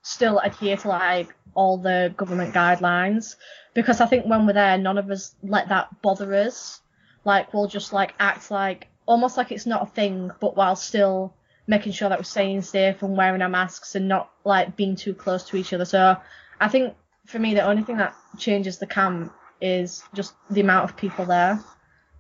still 0.06 0.38
adhere 0.38 0.76
to 0.76 0.86
like 0.86 1.34
all 1.54 1.78
the 1.78 2.14
government 2.16 2.54
guidelines 2.54 3.34
because 3.74 4.00
I 4.00 4.06
think 4.06 4.24
when 4.24 4.46
we're 4.46 4.52
there, 4.52 4.78
none 4.78 4.98
of 4.98 5.10
us 5.10 5.34
let 5.42 5.68
that 5.70 6.00
bother 6.00 6.32
us. 6.32 6.80
Like 7.24 7.52
we'll 7.52 7.66
just 7.66 7.92
like 7.92 8.14
act 8.20 8.52
like 8.52 8.86
almost 9.04 9.36
like 9.36 9.50
it's 9.50 9.66
not 9.66 9.82
a 9.82 9.86
thing, 9.86 10.30
but 10.38 10.56
while 10.56 10.76
still 10.76 11.34
making 11.66 11.90
sure 11.90 12.08
that 12.08 12.20
we're 12.20 12.24
staying 12.24 12.62
safe 12.62 13.02
and 13.02 13.16
wearing 13.16 13.42
our 13.42 13.48
masks 13.48 13.96
and 13.96 14.06
not 14.06 14.30
like 14.44 14.76
being 14.76 14.94
too 14.94 15.12
close 15.12 15.42
to 15.48 15.56
each 15.56 15.72
other. 15.72 15.84
So 15.84 16.16
I 16.60 16.68
think 16.68 16.94
for 17.26 17.40
me, 17.40 17.54
the 17.54 17.66
only 17.66 17.82
thing 17.82 17.96
that 17.96 18.14
changes 18.38 18.78
the 18.78 18.86
camp 18.86 19.32
is 19.60 20.04
just 20.14 20.34
the 20.50 20.60
amount 20.60 20.88
of 20.88 20.96
people 20.96 21.24
there, 21.24 21.58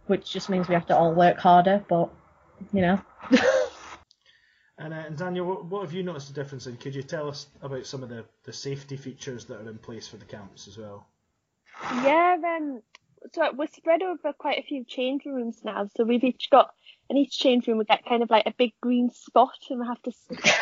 which 0.08 0.32
just 0.32 0.48
means 0.48 0.66
we 0.66 0.74
have 0.74 0.86
to 0.86 0.96
all 0.96 1.14
work 1.14 1.38
harder. 1.38 1.84
But 1.88 2.10
you 2.72 2.80
know. 2.80 3.00
And, 4.86 4.94
uh, 4.94 4.98
and 4.98 5.18
Daniel, 5.18 5.46
what, 5.46 5.64
what 5.64 5.82
have 5.82 5.92
you 5.92 6.04
noticed 6.04 6.32
the 6.32 6.40
difference 6.40 6.68
in? 6.68 6.76
Could 6.76 6.94
you 6.94 7.02
tell 7.02 7.28
us 7.28 7.48
about 7.60 7.86
some 7.86 8.04
of 8.04 8.08
the, 8.08 8.24
the 8.44 8.52
safety 8.52 8.96
features 8.96 9.44
that 9.46 9.60
are 9.60 9.68
in 9.68 9.78
place 9.78 10.06
for 10.06 10.16
the 10.16 10.24
camps 10.24 10.68
as 10.68 10.78
well? 10.78 11.08
Yeah, 12.04 12.36
um, 12.46 12.80
so 13.32 13.52
we're 13.52 13.66
spread 13.66 14.02
over 14.02 14.32
quite 14.32 14.60
a 14.60 14.62
few 14.62 14.84
change 14.84 15.24
rooms 15.26 15.58
now. 15.64 15.90
So 15.96 16.04
we've 16.04 16.22
each 16.22 16.50
got 16.50 16.72
in 17.10 17.16
each 17.16 17.36
change 17.36 17.66
room 17.66 17.78
we 17.78 17.84
get 17.84 18.06
kind 18.06 18.22
of 18.22 18.30
like 18.30 18.46
a 18.46 18.54
big 18.56 18.74
green 18.80 19.10
spot, 19.10 19.58
and 19.70 19.80
we 19.80 19.86
have 19.88 20.02
to 20.02 20.12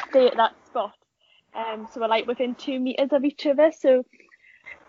stay 0.08 0.28
at 0.28 0.38
that 0.38 0.54
spot. 0.68 0.94
Um, 1.54 1.86
so 1.92 2.00
we're 2.00 2.08
like 2.08 2.26
within 2.26 2.54
two 2.54 2.80
meters 2.80 3.10
of 3.12 3.26
each 3.26 3.44
other. 3.44 3.72
So 3.78 4.06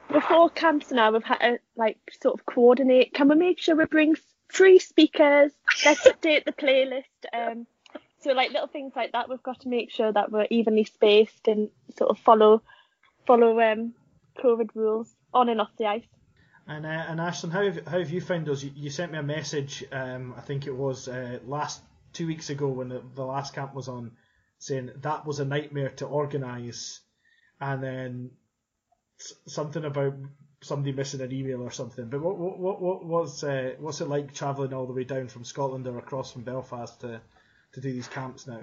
before 0.09 0.49
camps 0.49 0.91
now, 0.91 1.11
we've 1.11 1.23
had 1.25 1.39
to 1.39 1.59
like 1.75 1.97
sort 2.21 2.39
of 2.39 2.45
coordinate. 2.45 3.13
Can 3.13 3.27
we 3.27 3.35
make 3.35 3.59
sure 3.59 3.75
we 3.75 3.83
bring 3.83 4.15
free 4.47 4.79
speakers? 4.79 5.51
Let's 5.83 6.07
update 6.07 6.45
the 6.45 6.53
playlist. 6.53 7.03
Um, 7.33 7.67
so 8.25 8.33
like 8.33 8.51
little 8.51 8.67
things 8.67 8.93
like 8.95 9.11
that, 9.11 9.29
we've 9.29 9.43
got 9.43 9.61
to 9.61 9.69
make 9.69 9.91
sure 9.91 10.11
that 10.11 10.31
we're 10.31 10.47
evenly 10.49 10.83
spaced 10.83 11.47
and 11.47 11.69
sort 11.95 12.09
of 12.09 12.17
follow 12.19 12.63
follow 13.27 13.59
um 13.61 13.93
COVID 14.43 14.69
rules 14.73 15.13
on 15.31 15.47
and 15.47 15.61
off 15.61 15.69
the 15.77 15.85
ice. 15.85 16.07
And 16.67 16.85
uh, 16.87 17.05
and 17.07 17.21
Ashton, 17.21 17.51
how 17.51 17.63
have, 17.63 17.85
how 17.85 17.99
have 17.99 18.09
you 18.09 18.21
found 18.21 18.47
those? 18.47 18.63
You, 18.63 18.71
you 18.75 18.89
sent 18.89 19.11
me 19.11 19.19
a 19.19 19.23
message, 19.23 19.85
um, 19.91 20.33
I 20.35 20.41
think 20.41 20.65
it 20.65 20.75
was 20.75 21.07
uh, 21.07 21.37
last 21.45 21.81
two 22.13 22.25
weeks 22.25 22.49
ago 22.49 22.67
when 22.67 22.89
the, 22.89 23.03
the 23.13 23.23
last 23.23 23.53
camp 23.53 23.75
was 23.75 23.87
on, 23.87 24.13
saying 24.57 24.89
that 25.01 25.27
was 25.27 25.39
a 25.39 25.45
nightmare 25.45 25.91
to 25.97 26.07
organise, 26.07 27.01
and 27.61 27.83
then 27.83 28.31
something 29.45 29.85
about 29.85 30.15
somebody 30.61 30.93
missing 30.93 31.21
an 31.21 31.31
email 31.31 31.61
or 31.61 31.69
something. 31.69 32.09
But 32.09 32.21
what 32.21 32.37
what 32.39 32.59
what, 32.59 32.81
what 32.81 33.05
was 33.05 33.43
uh, 33.43 33.75
what's 33.77 34.01
it 34.01 34.09
like 34.09 34.33
travelling 34.33 34.73
all 34.73 34.87
the 34.87 34.93
way 34.93 35.03
down 35.03 35.27
from 35.27 35.43
Scotland 35.43 35.85
or 35.85 35.99
across 35.99 36.31
from 36.31 36.41
Belfast 36.41 37.01
to 37.01 37.21
to 37.75 37.81
do 37.81 37.93
these 37.93 38.07
camps 38.07 38.47
now? 38.47 38.61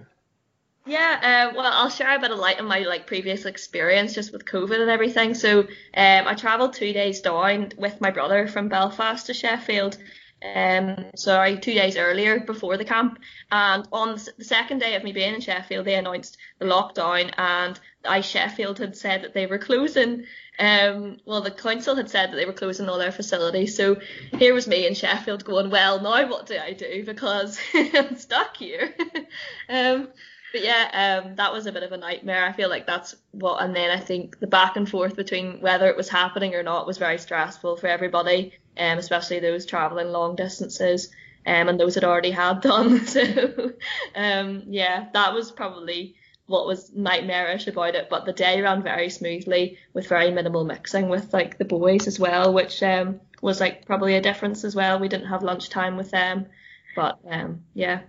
Yeah, 0.84 1.50
uh, 1.52 1.56
well, 1.56 1.70
I'll 1.72 1.88
share 1.88 2.16
a 2.16 2.18
bit 2.18 2.32
of 2.32 2.38
light 2.38 2.58
on 2.58 2.66
my 2.66 2.80
like 2.80 3.06
previous 3.06 3.44
experience 3.44 4.14
just 4.14 4.32
with 4.32 4.44
COVID 4.44 4.80
and 4.80 4.90
everything. 4.90 5.34
So, 5.34 5.60
um, 5.60 5.66
I 5.94 6.34
travelled 6.34 6.72
two 6.74 6.92
days 6.92 7.20
down 7.20 7.70
with 7.76 8.00
my 8.00 8.10
brother 8.10 8.48
from 8.48 8.68
Belfast 8.68 9.26
to 9.26 9.34
Sheffield. 9.34 9.96
Um, 10.42 11.06
sorry, 11.14 11.58
two 11.58 11.74
days 11.74 11.96
earlier 11.96 12.40
before 12.40 12.76
the 12.76 12.84
camp. 12.84 13.18
And 13.50 13.86
on 13.92 14.18
the 14.36 14.44
second 14.44 14.78
day 14.78 14.94
of 14.94 15.04
me 15.04 15.12
being 15.12 15.34
in 15.34 15.40
Sheffield, 15.40 15.86
they 15.86 15.94
announced 15.94 16.36
the 16.58 16.64
lockdown, 16.64 17.32
and 17.38 17.78
I 18.04 18.20
Sheffield 18.20 18.78
had 18.78 18.96
said 18.96 19.22
that 19.22 19.34
they 19.34 19.46
were 19.46 19.58
closing. 19.58 20.24
Um, 20.58 21.18
well, 21.24 21.40
the 21.40 21.50
council 21.50 21.96
had 21.96 22.10
said 22.10 22.30
that 22.30 22.36
they 22.36 22.44
were 22.44 22.52
closing 22.52 22.88
all 22.88 22.98
their 22.98 23.12
facilities. 23.12 23.76
So 23.76 24.00
here 24.38 24.54
was 24.54 24.66
me 24.66 24.86
in 24.86 24.94
Sheffield 24.94 25.44
going, 25.44 25.70
well, 25.70 26.00
now 26.00 26.28
what 26.28 26.46
do 26.46 26.56
I 26.58 26.72
do? 26.72 27.04
Because 27.04 27.58
I'm 27.74 28.16
stuck 28.16 28.56
here. 28.56 28.94
um, 29.68 30.08
but 30.52 30.62
yeah, 30.62 31.22
um, 31.24 31.36
that 31.36 31.52
was 31.52 31.66
a 31.66 31.72
bit 31.72 31.82
of 31.82 31.92
a 31.92 31.96
nightmare. 31.96 32.44
I 32.44 32.52
feel 32.52 32.68
like 32.68 32.86
that's 32.86 33.16
what, 33.30 33.62
and 33.62 33.74
then 33.74 33.90
I 33.90 33.98
think 33.98 34.38
the 34.38 34.46
back 34.46 34.76
and 34.76 34.88
forth 34.88 35.16
between 35.16 35.60
whether 35.60 35.88
it 35.88 35.96
was 35.96 36.10
happening 36.10 36.54
or 36.54 36.62
not 36.62 36.86
was 36.86 36.98
very 36.98 37.18
stressful 37.18 37.76
for 37.78 37.86
everybody, 37.86 38.52
um, 38.76 38.98
especially 38.98 39.40
those 39.40 39.64
traveling 39.64 40.08
long 40.08 40.36
distances, 40.36 41.10
um, 41.46 41.68
and 41.68 41.80
those 41.80 41.94
that 41.94 42.04
already 42.04 42.30
had 42.30 42.60
done. 42.60 43.06
So, 43.06 43.72
um, 44.14 44.64
yeah, 44.68 45.08
that 45.14 45.32
was 45.32 45.50
probably 45.50 46.16
what 46.46 46.66
was 46.66 46.92
nightmarish 46.92 47.66
about 47.66 47.94
it. 47.94 48.08
But 48.10 48.26
the 48.26 48.32
day 48.34 48.60
ran 48.60 48.82
very 48.82 49.08
smoothly 49.08 49.78
with 49.94 50.08
very 50.08 50.30
minimal 50.30 50.64
mixing 50.64 51.08
with 51.08 51.32
like 51.32 51.56
the 51.56 51.64
boys 51.64 52.06
as 52.06 52.20
well, 52.20 52.52
which 52.52 52.82
um 52.82 53.20
was 53.40 53.58
like 53.58 53.86
probably 53.86 54.16
a 54.16 54.20
difference 54.20 54.64
as 54.64 54.76
well. 54.76 54.98
We 54.98 55.08
didn't 55.08 55.28
have 55.28 55.42
lunchtime 55.42 55.96
with 55.96 56.10
them, 56.10 56.46
but 56.94 57.18
um, 57.28 57.64
yeah, 57.74 58.02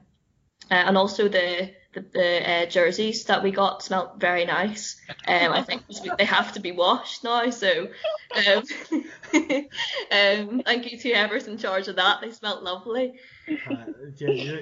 uh, 0.70 0.76
and 0.76 0.98
also 0.98 1.28
the 1.28 1.72
the, 1.94 2.02
the 2.02 2.52
uh, 2.52 2.66
jerseys 2.66 3.26
that 3.26 3.44
we 3.44 3.52
got 3.52 3.84
smelt 3.84 4.20
very 4.20 4.46
nice. 4.46 5.00
Um, 5.28 5.52
I 5.54 5.62
think 5.62 5.84
they 6.18 6.26
have 6.26 6.54
to 6.54 6.60
be 6.60 6.72
washed 6.72 7.24
now. 7.24 7.50
So, 7.50 7.90
um, 8.36 8.64
um, 9.34 10.62
thank 10.66 10.92
you 10.92 10.98
to 10.98 11.10
whoever's 11.10 11.48
in 11.48 11.58
charge 11.58 11.88
of 11.88 11.96
that. 11.98 12.22
They 12.22 12.32
smelt 12.32 12.64
lovely. 12.64 13.14
Uh, 13.48 13.86
yeah, 14.18 14.58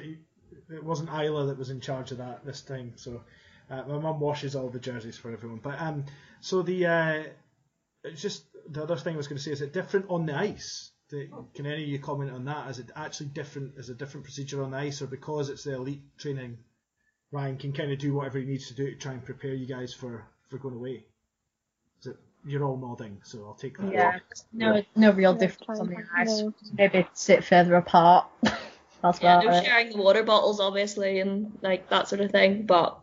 it 0.70 0.84
wasn't 0.84 1.10
Isla 1.10 1.48
that 1.48 1.58
was 1.58 1.70
in 1.70 1.82
charge 1.82 2.12
of 2.12 2.18
that 2.20 2.46
this 2.46 2.62
time. 2.62 2.94
So 2.96 3.22
uh, 3.70 3.84
my 3.88 3.98
mum 3.98 4.20
washes 4.20 4.56
all 4.56 4.70
the 4.70 4.80
jerseys 4.80 5.18
for 5.18 5.32
everyone. 5.32 5.60
But 5.62 5.82
um, 5.82 6.06
so 6.40 6.62
the 6.62 6.86
uh, 6.86 7.24
it's 8.04 8.22
just 8.22 8.46
the 8.70 8.84
other 8.84 8.98
thing 8.98 9.14
I 9.14 9.18
was 9.18 9.28
going 9.28 9.38
to 9.38 9.44
say 9.44 9.52
is 9.52 9.62
it 9.62 9.74
different 9.74 10.08
on 10.10 10.26
the 10.26 10.36
ice? 10.36 10.92
Can 11.10 11.66
any 11.66 11.84
of 11.84 11.90
you 11.90 12.00
comment 12.00 12.32
on 12.32 12.46
that? 12.46 12.70
Is 12.70 12.80
it 12.80 12.90
actually 12.96 13.28
different? 13.28 13.78
Is 13.78 13.90
a 13.90 13.96
different 13.96 14.24
procedure 14.24 14.64
on 14.64 14.72
the 14.72 14.78
ice, 14.78 15.02
or 15.02 15.08
because 15.08 15.50
it's 15.50 15.66
the 15.66 15.76
elite 15.76 16.04
training? 16.18 16.58
Ryan 17.32 17.58
can 17.58 17.74
kind 17.74 17.92
of 17.92 18.00
do 18.00 18.14
whatever 18.14 18.40
he 18.40 18.46
needs 18.46 18.68
to 18.68 18.74
do 18.74 18.92
to 18.92 18.96
try 18.98 19.14
and 19.14 19.24
prepare 19.24 19.54
you 19.54 19.66
guys 19.66 19.94
for 19.94 20.26
for 20.50 20.58
going 20.58 20.76
away. 20.76 21.06
Is 22.02 22.08
it, 22.08 22.18
you're 22.46 22.64
all 22.64 22.78
nodding, 22.78 23.20
so 23.24 23.46
I'll 23.46 23.54
take 23.54 23.78
that. 23.78 23.92
Yeah, 23.92 24.20
no, 24.52 24.82
no 24.96 25.12
real 25.12 25.34
Yeah, 25.34 25.40
difference 25.40 25.80
on 25.80 25.88
the 25.88 26.04
ice. 26.18 26.44
Maybe 26.74 27.08
sit 27.14 27.44
further 27.44 27.76
apart. 27.76 28.28
That's 29.02 29.22
Yeah, 29.22 29.40
about 29.40 29.46
no 29.46 29.58
it. 29.58 29.66
sharing 29.66 29.90
the 29.92 29.98
water 29.98 30.24
bottles, 30.24 30.60
obviously, 30.60 31.20
and 31.20 31.58
like 31.62 31.90
that 31.90 32.08
sort 32.08 32.22
of 32.22 32.32
thing. 32.32 32.66
But 32.66 33.00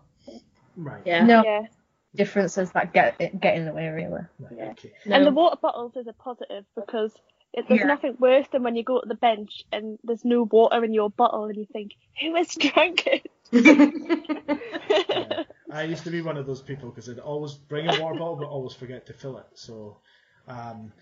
Right. 0.76 1.02
yeah, 1.06 1.24
No 1.24 1.42
Yeah. 1.42 1.66
differences 2.14 2.70
that 2.72 2.92
get 2.92 3.16
get 3.40 3.56
in 3.56 3.64
the 3.64 3.72
way, 3.72 3.88
really. 3.88 4.10
Right, 4.38 4.52
Yeah. 4.56 4.70
Okay. 4.72 4.92
And 5.06 5.26
the 5.26 5.30
water 5.30 5.56
bottles 5.60 5.96
is 5.96 6.06
a 6.06 6.12
positive 6.12 6.64
because 6.76 7.14
it, 7.54 7.66
there's 7.68 7.80
Yeah. 7.80 7.86
nothing 7.86 8.16
worse 8.18 8.46
than 8.48 8.62
when 8.62 8.76
you 8.76 8.84
go 8.84 9.00
to 9.00 9.08
the 9.08 9.14
bench 9.14 9.64
and 9.72 9.98
there's 10.04 10.24
no 10.24 10.42
water 10.42 10.84
in 10.84 10.92
your 10.92 11.08
bottle 11.10 11.44
and 11.46 11.56
you 11.56 11.66
think, 11.72 11.92
who 12.20 12.34
has 12.34 12.54
drank 12.54 13.06
it? 13.06 13.30
Yeah. 13.52 15.44
I 15.70 15.82
used 15.82 16.04
to 16.04 16.10
be 16.10 16.22
one 16.22 16.36
of 16.36 16.46
those 16.46 16.62
people 16.62 16.88
because 16.88 17.08
I'd 17.08 17.18
always 17.18 17.54
bring 17.54 17.86
a 17.86 18.00
water 18.00 18.18
bottle 18.18 18.36
but 18.36 18.46
always 18.46 18.72
forget 18.74 19.06
to 19.06 19.12
fill 19.12 19.38
it. 19.38 19.46
So, 19.54 19.98
um, 20.46 20.92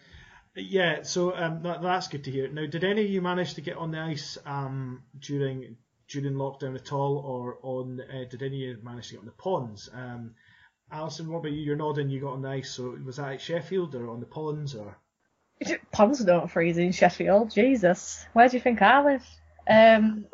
yeah, 0.55 1.03
so 1.03 1.35
um, 1.37 1.63
that, 1.63 1.83
that's 1.83 2.09
good 2.09 2.25
to 2.25 2.31
hear. 2.31 2.49
Now, 2.49 2.67
did 2.67 2.85
any 2.85 3.05
of 3.05 3.11
you 3.11 3.23
manage 3.23 3.55
to 3.55 3.61
get 3.61 3.77
on 3.77 3.91
the 3.91 3.99
ice 3.99 4.39
um, 4.45 5.03
during 5.19 5.77
during 6.09 6.35
lockdown 6.35 6.75
at 6.75 6.93
all, 6.93 7.19
or 7.19 7.59
on? 7.63 8.01
Uh, 8.01 8.25
did 8.29 8.43
any 8.43 8.71
of 8.71 8.79
you 8.79 8.83
manage 8.83 9.09
to 9.09 9.15
get 9.15 9.21
on 9.21 9.27
the 9.27 9.33
ponds? 9.33 9.89
Um, 9.93 10.35
Alison, 10.91 11.31
what 11.31 11.41
about 11.41 11.53
you? 11.53 11.63
You're 11.63 11.77
nodding. 11.77 12.09
You 12.11 12.21
got 12.21 12.33
on 12.33 12.43
the 12.43 12.49
ice. 12.49 12.71
So 12.71 12.97
was 13.05 13.17
that 13.17 13.35
at 13.35 13.41
Sheffield 13.41 13.95
or 13.95 14.09
on 14.11 14.21
the 14.21 14.27
ponds 14.27 14.75
or? 14.75 14.99
Ponds 15.93 16.25
don't 16.25 16.51
freeze 16.51 16.79
in 16.79 16.93
Sheffield. 16.93 17.51
Jesus, 17.51 18.27
where 18.33 18.49
do 18.49 18.57
you 18.57 18.63
think 18.63 18.83
I 18.83 19.03
live? 19.03 19.27
Um, 19.69 20.27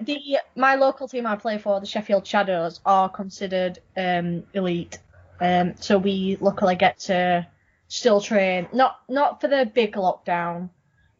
the, 0.00 0.38
my 0.56 0.74
local 0.74 1.08
team 1.08 1.26
I 1.26 1.36
play 1.36 1.58
for, 1.58 1.80
the 1.80 1.86
Sheffield 1.86 2.26
Shadows, 2.26 2.80
are 2.84 3.08
considered 3.08 3.78
um, 3.96 4.44
elite. 4.54 4.98
Um, 5.40 5.74
so 5.80 5.98
we 5.98 6.38
luckily 6.40 6.76
get 6.76 6.98
to 7.00 7.46
still 7.88 8.20
train, 8.20 8.68
not 8.72 9.00
not 9.08 9.40
for 9.40 9.48
the 9.48 9.70
big 9.72 9.94
lockdown, 9.94 10.70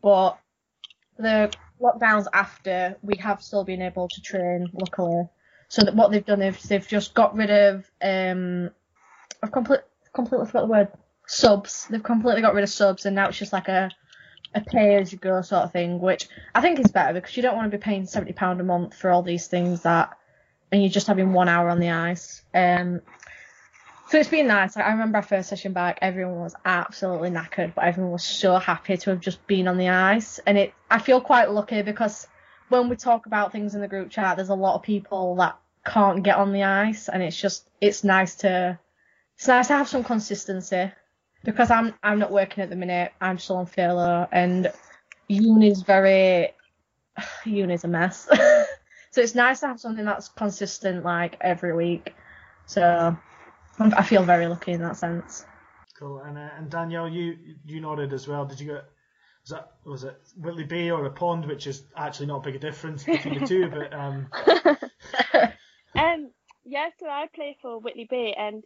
but 0.03 0.39
the 1.19 1.53
lockdowns 1.81 2.27
after 2.33 2.97
we 3.03 3.17
have 3.17 3.43
still 3.43 3.65
been 3.65 3.83
able 3.83 4.09
to 4.09 4.21
train. 4.23 4.69
Luckily, 4.73 5.29
so 5.69 5.83
that 5.83 5.97
what 5.97 6.11
they've 6.11 6.25
done 6.25 6.43
is 6.43 6.63
they've 6.63 6.87
just 6.87 7.15
got 7.15 7.35
rid 7.35 7.51
of 7.51 7.91
um, 8.03 8.71
I've 9.43 9.53
complete, 9.53 9.81
completely 10.13 10.47
forgot 10.47 10.63
the 10.63 10.73
word 10.73 10.89
subs. 11.27 11.87
They've 11.91 12.03
completely 12.03 12.43
got 12.43 12.55
rid 12.55 12.63
of 12.63 12.71
subs, 12.71 13.07
and 13.07 13.17
now 13.17 13.29
it's 13.29 13.39
just 13.39 13.53
like 13.53 13.69
a 13.69 13.91
a 14.55 14.61
pay 14.61 14.97
as 14.97 15.13
you 15.13 15.19
go 15.19 15.43
sort 15.43 15.63
of 15.63 15.73
thing, 15.73 16.01
which 16.01 16.29
I 16.55 16.61
think 16.61 16.79
is 16.79 16.91
better 16.91 17.15
because 17.15 17.37
you 17.37 17.43
don't 17.43 17.57
want 17.57 17.71
to 17.71 17.77
be 17.79 17.83
paying 17.83 18.07
seventy 18.07 18.33
pound 18.33 18.61
a 18.61 18.65
month 18.65 18.95
for 18.95 19.11
all 19.11 19.23
these 19.23 19.47
things 19.47 19.83
that, 19.83 20.17
and 20.71 20.83
you're 20.83 20.91
just 20.91 21.07
having 21.07 21.33
one 21.33 21.49
hour 21.49 21.69
on 21.69 21.81
the 21.81 21.91
ice. 21.91 22.43
Um, 22.55 23.01
So 24.09 24.19
it's 24.19 24.29
been 24.29 24.47
nice. 24.47 24.77
Like, 24.77 24.85
I 24.85 24.91
remember 24.91 25.17
our 25.17 25.23
first 25.23 25.49
session 25.49 25.73
back, 25.73 25.99
everyone 26.03 26.41
was 26.41 26.55
absolutely 26.67 27.31
knackered, 27.31 27.75
but 27.75 27.85
everyone 27.85 28.13
was 28.13 28.25
so 28.25 28.59
happy 28.59 28.99
to 28.99 29.11
have 29.11 29.21
just 29.21 29.47
been 29.47 29.67
on 29.67 29.79
the 29.79 29.89
ice. 29.89 30.39
And 30.47 30.59
it, 30.59 30.75
I 30.91 30.99
feel 30.99 31.23
quite 31.23 31.51
lucky 31.51 31.81
because 31.81 32.29
when 32.69 32.91
we 32.91 32.97
talk 32.97 33.25
about 33.25 33.53
things 33.53 33.75
in 33.75 33.81
the 33.81 33.89
group 33.89 34.11
chat, 34.11 34.37
there's 34.37 34.51
a 34.51 34.55
lot 34.55 34.75
of 34.75 34.83
people 34.83 35.37
that 35.37 35.57
can't 35.87 36.23
get 36.23 36.37
on 36.37 36.53
the 36.53 36.65
ice, 36.65 37.09
and 37.09 37.23
it's 37.23 37.41
just, 37.41 37.67
it's 37.81 38.05
nice 38.05 38.35
to, 38.37 38.79
it's 39.37 39.49
nice 39.49 39.69
to 39.69 39.77
have 39.79 39.89
some 39.89 40.05
consistency 40.05 40.93
because 41.45 41.71
I'm, 41.71 41.95
I'm 42.03 42.19
not 42.19 42.31
working 42.31 42.63
at 42.63 42.71
the 42.71 42.77
minute. 42.77 43.13
I'm 43.21 43.39
still 43.39 43.57
on 43.57 43.67
furlough, 43.67 44.29
and 44.33 44.73
uni's 45.29 45.83
very, 45.83 46.51
uni's 47.45 47.85
a 47.85 47.89
mess. 47.89 48.29
so 49.11 49.21
it's 49.21 49.35
nice 49.35 49.61
to 49.61 49.69
have 49.69 49.81
something 49.81 50.05
that's 50.05 50.29
consistent 50.29 51.05
like 51.05 51.37
every 51.41 51.75
week. 51.75 52.15
So 52.67 53.17
I 53.79 54.03
feel 54.03 54.23
very 54.23 54.47
lucky 54.47 54.73
in 54.73 54.81
that 54.83 54.97
sense. 54.97 55.45
Cool. 55.99 56.21
And 56.21 56.37
uh, 56.39 56.49
and 56.57 56.71
Danielle, 56.71 57.09
you 57.09 57.37
you 57.65 57.81
nodded 57.81 58.13
as 58.13 58.27
well. 58.27 58.45
Did 58.45 58.61
you 58.61 58.67
get 58.67 58.85
was 59.43 59.51
that 59.51 59.73
was 59.85 60.05
it 60.05 60.21
Whitley 60.37 60.65
Bay 60.65 60.91
or 60.91 61.05
a 61.05 61.11
pond, 61.11 61.47
which 61.47 61.67
is 61.67 61.85
actually 61.97 62.27
not 62.27 62.39
a 62.39 62.41
big 62.41 62.57
a 62.57 62.59
difference 62.59 63.05
between 63.05 63.41
the 63.41 63.47
two, 63.47 63.69
but 63.69 63.93
um. 63.93 64.29
um 65.95 66.31
yeah, 66.65 66.89
so 66.99 67.07
I 67.07 67.27
play 67.35 67.57
for 67.61 67.81
Whitley 67.81 68.07
Bay, 68.09 68.35
and 68.39 68.63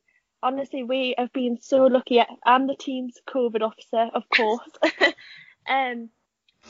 honestly, 0.47 0.85
we 0.85 1.15
have 1.19 1.33
been 1.33 1.59
so 1.61 1.87
lucky. 1.87 2.23
I'm 2.45 2.69
the 2.69 2.77
team's 2.77 3.21
COVID 3.29 3.63
officer, 3.63 4.09
of 4.15 4.23
course. 4.37 4.71
um, 5.69 6.09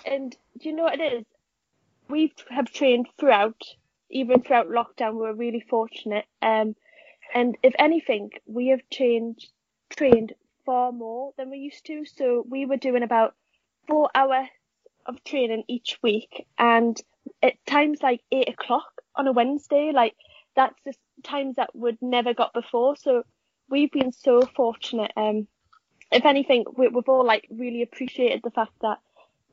and 0.04 0.36
do 0.58 0.68
you 0.68 0.74
know 0.74 0.84
what 0.84 0.98
it 0.98 1.12
is? 1.12 1.24
We 2.08 2.32
have 2.48 2.72
trained 2.72 3.06
throughout, 3.18 3.60
even 4.10 4.40
throughout 4.42 4.68
lockdown. 4.68 5.14
We're 5.14 5.34
really 5.34 5.60
fortunate. 5.68 6.24
Um, 6.40 6.74
and 7.34 7.58
if 7.62 7.74
anything, 7.78 8.30
we 8.46 8.68
have 8.68 8.80
changed, 8.90 9.50
trained 9.90 10.32
far 10.64 10.90
more 10.90 11.32
than 11.36 11.50
we 11.50 11.58
used 11.58 11.84
to. 11.86 12.06
So 12.06 12.46
we 12.48 12.64
were 12.64 12.78
doing 12.78 13.02
about 13.02 13.34
four 13.86 14.08
hours 14.14 14.48
of 15.04 15.22
training 15.22 15.64
each 15.68 15.98
week, 16.02 16.46
and 16.58 16.98
at 17.42 17.54
times 17.66 18.02
like 18.02 18.22
eight 18.32 18.48
o'clock 18.48 19.02
on 19.14 19.26
a 19.26 19.32
Wednesday, 19.32 19.92
like 19.92 20.14
that's 20.54 20.74
just 20.84 20.98
times 21.22 21.56
that 21.56 21.76
we'd 21.76 22.00
never 22.00 22.32
got 22.32 22.54
before. 22.54 22.96
So 22.96 23.24
we've 23.68 23.90
been 23.90 24.12
so 24.12 24.42
fortunate. 24.42 25.12
Um, 25.16 25.46
if 26.12 26.24
anything, 26.24 26.64
we, 26.76 26.88
we've 26.88 27.08
all 27.08 27.26
like 27.26 27.46
really 27.50 27.82
appreciated 27.82 28.40
the 28.42 28.50
fact 28.50 28.72
that 28.82 28.98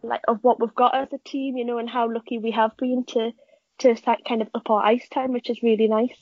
like 0.02 0.22
of 0.28 0.40
what 0.42 0.60
we've 0.60 0.76
got 0.76 0.96
as 0.96 1.14
a 1.14 1.18
team, 1.18 1.58
you 1.58 1.66
know, 1.66 1.78
and 1.78 1.90
how 1.90 2.12
lucky 2.12 2.38
we 2.38 2.52
have 2.52 2.76
been 2.78 3.06
to 3.06 3.32
to 3.80 3.96
kind 4.28 4.42
of 4.42 4.50
up 4.54 4.70
our 4.70 4.84
ice 4.84 5.08
time, 5.10 5.34
which 5.34 5.50
is 5.50 5.64
really 5.64 5.88
nice. 5.88 6.16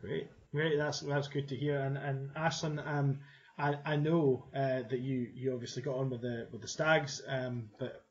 Great. 0.00 0.28
Great, 0.52 0.78
that's 0.78 1.00
that's 1.00 1.28
good 1.28 1.48
to 1.48 1.56
hear. 1.56 1.80
And 1.80 1.98
and 1.98 2.30
Ashlyn, 2.34 2.84
um, 2.86 3.20
I, 3.58 3.76
I 3.84 3.96
know 3.96 4.46
uh, 4.54 4.88
that 4.88 5.00
you, 5.00 5.28
you 5.34 5.52
obviously 5.52 5.82
got 5.82 5.96
on 5.96 6.08
with 6.08 6.22
the 6.22 6.48
with 6.50 6.62
the 6.62 6.68
Stags, 6.68 7.20
um, 7.28 7.68
but 7.78 8.02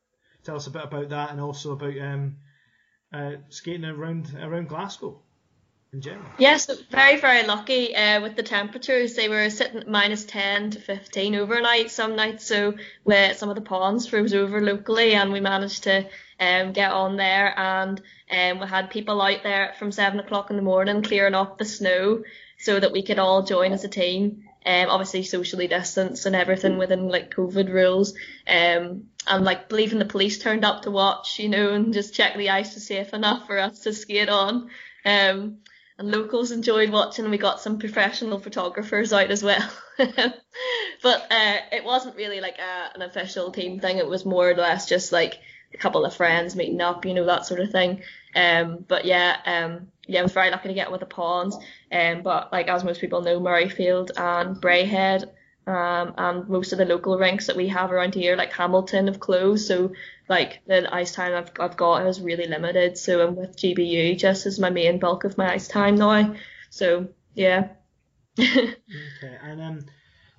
tell 0.44 0.54
us 0.54 0.68
a 0.68 0.70
bit 0.70 0.84
about 0.84 1.08
that 1.08 1.30
and 1.32 1.40
also 1.40 1.72
about 1.72 1.98
um, 1.98 2.36
uh, 3.12 3.32
skating 3.48 3.84
around 3.84 4.36
around 4.40 4.68
Glasgow 4.68 5.22
in 5.92 6.00
general. 6.00 6.26
Yes, 6.38 6.70
very 6.90 7.20
very 7.20 7.46
lucky 7.46 7.94
uh, 7.94 8.20
with 8.20 8.36
the 8.36 8.42
temperatures. 8.42 9.14
They 9.14 9.28
were 9.28 9.50
sitting 9.50 9.80
at 9.80 9.88
minus 9.88 10.24
10 10.24 10.72
to 10.72 10.80
15 10.80 11.34
overnight 11.36 11.90
some 11.90 12.16
nights, 12.16 12.46
so 12.46 12.74
where 13.04 13.34
some 13.34 13.48
of 13.48 13.54
the 13.54 13.62
ponds 13.62 14.06
froze 14.06 14.34
over 14.34 14.60
locally, 14.60 15.14
and 15.14 15.32
we 15.32 15.40
managed 15.40 15.84
to 15.84 16.06
um, 16.38 16.72
get 16.72 16.92
on 16.92 17.16
there 17.16 17.58
and 17.58 18.00
um, 18.30 18.60
we 18.60 18.66
had 18.66 18.90
people 18.90 19.20
out 19.22 19.42
there 19.42 19.74
from 19.78 19.92
seven 19.92 20.20
o'clock 20.20 20.50
in 20.50 20.56
the 20.56 20.62
morning 20.62 21.02
clearing 21.02 21.34
up 21.34 21.58
the 21.58 21.64
snow 21.64 22.22
so 22.58 22.78
that 22.78 22.92
we 22.92 23.02
could 23.02 23.18
all 23.18 23.42
join 23.42 23.72
as 23.72 23.84
a 23.84 23.88
team. 23.88 24.42
Um, 24.64 24.90
obviously 24.90 25.22
socially 25.22 25.68
distance 25.68 26.26
and 26.26 26.34
everything 26.34 26.76
within 26.76 27.08
like 27.08 27.32
COVID 27.32 27.72
rules. 27.72 28.14
Um, 28.48 29.04
and 29.28 29.44
like 29.44 29.68
believing 29.68 30.00
the 30.00 30.04
police 30.04 30.38
turned 30.40 30.64
up 30.64 30.82
to 30.82 30.90
watch, 30.90 31.38
you 31.38 31.48
know, 31.48 31.72
and 31.72 31.94
just 31.94 32.14
check 32.14 32.36
the 32.36 32.50
ice 32.50 32.74
was 32.74 32.86
safe 32.86 33.14
enough 33.14 33.46
for 33.46 33.58
us 33.58 33.80
to 33.80 33.92
skate 33.92 34.28
on. 34.28 34.68
Um, 35.04 35.58
and 35.98 36.10
locals 36.10 36.50
enjoyed 36.50 36.90
watching. 36.90 37.30
We 37.30 37.38
got 37.38 37.60
some 37.60 37.78
professional 37.78 38.38
photographers 38.38 39.12
out 39.12 39.30
as 39.30 39.42
well. 39.42 39.70
but 39.98 41.26
uh, 41.30 41.56
it 41.72 41.84
wasn't 41.84 42.16
really 42.16 42.40
like 42.40 42.58
a, 42.58 42.94
an 42.94 43.02
official 43.02 43.50
team 43.50 43.80
thing. 43.80 43.98
It 43.98 44.06
was 44.06 44.26
more 44.26 44.50
or 44.50 44.54
less 44.54 44.88
just 44.88 45.12
like 45.12 45.38
a 45.72 45.78
couple 45.78 46.04
of 46.04 46.14
friends 46.14 46.54
meeting 46.54 46.80
up, 46.80 47.04
you 47.06 47.14
know, 47.14 47.24
that 47.26 47.46
sort 47.46 47.60
of 47.60 47.70
thing. 47.70 48.02
Um, 48.34 48.84
but 48.86 49.06
yeah, 49.06 49.36
um, 49.46 49.88
yeah, 50.06 50.20
I 50.20 50.22
was 50.22 50.32
very 50.32 50.50
lucky 50.50 50.68
to 50.68 50.74
get 50.74 50.90
with 50.90 51.00
the 51.00 51.06
ponds. 51.06 51.56
Um, 51.90 52.22
but 52.22 52.52
like 52.52 52.68
as 52.68 52.84
most 52.84 53.00
people 53.00 53.22
know, 53.22 53.40
Murrayfield 53.40 54.10
and 54.16 54.56
Braehead, 54.56 55.30
um, 55.66 56.14
and 56.16 56.48
most 56.48 56.72
of 56.72 56.78
the 56.78 56.84
local 56.84 57.18
rinks 57.18 57.48
that 57.48 57.56
we 57.56 57.68
have 57.68 57.90
around 57.90 58.14
here, 58.14 58.36
like 58.36 58.52
Hamilton, 58.52 59.08
have 59.08 59.18
closed. 59.18 59.66
So 59.66 59.92
like 60.28 60.60
the 60.66 60.92
ice 60.92 61.12
time 61.12 61.34
I've, 61.34 61.50
I've 61.60 61.76
got 61.76 62.06
is 62.06 62.20
really 62.20 62.46
limited. 62.46 62.98
So 62.98 63.26
I'm 63.26 63.36
with 63.36 63.56
GBU 63.56 64.18
just 64.18 64.46
as 64.46 64.58
my 64.58 64.70
main 64.70 64.98
bulk 64.98 65.24
of 65.24 65.38
my 65.38 65.52
ice 65.52 65.68
time 65.68 65.96
now. 65.96 66.34
So 66.70 67.08
yeah. 67.34 67.68
okay, 68.38 68.74
and 69.42 69.60
um, 69.62 69.86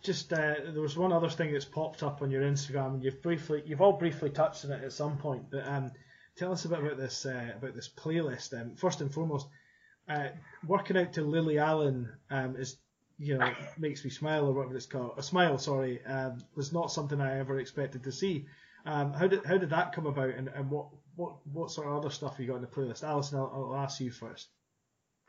just 0.04 0.32
uh, 0.32 0.56
there 0.72 0.82
was 0.82 0.96
one 0.96 1.12
other 1.12 1.30
thing 1.30 1.52
that's 1.52 1.66
popped 1.66 2.04
up 2.04 2.22
on 2.22 2.32
your 2.32 2.44
Instagram, 2.44 3.04
you've 3.04 3.22
briefly, 3.22 3.64
you've 3.66 3.82
all 3.82 3.94
briefly 3.94 4.30
touched 4.30 4.66
on 4.66 4.72
it 4.72 4.84
at 4.84 4.94
some 4.94 5.18
point, 5.18 5.50
but 5.50 5.68
um, 5.68 5.92
tell 6.38 6.52
us 6.52 6.66
a 6.66 6.70
bit 6.70 6.80
about 6.80 6.98
this 6.98 7.26
uh, 7.26 7.52
about 7.56 7.76
this 7.76 7.90
playlist. 7.90 8.60
Um, 8.60 8.76
first 8.76 9.02
and 9.02 9.14
foremost, 9.14 9.48
uh, 10.08 10.30
working 10.66 10.98
out 10.98 11.14
to 11.14 11.22
Lily 11.22 11.60
Allen 11.60 12.10
um, 12.30 12.56
is 12.56 12.78
you 13.20 13.38
know 13.38 13.52
makes 13.78 14.04
me 14.04 14.10
smile 14.10 14.46
or 14.46 14.54
whatever 14.54 14.76
it's 14.76 14.86
called. 14.86 15.14
A 15.18 15.24
smile, 15.24 15.58
sorry, 15.58 16.04
um, 16.06 16.38
was 16.56 16.72
not 16.72 16.92
something 16.92 17.20
I 17.20 17.40
ever 17.40 17.60
expected 17.60 18.04
to 18.04 18.12
see. 18.12 18.46
Um, 18.88 19.12
how 19.14 19.28
did 19.28 19.46
how 19.46 19.58
did 19.58 19.70
that 19.72 19.92
come 19.94 20.06
about, 20.06 20.30
and, 20.30 20.48
and 20.48 20.72
what 20.72 20.88
what 21.16 21.36
what 21.52 21.72
sort 21.72 21.88
of 21.88 21.98
other 21.98 22.10
stuff 22.10 22.40
you 22.40 22.48
got 22.48 22.56
in 22.56 22.62
the 22.62 22.68
playlist? 22.68 23.04
Alison, 23.04 23.38
I'll, 23.38 23.72
I'll 23.74 23.84
ask 23.84 24.00
you 24.00 24.12
first. 24.12 24.48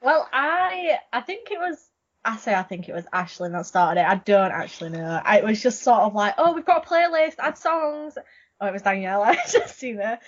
Well, 0.00 0.28
I 0.32 0.98
I 1.12 1.20
think 1.22 1.50
it 1.50 1.58
was 1.58 1.90
I 2.24 2.36
say 2.36 2.54
I 2.54 2.62
think 2.62 2.88
it 2.88 2.94
was 2.94 3.04
Ashley 3.12 3.50
that 3.50 3.66
started 3.66 4.00
it. 4.00 4.06
I 4.06 4.14
don't 4.14 4.52
actually 4.52 4.90
know. 4.90 5.20
I, 5.24 5.38
it 5.38 5.44
was 5.44 5.60
just 5.60 5.82
sort 5.82 6.00
of 6.00 6.14
like, 6.14 6.34
oh, 6.38 6.52
we've 6.52 6.64
got 6.64 6.86
a 6.86 6.88
playlist, 6.88 7.34
add 7.40 7.58
songs. 7.58 8.16
Oh, 8.60 8.66
it 8.66 8.72
was 8.72 8.82
Danielle. 8.82 9.22
I 9.24 9.34
just 9.34 9.76
seen 9.76 9.98
it. 9.98 10.20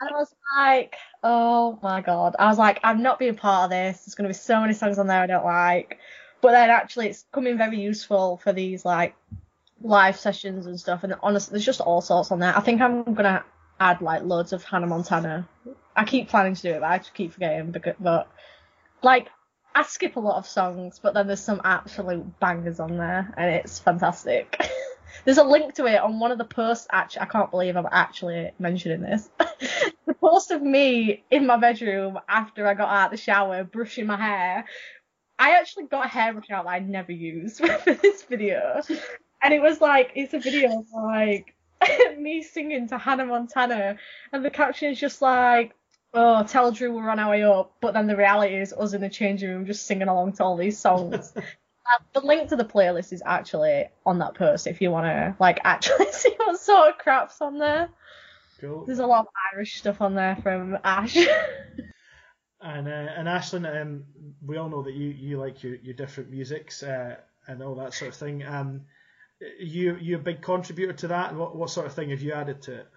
And 0.00 0.10
I 0.10 0.12
was 0.12 0.34
like, 0.56 0.96
oh 1.22 1.78
my 1.82 2.00
god. 2.00 2.36
I 2.38 2.46
was 2.46 2.58
like, 2.58 2.80
I'm 2.84 3.02
not 3.02 3.18
being 3.18 3.34
part 3.34 3.64
of 3.64 3.70
this. 3.70 4.04
There's 4.04 4.14
going 4.14 4.28
to 4.28 4.34
be 4.34 4.38
so 4.38 4.60
many 4.60 4.72
songs 4.72 4.98
on 4.98 5.08
there 5.08 5.20
I 5.20 5.26
don't 5.26 5.44
like. 5.44 5.98
But 6.40 6.52
then 6.52 6.70
actually, 6.70 7.08
it's 7.08 7.26
coming 7.32 7.58
very 7.58 7.80
useful 7.80 8.38
for 8.38 8.52
these 8.52 8.84
like 8.84 9.14
live 9.82 10.18
sessions 10.18 10.66
and 10.66 10.78
stuff. 10.78 11.04
And 11.04 11.14
honestly, 11.22 11.52
there's 11.52 11.64
just 11.64 11.80
all 11.80 12.00
sorts 12.00 12.30
on 12.30 12.38
there. 12.40 12.56
I 12.56 12.60
think 12.60 12.80
I'm 12.80 13.04
to 13.14 13.44
add 13.80 14.00
like 14.00 14.22
loads 14.22 14.52
of 14.52 14.64
Hannah 14.64 14.86
Montana. 14.86 15.48
I 15.96 16.04
keep 16.04 16.28
planning 16.28 16.54
to 16.54 16.62
do 16.62 16.70
it, 16.70 16.80
but 16.80 16.90
I 16.90 16.98
just 16.98 17.14
keep 17.14 17.32
forgetting. 17.32 17.70
Because, 17.70 17.94
but 18.00 18.30
like, 19.02 19.28
I 19.74 19.82
skip 19.82 20.16
a 20.16 20.20
lot 20.20 20.38
of 20.38 20.46
songs, 20.46 20.98
but 21.00 21.14
then 21.14 21.26
there's 21.26 21.42
some 21.42 21.60
absolute 21.64 22.40
bangers 22.40 22.80
on 22.80 22.96
there, 22.96 23.32
and 23.36 23.54
it's 23.54 23.78
fantastic. 23.78 24.60
there's 25.24 25.38
a 25.38 25.44
link 25.44 25.74
to 25.74 25.86
it 25.86 26.00
on 26.00 26.18
one 26.18 26.32
of 26.32 26.38
the 26.38 26.44
posts. 26.44 26.86
Actually, 26.90 27.22
I 27.22 27.26
can't 27.26 27.50
believe 27.50 27.76
I'm 27.76 27.86
actually 27.90 28.50
mentioning 28.58 29.02
this. 29.02 29.30
the 30.06 30.14
post 30.14 30.50
of 30.50 30.62
me 30.62 31.24
in 31.30 31.46
my 31.46 31.56
bedroom 31.56 32.18
after 32.28 32.66
I 32.66 32.74
got 32.74 32.88
out 32.88 33.06
of 33.06 33.10
the 33.12 33.16
shower, 33.22 33.64
brushing 33.64 34.06
my 34.06 34.16
hair. 34.16 34.64
I 35.38 35.50
actually 35.50 35.84
got 35.84 36.06
a 36.06 36.08
hairbrush 36.08 36.50
out 36.50 36.64
that 36.64 36.70
I'd 36.70 36.88
never 36.88 37.12
used 37.12 37.58
for 37.84 37.94
this 37.94 38.22
video, 38.22 38.82
and 39.42 39.54
it 39.54 39.60
was 39.60 39.80
like 39.80 40.12
it's 40.14 40.34
a 40.34 40.38
video 40.38 40.80
of 40.80 40.86
like 40.94 41.54
me 42.18 42.42
singing 42.42 42.88
to 42.88 42.98
Hannah 42.98 43.26
Montana, 43.26 43.96
and 44.32 44.44
the 44.44 44.50
caption 44.50 44.90
is 44.90 45.00
just 45.00 45.22
like 45.22 45.74
oh, 46.14 46.42
tell 46.44 46.72
Drew 46.72 46.94
we're 46.94 47.10
on 47.10 47.18
our 47.18 47.30
way 47.30 47.42
up, 47.42 47.74
but 47.80 47.94
then 47.94 48.06
the 48.06 48.16
reality 48.16 48.56
is 48.56 48.72
us 48.72 48.92
in 48.92 49.00
the 49.00 49.08
changing 49.08 49.48
room 49.48 49.66
just 49.66 49.86
singing 49.86 50.08
along 50.08 50.32
to 50.34 50.44
all 50.44 50.56
these 50.56 50.78
songs. 50.78 51.32
uh, 51.36 52.02
the 52.12 52.20
link 52.20 52.48
to 52.48 52.56
the 52.56 52.64
playlist 52.64 53.12
is 53.12 53.22
actually 53.24 53.88
on 54.04 54.18
that 54.18 54.34
post 54.34 54.66
if 54.66 54.80
you 54.80 54.90
want 54.90 55.06
to 55.06 55.36
like 55.38 55.60
actually 55.64 56.06
see 56.12 56.34
what 56.36 56.58
sort 56.58 56.90
of 56.90 56.98
crap's 56.98 57.40
on 57.40 57.58
there. 57.58 57.88
Cool. 58.60 58.84
There's 58.86 58.98
a 58.98 59.06
lot 59.06 59.20
of 59.20 59.26
Irish 59.54 59.78
stuff 59.78 60.00
on 60.00 60.14
there 60.14 60.36
from 60.36 60.78
Ash. 60.82 61.16
and 62.60 62.88
uh, 62.88 62.90
and 62.90 63.28
Ashlyn, 63.28 63.80
um, 63.80 64.04
we 64.44 64.56
all 64.56 64.68
know 64.68 64.82
that 64.82 64.94
you, 64.94 65.10
you 65.10 65.38
like 65.38 65.62
your, 65.62 65.76
your 65.76 65.94
different 65.94 66.30
musics 66.30 66.82
uh, 66.82 67.16
and 67.46 67.62
all 67.62 67.76
that 67.76 67.94
sort 67.94 68.10
of 68.10 68.16
thing. 68.16 68.44
Um, 68.44 68.82
you 69.58 69.96
you 70.00 70.16
a 70.16 70.18
big 70.18 70.42
contributor 70.42 70.92
to 70.92 71.08
that. 71.08 71.34
What 71.34 71.56
what 71.56 71.70
sort 71.70 71.86
of 71.86 71.94
thing 71.94 72.10
have 72.10 72.20
you 72.20 72.32
added 72.32 72.62
to 72.62 72.80
it? 72.80 72.88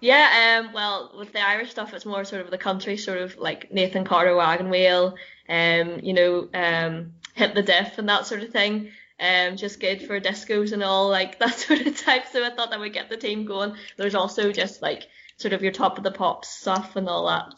Yeah, 0.00 0.60
um, 0.60 0.74
well, 0.74 1.12
with 1.16 1.32
the 1.32 1.40
Irish 1.40 1.70
stuff, 1.70 1.94
it's 1.94 2.04
more 2.04 2.24
sort 2.24 2.42
of 2.42 2.50
the 2.50 2.58
country, 2.58 2.96
sort 2.96 3.18
of 3.18 3.38
like 3.38 3.72
Nathan 3.72 4.04
Carter 4.04 4.36
Wagon 4.36 4.68
Wheel, 4.68 5.14
um, 5.48 6.00
you 6.02 6.12
know, 6.12 6.48
um, 6.52 7.14
Hit 7.34 7.54
the 7.54 7.62
Diff 7.62 7.96
and 7.98 8.08
that 8.08 8.26
sort 8.26 8.42
of 8.42 8.50
thing. 8.50 8.90
Um, 9.18 9.56
just 9.56 9.80
good 9.80 10.02
for 10.02 10.20
discos 10.20 10.72
and 10.72 10.82
all, 10.82 11.08
like 11.08 11.38
that 11.40 11.54
sort 11.54 11.80
of 11.80 11.98
type. 11.98 12.24
So 12.30 12.44
I 12.44 12.50
thought 12.50 12.70
that 12.70 12.80
would 12.80 12.92
get 12.92 13.08
the 13.08 13.16
team 13.16 13.46
going. 13.46 13.76
There's 13.96 14.14
also 14.14 14.52
just 14.52 14.82
like 14.82 15.04
sort 15.36 15.54
of 15.54 15.62
your 15.62 15.72
top 15.72 15.96
of 15.96 16.04
the 16.04 16.10
pops 16.10 16.48
stuff 16.48 16.96
and 16.96 17.08
all 17.08 17.26
that 17.28 17.54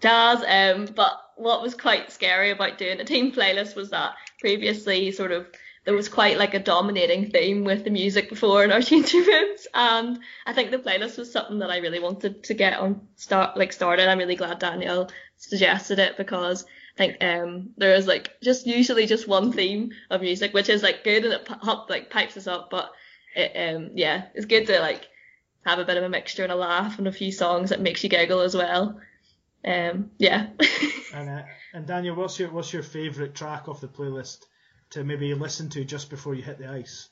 jazz. 0.00 0.44
Um, 0.46 0.86
but 0.94 1.12
what 1.36 1.62
was 1.62 1.74
quite 1.74 2.12
scary 2.12 2.50
about 2.50 2.78
doing 2.78 3.00
a 3.00 3.04
team 3.04 3.32
playlist 3.32 3.74
was 3.74 3.90
that 3.90 4.14
previously 4.40 5.12
sort 5.12 5.32
of 5.32 5.46
there 5.84 5.94
was 5.94 6.08
quite 6.08 6.38
like 6.38 6.54
a 6.54 6.60
dominating 6.60 7.30
theme 7.30 7.64
with 7.64 7.84
the 7.84 7.90
music 7.90 8.28
before 8.28 8.62
in 8.64 8.70
our 8.70 8.80
changing 8.90 9.24
rooms, 9.24 9.66
and 9.74 10.20
I 10.46 10.52
think 10.52 10.70
the 10.70 10.78
playlist 10.78 11.18
was 11.18 11.32
something 11.32 11.58
that 11.58 11.70
I 11.70 11.78
really 11.78 11.98
wanted 12.00 12.44
to 12.44 12.54
get 12.54 12.78
on 12.78 13.08
start 13.16 13.56
like 13.56 13.72
started. 13.72 14.08
I'm 14.08 14.18
really 14.18 14.36
glad 14.36 14.58
Danielle 14.58 15.10
suggested 15.36 15.98
it 15.98 16.16
because 16.16 16.64
I 16.64 16.98
think 16.98 17.24
um 17.24 17.70
there 17.76 17.94
is 17.94 18.06
like 18.06 18.40
just 18.42 18.66
usually 18.66 19.06
just 19.06 19.26
one 19.26 19.52
theme 19.52 19.90
of 20.10 20.20
music, 20.20 20.54
which 20.54 20.68
is 20.68 20.82
like 20.82 21.04
good 21.04 21.24
and 21.24 21.34
it 21.34 21.48
like 21.88 22.10
pipes 22.10 22.36
us 22.36 22.46
up, 22.46 22.70
but 22.70 22.92
it, 23.34 23.74
um 23.74 23.90
yeah, 23.94 24.26
it's 24.34 24.46
good 24.46 24.66
to 24.68 24.78
like 24.78 25.08
have 25.66 25.78
a 25.78 25.84
bit 25.84 25.96
of 25.96 26.04
a 26.04 26.08
mixture 26.08 26.42
and 26.44 26.52
a 26.52 26.56
laugh 26.56 26.98
and 26.98 27.08
a 27.08 27.12
few 27.12 27.32
songs 27.32 27.70
that 27.70 27.80
makes 27.80 28.02
you 28.04 28.10
giggle 28.10 28.40
as 28.40 28.54
well. 28.54 29.00
Um 29.64 30.10
yeah. 30.18 30.48
And 31.14 31.28
uh, 31.28 31.42
and 31.74 31.86
Daniel, 31.86 32.16
what's 32.16 32.38
your 32.38 32.50
what's 32.50 32.72
your 32.72 32.82
favourite 32.82 33.34
track 33.34 33.68
off 33.68 33.82
the 33.82 33.86
playlist 33.86 34.46
to 34.92 35.04
maybe 35.04 35.34
listen 35.34 35.68
to 35.70 35.84
just 35.84 36.10
before 36.10 36.34
you 36.34 36.42
hit 36.42 36.58
the 36.58 36.68
ice? 36.68 37.08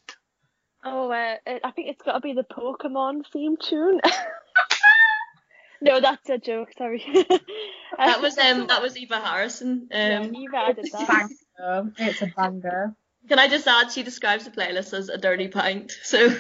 Oh, 0.85 1.11
uh, 1.11 1.37
I 1.47 1.71
think 1.73 1.89
it's 1.89 2.03
got 2.03 2.13
to 2.15 2.21
be 2.21 2.33
the 2.33 2.45
Pokemon 2.45 3.23
theme 3.33 3.57
tune. 3.59 4.01
no, 5.83 6.01
that's 6.01 6.29
a 6.31 6.39
joke. 6.39 6.71
Sorry. 6.79 7.05
that 7.99 8.23
was 8.23 8.39
um 8.39 8.67
that 8.69 8.81
was 8.81 8.97
Eva 8.97 9.21
Harrison. 9.21 9.89
Um, 9.93 10.35
Eva 10.35 10.57
added 10.57 10.85
It's 10.87 10.95
a 10.95 10.99
that. 10.99 11.29
banger. 11.59 11.93
It's 11.99 12.23
a 12.23 12.27
banger. 12.35 12.95
can 13.29 13.39
I 13.39 13.49
just 13.49 13.67
add 13.69 13.93
she 13.93 14.03
describes 14.03 14.45
the 14.47 14.51
playlist 14.51 14.95
as 14.95 15.09
a 15.11 15.19
dirty 15.19 15.49
pint, 15.49 15.93
so 16.03 16.19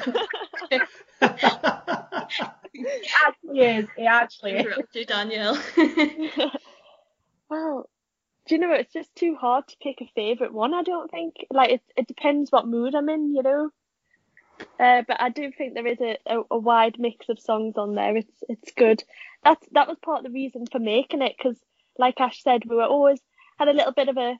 It 2.73 3.11
actually 3.27 3.61
is. 3.61 3.87
It 3.99 4.05
actually 4.05 4.53
is. 4.53 4.61
interrupt 4.67 4.95
you, 4.95 5.05
Danielle. 5.05 5.59
Well, 7.51 7.91
do 8.51 8.57
you 8.57 8.61
know 8.61 8.73
it's 8.73 8.93
just 8.93 9.15
too 9.15 9.37
hard 9.37 9.69
to 9.69 9.77
pick 9.81 10.01
a 10.01 10.11
favourite 10.17 10.53
one. 10.53 10.75
I 10.75 10.83
don't 10.83 11.09
think 11.09 11.37
like 11.53 11.71
it. 11.71 11.83
It 11.97 12.09
depends 12.09 12.51
what 12.51 12.67
mood 12.67 12.97
I'm 12.97 13.09
in, 13.09 13.33
you 13.33 13.45
know. 13.45 13.71
Uh, 14.81 15.03
but 15.07 15.21
I 15.21 15.29
do 15.29 15.53
think 15.53 15.75
there 15.75 15.87
is 15.87 16.01
a, 16.01 16.19
a, 16.27 16.43
a 16.51 16.59
wide 16.59 16.97
mix 16.99 17.29
of 17.29 17.39
songs 17.39 17.77
on 17.77 17.95
there. 17.95 18.17
It's 18.17 18.43
it's 18.49 18.73
good. 18.73 19.05
That's 19.45 19.65
that 19.71 19.87
was 19.87 19.99
part 20.03 20.19
of 20.19 20.25
the 20.25 20.35
reason 20.35 20.67
for 20.67 20.81
making 20.81 21.23
it 21.23 21.37
because, 21.39 21.61
like 21.97 22.21
Ash 22.21 22.43
said, 22.43 22.65
we 22.69 22.75
were 22.75 22.83
always 22.83 23.21
had 23.57 23.69
a 23.69 23.73
little 23.73 23.93
bit 23.93 24.09
of 24.09 24.17
a 24.17 24.37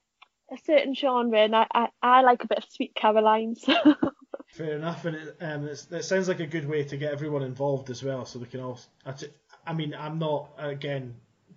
a 0.53 0.59
certain 0.65 0.93
genre, 0.97 1.39
and 1.39 1.55
I 1.55 1.69
I, 1.73 1.89
I 2.03 2.23
like 2.23 2.43
a 2.43 2.49
bit 2.49 2.59
of 2.59 2.65
Sweet 2.69 2.95
Caroline. 2.97 3.55
So 3.65 4.65
Fair 4.65 4.75
enough, 4.75 5.05
and 5.05 5.15
it, 5.15 5.37
um, 5.41 5.65
it 5.69 6.05
sounds 6.05 6.27
like 6.27 6.41
a 6.41 6.47
good 6.47 6.69
way 6.69 6.83
to 6.83 6.97
get 6.97 7.13
everyone 7.13 7.45
involved 7.45 7.89
as 7.89 8.03
well, 8.03 8.25
so 8.25 8.41
they 8.41 8.47
can 8.47 8.59
all. 8.59 8.81
actu- 9.07 9.31
I 9.65 9.73
mean, 9.73 9.95
I'm 9.95 10.19
not 10.19 10.51
again 10.59 11.15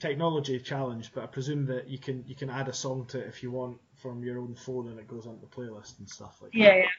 technology 0.07 0.59
challenge, 0.59 1.11
but 1.13 1.23
I 1.23 1.27
presume 1.27 1.65
that 1.67 1.83
you 1.93 1.99
can 2.05 2.17
you 2.27 2.35
can 2.35 2.49
add 2.49 2.67
a 2.67 2.73
song 2.73 3.05
to 3.07 3.17
it 3.19 3.27
if 3.27 3.41
you 3.43 3.49
want 3.51 3.77
from 4.01 4.23
your 4.23 4.37
own 4.43 4.55
phone, 4.55 4.87
and 4.89 4.99
it 4.99 5.07
goes 5.07 5.25
onto 5.27 5.41
the 5.41 5.55
playlist 5.55 5.99
and 5.99 6.09
stuff 6.09 6.35
like 6.41 6.51
that. 6.51 6.59
Yeah, 6.59 6.75
yeah. 6.75 6.93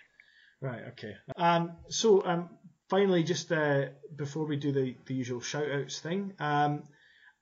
Right. 0.61 0.83
Okay. 0.93 1.15
Um. 1.37 1.73
So 1.89 2.25
um. 2.25 2.49
Finally, 2.91 3.23
just 3.25 3.51
uh, 3.51 3.87
before 4.15 4.47
we 4.47 4.57
do 4.57 4.71
the, 4.71 4.95
the 5.07 5.15
usual 5.15 5.41
shout 5.41 5.71
outs 5.71 6.01
thing, 6.01 6.35
um, 6.39 6.83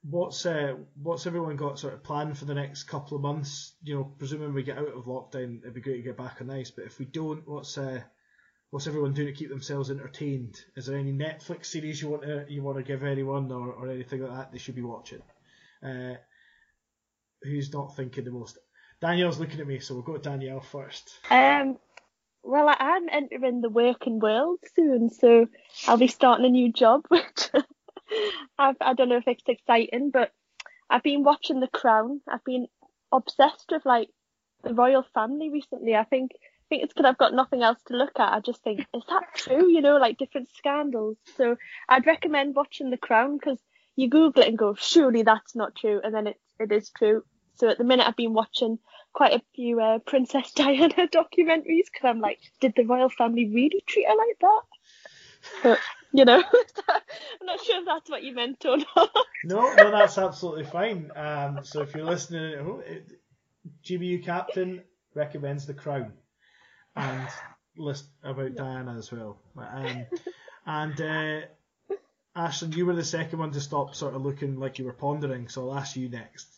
what's 0.02 0.46
uh, 0.46 0.74
what's 1.02 1.26
everyone 1.26 1.56
got 1.56 1.80
sort 1.80 1.94
of 1.94 2.04
planned 2.04 2.38
for 2.38 2.46
the 2.46 2.54
next 2.54 2.84
couple 2.84 3.16
of 3.16 3.22
months? 3.22 3.74
You 3.82 3.94
know, 3.96 4.04
presuming 4.04 4.54
we 4.54 4.62
get 4.62 4.78
out 4.78 4.96
of 4.96 5.04
lockdown, 5.06 5.60
it'd 5.60 5.74
be 5.74 5.80
great 5.80 5.96
to 5.96 6.08
get 6.08 6.16
back 6.16 6.40
on 6.40 6.50
ice. 6.50 6.70
But 6.70 6.86
if 6.86 6.98
we 7.00 7.06
don't, 7.06 7.42
what's 7.46 7.76
uh, 7.76 8.00
what's 8.70 8.86
everyone 8.86 9.14
doing 9.14 9.28
to 9.28 9.38
keep 9.38 9.50
themselves 9.50 9.90
entertained? 9.90 10.54
Is 10.76 10.86
there 10.86 10.96
any 10.96 11.12
Netflix 11.12 11.66
series 11.66 12.00
you 12.00 12.08
want 12.08 12.22
to 12.22 12.46
you 12.48 12.62
want 12.62 12.78
to 12.78 12.84
give 12.84 13.02
anyone 13.02 13.50
or, 13.50 13.72
or 13.72 13.90
anything 13.90 14.22
like 14.22 14.36
that 14.36 14.52
they 14.52 14.58
should 14.58 14.76
be 14.76 14.82
watching? 14.82 15.22
Uh, 15.85 16.14
who's 17.43 17.72
not 17.72 17.97
thinking 17.97 18.24
the 18.24 18.30
most? 18.30 18.59
Danielle's 19.01 19.41
looking 19.41 19.61
at 19.61 19.66
me, 19.66 19.80
so 19.80 19.95
we'll 19.95 20.05
go 20.05 20.16
to 20.16 20.18
Danielle 20.18 20.61
first. 20.61 21.18
um, 21.30 21.76
well, 22.45 22.68
I 22.68 22.97
am 22.97 23.09
entering 23.11 23.61
the 23.61 23.68
working 23.68 24.18
world 24.18 24.61
soon, 24.74 25.11
so 25.11 25.49
I'll 25.87 25.97
be 25.97 26.09
starting 26.09 26.47
a 26.47 26.51
new 26.51 26.72
job, 26.72 27.03
which 27.09 27.51
I've, 28.59 28.76
I 28.80 28.95
don't 28.95 29.09
know 29.09 29.16
if 29.16 29.28
it's 29.28 29.49
exciting, 29.49 30.11
but 30.11 30.33
I've 30.89 31.03
been 31.03 31.24
watching 31.24 31.61
The 31.61 31.68
Crown. 31.68 32.20
I've 32.28 32.45
been 32.45 32.66
obsessed 33.11 33.70
with 33.70 33.85
like 33.85 34.09
the 34.62 34.74
royal 34.74 35.05
family 35.14 35.51
recently. 35.51 35.95
I 35.95 36.05
think 36.05 36.33
I 36.35 36.64
think 36.68 36.85
it's 36.85 36.95
because 36.95 37.09
I've 37.09 37.18
got 37.18 37.35
nothing 37.35 37.62
else 37.62 37.78
to 37.89 37.97
look 37.97 38.18
at. 38.18 38.33
I 38.33 38.41
just 38.41 38.62
think, 38.62 38.80
is 38.80 39.03
that 39.09 39.35
true? 39.35 39.70
You 39.70 39.83
know, 39.83 39.99
like 39.99 40.16
different 40.16 40.49
scandals. 40.57 41.18
So 41.37 41.57
I'd 41.89 42.07
recommend 42.07 42.55
watching 42.55 42.91
The 42.91 42.97
Crown 42.97 43.37
because 43.37 43.59
you 43.97 44.09
Google 44.09 44.43
it 44.43 44.49
and 44.49 44.59
go, 44.59 44.74
surely 44.74 45.22
that's 45.22 45.55
not 45.55 45.74
true, 45.74 46.01
and 46.03 46.14
then 46.14 46.26
it 46.28 46.40
it 46.59 46.72
is 46.72 46.90
true. 46.90 47.24
So 47.57 47.68
at 47.68 47.78
the 47.78 47.84
minute, 47.84 48.07
I've 48.07 48.16
been 48.16 48.32
watching 48.32 48.78
quite 49.12 49.34
a 49.34 49.43
few 49.55 49.80
uh, 49.80 49.99
Princess 49.99 50.53
Diana 50.55 51.09
documentaries 51.09 51.86
because 51.93 52.05
I'm 52.05 52.20
like, 52.20 52.38
did 52.61 52.74
the 52.74 52.84
royal 52.84 53.11
family 53.11 53.49
really 53.49 53.82
treat 53.86 54.07
her 54.09 54.14
like 54.16 54.38
that? 54.40 54.62
But 55.62 55.78
you 56.12 56.24
know, 56.24 56.43
I'm 56.88 57.47
not 57.47 57.61
sure 57.61 57.80
if 57.80 57.86
that's 57.86 58.11
what 58.11 58.22
you 58.22 58.34
meant 58.34 58.64
or 58.64 58.78
not. 58.78 59.11
No, 59.45 59.74
no, 59.74 59.90
that's 59.90 60.18
absolutely 60.18 60.64
fine. 60.64 61.11
Um, 61.16 61.61
so 61.62 61.82
if 61.82 61.95
you're 61.95 62.05
listening, 62.05 62.59
home, 62.59 62.82
it- 62.86 63.18
GBU 63.84 64.24
captain 64.24 64.82
recommends 65.14 65.66
The 65.66 65.74
Crown 65.74 66.12
and 66.97 67.28
list 67.76 68.07
about 68.24 68.55
Diana 68.57 68.97
as 68.97 69.12
well. 69.12 69.38
Um, 69.57 70.07
and 70.66 71.01
uh, 71.01 71.47
Ashlyn, 72.37 72.74
you 72.76 72.87
were 72.87 72.95
the 72.95 73.05
second 73.05 73.39
one 73.39 73.53
to 73.53 73.61
stop 73.61 73.95
sort 73.95 74.14
of 74.14 74.24
looking 74.24 74.59
like 74.59 74.78
you 74.78 74.87
were 74.87 74.93
pondering, 74.93 75.49
so 75.49 75.68
I'll 75.68 75.78
ask 75.78 75.97
you 75.97 76.09
next. 76.09 76.49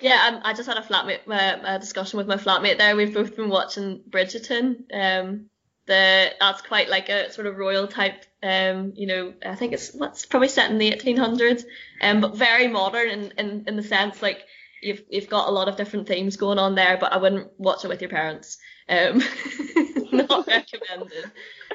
Yeah, 0.00 0.28
um, 0.28 0.40
I 0.44 0.52
just 0.52 0.68
had 0.68 0.76
a 0.76 0.82
flatmate 0.82 1.20
uh, 1.28 1.60
a 1.64 1.78
discussion 1.78 2.18
with 2.18 2.26
my 2.26 2.36
flatmate 2.36 2.78
there. 2.78 2.96
We've 2.96 3.14
both 3.14 3.36
been 3.36 3.48
watching 3.48 4.02
Bridgerton. 4.08 4.84
Um, 4.92 5.46
the 5.86 6.32
that's 6.40 6.62
quite 6.62 6.88
like 6.88 7.08
a 7.08 7.32
sort 7.32 7.46
of 7.46 7.56
royal 7.56 7.86
type. 7.86 8.24
Um, 8.42 8.92
you 8.96 9.06
know, 9.06 9.34
I 9.44 9.54
think 9.54 9.72
it's 9.72 9.94
what's 9.94 10.26
probably 10.26 10.48
set 10.48 10.70
in 10.70 10.78
the 10.78 10.90
1800s. 10.90 11.64
Um, 12.02 12.20
but 12.20 12.36
very 12.36 12.68
modern 12.68 13.08
in, 13.08 13.32
in, 13.38 13.64
in 13.66 13.76
the 13.76 13.82
sense 13.82 14.20
like 14.20 14.44
you've 14.82 15.02
you've 15.08 15.30
got 15.30 15.48
a 15.48 15.52
lot 15.52 15.68
of 15.68 15.76
different 15.76 16.08
themes 16.08 16.36
going 16.36 16.58
on 16.58 16.74
there. 16.74 16.98
But 16.98 17.12
I 17.12 17.18
wouldn't 17.18 17.52
watch 17.58 17.84
it 17.84 17.88
with 17.88 18.02
your 18.02 18.10
parents. 18.10 18.58
Um, 18.88 19.22
not 20.12 20.46
recommended. 20.46 21.30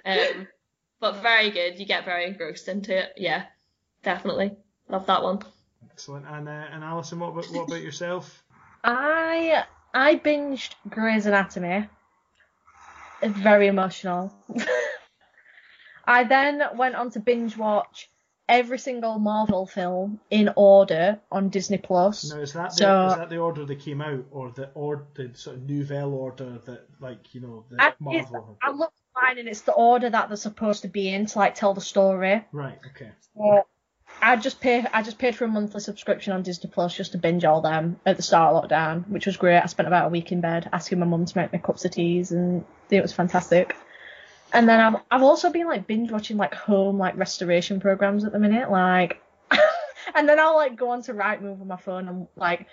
Um, 0.05 0.47
but 0.99 1.21
very 1.21 1.49
good. 1.51 1.79
You 1.79 1.85
get 1.85 2.05
very 2.05 2.25
engrossed 2.25 2.67
into 2.67 2.97
it. 2.97 3.13
Yeah, 3.17 3.45
definitely 4.03 4.51
love 4.89 5.05
that 5.07 5.23
one. 5.23 5.39
Excellent. 5.91 6.25
And 6.27 6.47
uh, 6.47 6.65
and 6.71 6.83
Alison, 6.83 7.19
what 7.19 7.29
about 7.29 7.45
what 7.51 7.67
about 7.67 7.81
yourself? 7.81 8.43
I 8.83 9.63
I 9.93 10.15
binged 10.15 10.75
Grey's 10.89 11.25
Anatomy. 11.25 11.87
It's 13.21 13.37
very 13.37 13.67
emotional. 13.67 14.33
I 16.05 16.23
then 16.23 16.63
went 16.75 16.95
on 16.95 17.11
to 17.11 17.19
binge 17.19 17.55
watch 17.57 18.09
every 18.47 18.79
single 18.79 19.19
Marvel 19.19 19.67
film 19.67 20.19
in 20.31 20.49
order 20.55 21.19
on 21.31 21.49
Disney 21.49 21.77
Plus. 21.77 22.31
Now 22.31 22.39
is 22.39 22.53
that 22.53 22.71
the, 22.71 22.75
So- 22.77 23.07
is 23.07 23.15
that 23.15 23.29
the 23.29 23.37
order 23.37 23.65
they 23.65 23.75
came 23.75 24.01
out, 24.01 24.25
or 24.31 24.51
the 24.51 24.69
or 24.73 25.05
the 25.13 25.31
sort 25.35 25.57
of 25.57 25.69
nouvelle 25.69 26.13
order 26.13 26.57
that 26.65 26.87
like 26.99 27.35
you 27.35 27.41
know 27.41 27.65
the 27.69 27.81
I, 27.81 27.93
Marvel? 27.99 28.57
I 28.61 28.71
looked 28.71 28.98
fine 29.19 29.37
and 29.37 29.47
it's 29.47 29.61
the 29.61 29.73
order 29.73 30.09
that 30.09 30.29
they're 30.29 30.37
supposed 30.37 30.83
to 30.83 30.87
be 30.87 31.09
in 31.09 31.25
to 31.27 31.39
like 31.39 31.55
tell 31.55 31.73
the 31.73 31.81
story. 31.81 32.45
Right. 32.51 32.79
Okay. 32.91 33.11
So 33.35 33.65
I 34.21 34.35
just 34.35 34.59
paid 34.59 34.87
I 34.93 35.01
just 35.01 35.17
paid 35.17 35.35
for 35.35 35.45
a 35.45 35.47
monthly 35.47 35.81
subscription 35.81 36.33
on 36.33 36.43
Disney 36.43 36.69
Plus 36.69 36.95
just 36.95 37.13
to 37.13 37.17
binge 37.17 37.45
all 37.45 37.61
them 37.61 37.99
at 38.05 38.17
the 38.17 38.23
start 38.23 38.53
of 38.53 38.69
lockdown, 38.69 39.07
which 39.07 39.25
was 39.25 39.37
great. 39.37 39.59
I 39.59 39.65
spent 39.67 39.87
about 39.87 40.07
a 40.07 40.09
week 40.09 40.31
in 40.31 40.41
bed 40.41 40.69
asking 40.71 40.99
my 40.99 41.05
mum 41.05 41.25
to 41.25 41.37
make 41.37 41.53
me 41.53 41.59
cups 41.59 41.85
of 41.85 41.91
teas 41.91 42.31
and 42.31 42.65
it 42.89 43.01
was 43.01 43.13
fantastic. 43.13 43.75
And 44.51 44.67
then 44.67 44.79
I've 44.79 45.01
I've 45.11 45.23
also 45.23 45.51
been 45.51 45.67
like 45.67 45.87
binge 45.87 46.11
watching 46.11 46.37
like 46.37 46.53
home 46.53 46.97
like 46.97 47.17
restoration 47.17 47.79
programs 47.79 48.25
at 48.25 48.31
the 48.31 48.39
minute, 48.39 48.71
like 48.71 49.21
and 50.15 50.27
then 50.27 50.39
I'll 50.39 50.55
like 50.55 50.75
go 50.75 50.89
on 50.89 50.99
onto 50.99 51.13
Rightmove 51.13 51.61
on 51.61 51.67
my 51.67 51.77
phone 51.77 52.07
and 52.07 52.27
like 52.35 52.67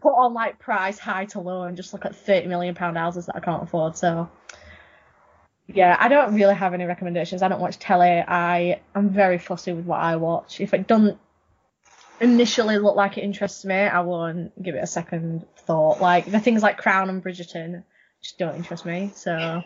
put 0.00 0.10
on 0.10 0.32
like 0.32 0.58
price 0.58 0.98
high 0.98 1.26
to 1.26 1.40
low 1.40 1.64
and 1.64 1.76
just 1.76 1.92
look 1.92 2.06
at 2.06 2.16
thirty 2.16 2.46
million 2.46 2.74
pound 2.74 2.96
houses 2.96 3.26
that 3.26 3.36
I 3.36 3.40
can't 3.40 3.62
afford. 3.62 3.96
So 3.96 4.30
yeah, 5.68 5.96
I 5.98 6.08
don't 6.08 6.34
really 6.34 6.54
have 6.54 6.72
any 6.72 6.84
recommendations. 6.84 7.42
I 7.42 7.48
don't 7.48 7.60
watch 7.60 7.78
telly. 7.78 8.24
I 8.26 8.80
am 8.94 9.10
very 9.10 9.38
fussy 9.38 9.72
with 9.72 9.84
what 9.84 10.00
I 10.00 10.16
watch. 10.16 10.60
If 10.60 10.72
it 10.72 10.86
doesn't 10.86 11.18
initially 12.20 12.78
look 12.78 12.96
like 12.96 13.18
it 13.18 13.24
interests 13.24 13.64
me, 13.64 13.74
I 13.74 14.00
won't 14.00 14.60
give 14.62 14.74
it 14.74 14.82
a 14.82 14.86
second 14.86 15.46
thought. 15.66 16.00
Like 16.00 16.30
the 16.30 16.40
things 16.40 16.62
like 16.62 16.78
Crown 16.78 17.10
and 17.10 17.22
Bridgerton 17.22 17.84
just 18.22 18.38
don't 18.38 18.56
interest 18.56 18.86
me. 18.86 19.12
So 19.14 19.62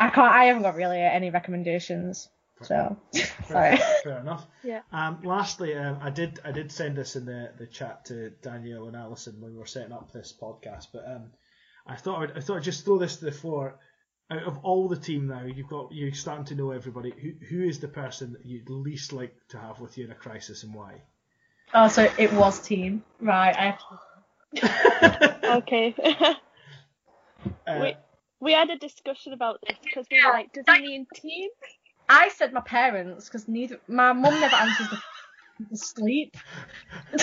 I 0.00 0.10
can't. 0.10 0.32
I 0.32 0.44
haven't 0.44 0.62
got 0.62 0.74
really 0.74 1.00
any 1.00 1.30
recommendations. 1.30 2.28
So 2.62 2.96
sorry. 3.46 3.76
Fair, 3.76 3.96
fair 4.02 4.18
enough. 4.20 4.46
Yeah. 4.64 4.80
Um, 4.92 5.20
lastly, 5.22 5.76
um, 5.76 5.98
I 6.00 6.10
did 6.10 6.40
I 6.44 6.50
did 6.50 6.72
send 6.72 6.96
this 6.96 7.14
in 7.14 7.24
the, 7.24 7.52
the 7.56 7.66
chat 7.66 8.06
to 8.06 8.30
Danielle 8.42 8.88
and 8.88 8.96
Alison 8.96 9.40
when 9.40 9.52
we 9.52 9.58
were 9.58 9.66
setting 9.66 9.92
up 9.92 10.12
this 10.12 10.34
podcast, 10.40 10.88
but 10.92 11.04
um, 11.06 11.30
I 11.86 11.94
thought 11.94 12.22
I'd, 12.22 12.36
I 12.36 12.40
thought 12.40 12.56
I'd 12.56 12.64
just 12.64 12.84
throw 12.84 12.98
this 12.98 13.16
to 13.18 13.26
the 13.26 13.32
floor. 13.32 13.78
Out 14.32 14.44
of 14.44 14.58
all 14.64 14.88
the 14.88 14.96
team 14.96 15.26
now, 15.26 15.44
you've 15.44 15.68
got 15.68 15.92
you're 15.92 16.14
starting 16.14 16.46
to 16.46 16.54
know 16.54 16.70
everybody. 16.70 17.12
Who 17.20 17.32
who 17.46 17.64
is 17.68 17.80
the 17.80 17.88
person 17.88 18.32
that 18.32 18.46
you'd 18.46 18.70
least 18.70 19.12
like 19.12 19.34
to 19.48 19.58
have 19.58 19.78
with 19.78 19.98
you 19.98 20.06
in 20.06 20.10
a 20.10 20.14
crisis 20.14 20.62
and 20.62 20.72
why? 20.72 21.02
Oh, 21.74 21.88
so 21.88 22.10
it 22.16 22.32
was 22.32 22.58
team. 22.60 23.04
Right. 23.20 23.54
I 23.54 23.64
have 23.70 23.78
to... 23.78 25.38
Okay. 25.52 25.94
Uh, 27.66 27.78
we 27.80 27.94
we 28.40 28.52
had 28.52 28.70
a 28.70 28.78
discussion 28.78 29.34
about 29.34 29.58
this 29.66 29.76
because 29.84 30.06
we 30.10 30.24
were 30.24 30.30
like, 30.30 30.52
does 30.52 30.64
he 30.66 30.82
mean 30.82 31.06
team? 31.14 31.50
I 32.08 32.28
said 32.30 32.52
my 32.52 32.60
parents 32.60 33.26
because 33.28 33.46
neither 33.48 33.80
my 33.86 34.12
mum 34.12 34.40
never 34.40 34.56
answers 34.56 34.88
the, 34.88 34.98
the 35.70 35.76
sleep. 35.76 36.36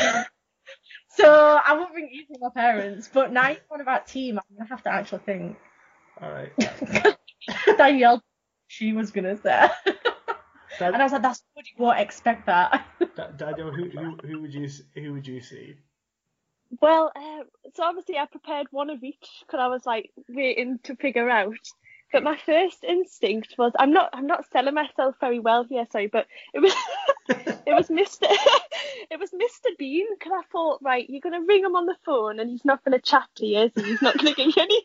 so 1.09 1.59
I 1.65 1.73
won't 1.73 1.93
think 1.93 2.11
either 2.11 2.35
of 2.35 2.41
my 2.41 2.61
parents. 2.61 3.09
But 3.11 3.31
now 3.31 3.49
you're 3.49 3.57
on 3.71 3.81
about 3.81 4.07
team, 4.07 4.37
I'm 4.37 4.57
gonna 4.57 4.69
have 4.69 4.83
to 4.83 4.93
actually 4.93 5.23
think. 5.25 5.57
All 6.21 6.31
right. 6.31 6.51
Danielle, 7.77 8.21
she 8.67 8.93
was 8.93 9.11
gonna 9.11 9.37
say, 9.37 9.69
Dan- 10.79 10.93
and 10.93 10.97
I 10.97 11.03
was 11.03 11.11
like, 11.11 11.21
that's 11.21 11.41
good. 11.55 11.65
You 11.67 11.83
won't 11.83 11.99
expect 11.99 12.45
that. 12.47 12.85
Da- 13.15 13.31
Daniel, 13.31 13.71
who, 13.71 13.85
who 13.89 14.17
who 14.25 14.41
would 14.41 14.53
you 14.53 14.65
s- 14.65 14.81
who 14.93 15.13
would 15.13 15.27
you 15.27 15.41
say? 15.41 15.77
Well, 16.81 17.11
uh, 17.15 17.43
so 17.75 17.83
obviously 17.83 18.17
I 18.17 18.25
prepared 18.27 18.67
one 18.71 18.89
of 18.89 19.03
each 19.03 19.27
because 19.41 19.59
I 19.59 19.67
was 19.67 19.85
like 19.85 20.11
waiting 20.29 20.79
to 20.83 20.95
figure 20.95 21.29
out. 21.29 21.55
But 22.11 22.23
my 22.23 22.37
first 22.45 22.83
instinct 22.83 23.55
was 23.57 23.71
I'm 23.77 23.91
not 23.91 24.09
I'm 24.13 24.25
not 24.27 24.45
selling 24.51 24.73
myself 24.73 25.15
very 25.19 25.39
well 25.39 25.63
here, 25.63 25.85
sorry, 25.91 26.07
but 26.07 26.27
it 26.53 26.59
was 26.59 26.73
it 27.29 27.73
was 27.73 27.87
Mr. 27.89 28.23
it 29.11 29.19
was 29.19 29.29
Mr. 29.31 29.77
Bean 29.77 30.07
because 30.17 30.31
I 30.35 30.41
thought 30.51 30.79
right, 30.81 31.07
you're 31.09 31.21
gonna 31.21 31.41
ring 31.45 31.63
him 31.63 31.75
on 31.75 31.85
the 31.85 31.95
phone 32.05 32.39
and 32.39 32.49
he's 32.49 32.65
not 32.65 32.83
gonna 32.83 32.99
chat 32.99 33.27
to 33.37 33.45
you, 33.45 33.59
is 33.59 33.71
he? 33.75 33.83
He's 33.83 34.01
not 34.01 34.17
gonna 34.17 34.33
give 34.33 34.47
you 34.55 34.61
any. 34.61 34.83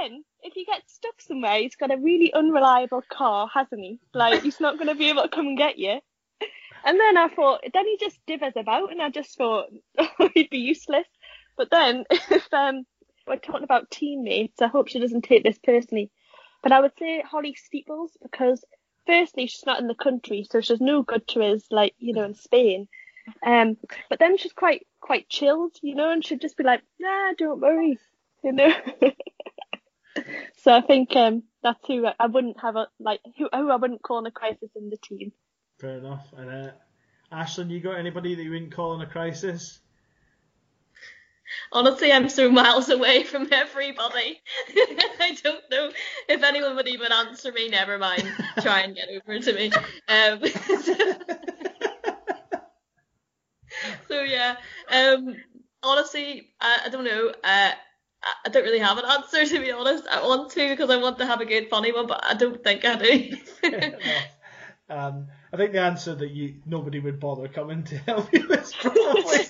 Then 0.00 0.24
if 0.42 0.54
he 0.54 0.64
gets 0.64 0.94
stuck 0.94 1.20
somewhere, 1.20 1.58
he's 1.58 1.76
got 1.76 1.92
a 1.92 1.96
really 1.96 2.32
unreliable 2.32 3.02
car, 3.10 3.48
hasn't 3.52 3.80
he? 3.80 3.98
Like 4.14 4.42
he's 4.42 4.60
not 4.60 4.78
gonna 4.78 4.94
be 4.94 5.08
able 5.08 5.22
to 5.22 5.28
come 5.28 5.46
and 5.48 5.58
get 5.58 5.78
you. 5.78 6.00
And 6.84 7.00
then 7.00 7.16
I 7.16 7.28
thought, 7.28 7.62
then 7.72 7.86
he 7.86 7.96
just 7.98 8.24
divers 8.26 8.52
about, 8.54 8.92
and 8.92 9.02
I 9.02 9.10
just 9.10 9.36
thought 9.36 9.66
oh, 9.98 10.30
he'd 10.34 10.50
be 10.50 10.58
useless. 10.58 11.06
But 11.56 11.70
then, 11.70 12.04
if 12.10 12.52
um, 12.52 12.84
we're 13.26 13.36
talking 13.36 13.64
about 13.64 13.90
teammates, 13.90 14.62
I 14.62 14.68
hope 14.68 14.88
she 14.88 15.00
doesn't 15.00 15.22
take 15.22 15.42
this 15.42 15.58
personally. 15.62 16.10
But 16.62 16.72
I 16.72 16.80
would 16.80 16.92
say 16.98 17.22
Holly 17.22 17.54
Steeples 17.54 18.16
because, 18.22 18.64
firstly, 19.06 19.46
she's 19.46 19.66
not 19.66 19.80
in 19.80 19.88
the 19.88 19.94
country, 19.94 20.46
so 20.48 20.60
she's 20.60 20.80
no 20.80 21.02
good 21.02 21.26
to 21.28 21.42
us, 21.42 21.64
like 21.70 21.94
you 21.98 22.12
know, 22.12 22.24
in 22.24 22.34
Spain. 22.34 22.88
Um, 23.44 23.76
but 24.08 24.18
then 24.18 24.36
she's 24.38 24.52
quite 24.52 24.86
quite 25.00 25.28
chilled, 25.28 25.72
you 25.82 25.94
know, 25.94 26.10
and 26.10 26.24
she'd 26.24 26.40
just 26.40 26.56
be 26.56 26.64
like, 26.64 26.82
"Nah, 26.98 27.32
don't 27.36 27.60
worry," 27.60 27.98
you 28.42 28.52
know. 28.52 28.72
so 30.56 30.72
I 30.72 30.80
think 30.80 31.14
um, 31.16 31.42
that's 31.62 31.84
who 31.86 32.06
I, 32.06 32.14
I 32.18 32.26
wouldn't 32.26 32.60
have 32.60 32.76
a 32.76 32.88
like 32.98 33.20
who 33.36 33.48
who 33.52 33.70
I 33.70 33.76
wouldn't 33.76 34.02
call 34.02 34.18
in 34.18 34.26
a 34.26 34.30
crisis 34.30 34.70
in 34.76 34.90
the 34.90 34.96
team. 34.96 35.32
Fair 35.78 35.98
enough. 35.98 36.26
And 36.36 36.50
uh, 36.50 36.70
Ashlyn, 37.32 37.70
you 37.70 37.80
got 37.80 37.98
anybody 37.98 38.34
that 38.34 38.42
you 38.42 38.50
wouldn't 38.50 38.72
call 38.72 38.94
in 38.94 39.00
a 39.02 39.06
crisis? 39.06 39.80
Honestly, 41.72 42.12
I'm 42.12 42.28
so 42.28 42.50
miles 42.50 42.88
away 42.88 43.22
from 43.24 43.48
everybody. 43.52 44.40
I 44.68 45.36
don't 45.42 45.70
know 45.70 45.90
if 46.28 46.42
anyone 46.42 46.76
would 46.76 46.88
even 46.88 47.12
answer 47.12 47.52
me. 47.52 47.68
Never 47.68 47.98
mind, 47.98 48.24
try 48.60 48.80
and 48.80 48.96
get 48.96 49.08
over 49.08 49.38
to 49.38 49.52
me. 49.52 49.70
Um, 50.08 51.72
so 54.08 54.22
yeah, 54.22 54.56
um, 54.90 55.36
honestly, 55.82 56.48
I, 56.60 56.82
I 56.86 56.88
don't 56.88 57.04
know. 57.04 57.28
Uh, 57.28 57.72
I 58.22 58.32
I 58.44 58.48
don't 58.48 58.64
really 58.64 58.78
have 58.78 58.98
an 58.98 59.04
answer 59.04 59.44
to 59.54 59.60
be 59.60 59.70
honest. 59.70 60.06
I 60.08 60.22
want 60.22 60.50
to 60.52 60.68
because 60.68 60.90
I 60.90 60.96
want 60.96 61.18
to 61.18 61.26
have 61.26 61.40
a 61.40 61.46
good 61.46 61.68
funny 61.68 61.92
one, 61.92 62.06
but 62.06 62.24
I 62.24 62.34
don't 62.34 62.62
think 62.62 62.84
I 62.84 62.96
do. 62.96 63.36
Um, 64.88 65.26
I 65.52 65.56
think 65.56 65.72
the 65.72 65.80
answer 65.80 66.14
that 66.14 66.30
you 66.30 66.60
nobody 66.64 67.00
would 67.00 67.18
bother 67.18 67.48
coming 67.48 67.82
to 67.84 67.98
help 67.98 68.32
you 68.32 68.48
is 68.50 68.72
probably. 68.72 69.40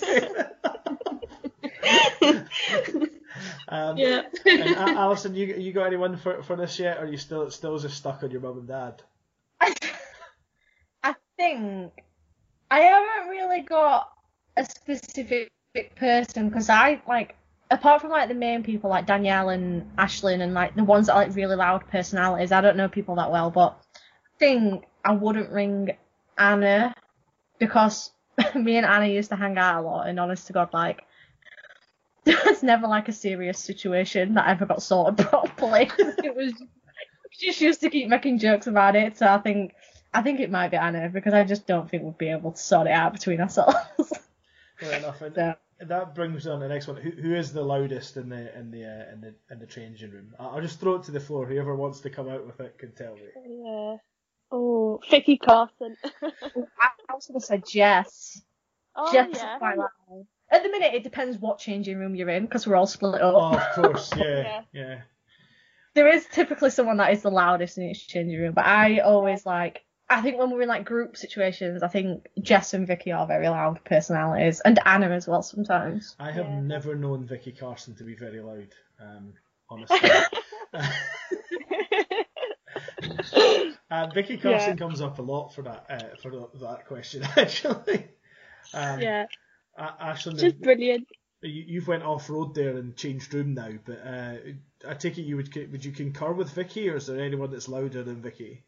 um, 3.69 3.99
yeah. 3.99 4.23
And 4.47 4.63
A- 4.63 4.99
Alison, 4.99 5.35
you 5.35 5.47
you 5.57 5.75
got 5.75 5.89
anyone 5.89 6.17
for, 6.17 6.43
for 6.43 6.57
this 6.57 6.79
yet? 6.79 6.97
Or 6.97 7.05
are 7.05 7.07
you 7.07 7.19
still 7.19 7.51
still 7.51 7.79
just 7.79 7.99
stuck 7.99 8.23
on 8.23 8.31
your 8.31 8.41
mum 8.41 8.59
and 8.59 8.69
dad? 8.69 9.03
I 11.03 11.15
think 11.37 11.93
I 12.71 12.81
haven't 12.81 13.29
really 13.29 13.61
got 13.61 14.11
a 14.57 14.65
specific 14.65 15.51
person 15.97 16.49
because 16.49 16.71
I 16.71 17.01
like 17.07 17.35
apart 17.71 18.01
from 18.01 18.11
like 18.11 18.29
the 18.29 18.35
main 18.35 18.63
people 18.63 18.91
like 18.91 19.07
Danielle 19.07 19.51
and 19.51 19.97
Ashlyn 19.97 20.41
and 20.41 20.55
like 20.55 20.75
the 20.75 20.85
ones 20.85 21.07
that 21.07 21.15
are 21.15 21.25
like 21.27 21.35
really 21.35 21.57
loud 21.57 21.87
personalities. 21.89 22.53
I 22.53 22.61
don't 22.61 22.77
know 22.77 22.89
people 22.89 23.17
that 23.17 23.31
well, 23.31 23.51
but 23.51 23.79
I 23.95 24.39
think 24.39 24.85
I 25.05 25.13
wouldn't 25.13 25.51
ring 25.51 25.97
Anna 26.39 26.95
because 27.59 28.13
me 28.55 28.77
and 28.77 28.87
Anna 28.87 29.07
used 29.07 29.31
to 29.31 29.37
hang 29.37 29.59
out 29.59 29.83
a 29.83 29.87
lot. 29.87 30.09
And 30.09 30.21
honest 30.21 30.47
to 30.49 30.53
God, 30.53 30.73
like 30.73 31.03
there 32.25 32.39
was 32.47 32.63
never 32.63 32.87
like 32.87 33.09
a 33.09 33.13
serious 33.13 33.59
situation 33.59 34.35
that 34.35 34.49
ever 34.49 34.67
got 34.67 34.83
sorted 34.83 35.27
properly. 35.29 35.91
it 35.99 36.35
was 36.35 36.53
she 37.31 37.49
just 37.49 37.61
used 37.61 37.81
to 37.83 37.91
keep 37.91 38.09
making 38.09 38.39
jokes 38.39 38.67
about 38.67 38.97
it. 38.97 39.19
So 39.19 39.27
I 39.27 39.39
think 39.39 39.75
I 40.15 40.23
think 40.23 40.41
it 40.41 40.51
might 40.51 40.71
be 40.71 40.77
Anna 40.77 41.09
because 41.09 41.35
I 41.35 41.45
just 41.45 41.67
don't 41.67 41.91
think 41.91 42.03
we'd 42.03 42.17
be 42.17 42.31
able 42.31 42.53
to 42.53 42.59
sort 42.59 42.87
it 42.87 42.93
out 42.93 43.13
between 43.13 43.41
ourselves. 43.41 44.13
Fair 44.79 44.99
enough. 44.99 45.21
And 45.23 45.35
so, 45.35 45.55
that 45.81 46.15
brings 46.15 46.47
on 46.47 46.61
the 46.61 46.69
next 46.69 46.87
one. 46.87 46.97
Who, 46.97 47.11
who 47.11 47.35
is 47.35 47.53
the 47.53 47.63
loudest 47.63 48.17
in 48.17 48.29
the 48.29 48.59
in 48.59 48.71
the 48.71 48.85
uh, 48.85 49.13
in 49.13 49.21
the 49.21 49.35
in 49.51 49.59
the 49.59 49.67
changing 49.67 50.11
room? 50.11 50.35
I- 50.39 50.47
I'll 50.47 50.61
just 50.61 50.81
throw 50.81 50.97
it 50.97 51.05
to 51.05 51.11
the 51.13 51.21
floor. 51.21 51.47
Whoever 51.47 51.75
wants 51.75 52.01
to 52.01 52.11
come 52.11 52.29
out 52.29 52.47
with 52.47 52.61
it 52.61 52.79
can 52.79 52.93
tell 52.93 53.15
me. 53.15 53.23
Yeah. 53.65 53.97
Oh, 54.53 55.01
Vicky 55.11 55.39
Carson. 55.39 55.97
I 56.23 57.15
was 57.15 57.27
gonna 57.27 57.41
say 57.41 57.63
Jess. 57.67 58.43
oh 58.95 59.13
Jess 59.13 59.29
yeah. 59.35 59.59
At 60.49 60.63
the 60.63 60.69
minute, 60.69 60.95
it 60.95 61.03
depends 61.03 61.39
what 61.39 61.59
changing 61.59 61.99
room 61.99 62.15
you're 62.15 62.31
in 62.31 62.45
because 62.45 62.67
we're 62.67 62.77
all 62.77 62.87
split 62.87 63.21
up. 63.21 63.35
Oh, 63.35 63.57
of 63.59 63.75
course, 63.75 64.13
yeah, 64.17 64.25
Yeah. 64.43 64.61
yeah. 64.73 65.01
There 65.95 66.09
is 66.09 66.27
typically 66.27 66.71
someone 66.71 66.99
that 66.99 67.13
is 67.13 67.23
the 67.23 67.31
loudest 67.31 67.79
in 67.79 67.85
each 67.91 68.07
changing 68.07 68.39
room, 68.39 68.53
but 68.55 68.67
I 68.67 68.99
always 69.01 69.45
like. 69.47 69.85
I 70.09 70.23
think 70.23 70.39
when 70.39 70.51
we're 70.51 70.63
in 70.63 70.69
like 70.69 70.85
group 70.85 71.17
situations, 71.17 71.83
I 71.83 71.89
think 71.89 72.27
Jess 72.41 72.75
and 72.75 72.87
Vicky 72.87 73.13
are 73.13 73.27
very 73.27 73.49
loud 73.49 73.85
personalities, 73.85 74.61
and 74.61 74.79
Anna 74.85 75.11
as 75.11 75.27
well 75.27 75.43
sometimes. 75.43 76.15
I 76.19 76.31
have 76.31 76.47
Yeah. 76.47 76.61
never 76.61 76.95
known 76.95 77.27
Vicky 77.27 77.53
Carson 77.53 77.95
to 77.97 78.05
be 78.05 78.15
very 78.15 78.41
loud. 78.41 78.69
Um, 79.01 79.35
honestly. 79.69 79.99
uh, 83.91 84.07
Vicky 84.15 84.37
Carson 84.37 84.71
Yeah. 84.71 84.77
comes 84.77 85.01
up 85.01 85.19
a 85.19 85.23
lot 85.23 85.55
for 85.55 85.63
that 85.63 85.87
uh, 85.91 86.17
for 86.23 86.49
that 86.61 86.87
question 86.87 87.23
actually. 87.37 88.09
Um, 88.75 89.01
yeah, 89.01 89.27
A- 89.77 90.13
Ashlyn, 90.13 90.39
just 90.39 90.61
brilliant. 90.61 91.09
you, 91.43 91.65
you've 91.67 91.89
went 91.89 92.03
off 92.03 92.29
road 92.31 92.55
there 92.55 92.77
and 92.77 92.97
changed 92.97 93.33
room 93.35 93.55
now, 93.55 93.71
but 93.85 93.99
uh, 94.07 94.35
I 94.89 94.95
take 94.95 95.19
it 95.19 95.23
you 95.23 95.37
would 95.37 95.55
would 95.73 95.85
you 95.85 95.93
concur 95.93 96.33
with 96.33 96.51
Vicky, 96.51 96.89
or 96.91 96.97
is 96.97 97.07
there 97.07 97.21
anyone 97.21 97.51
that's 97.51 97.69
louder 97.69 98.03
than 98.03 98.23
Vicky? 98.23 98.65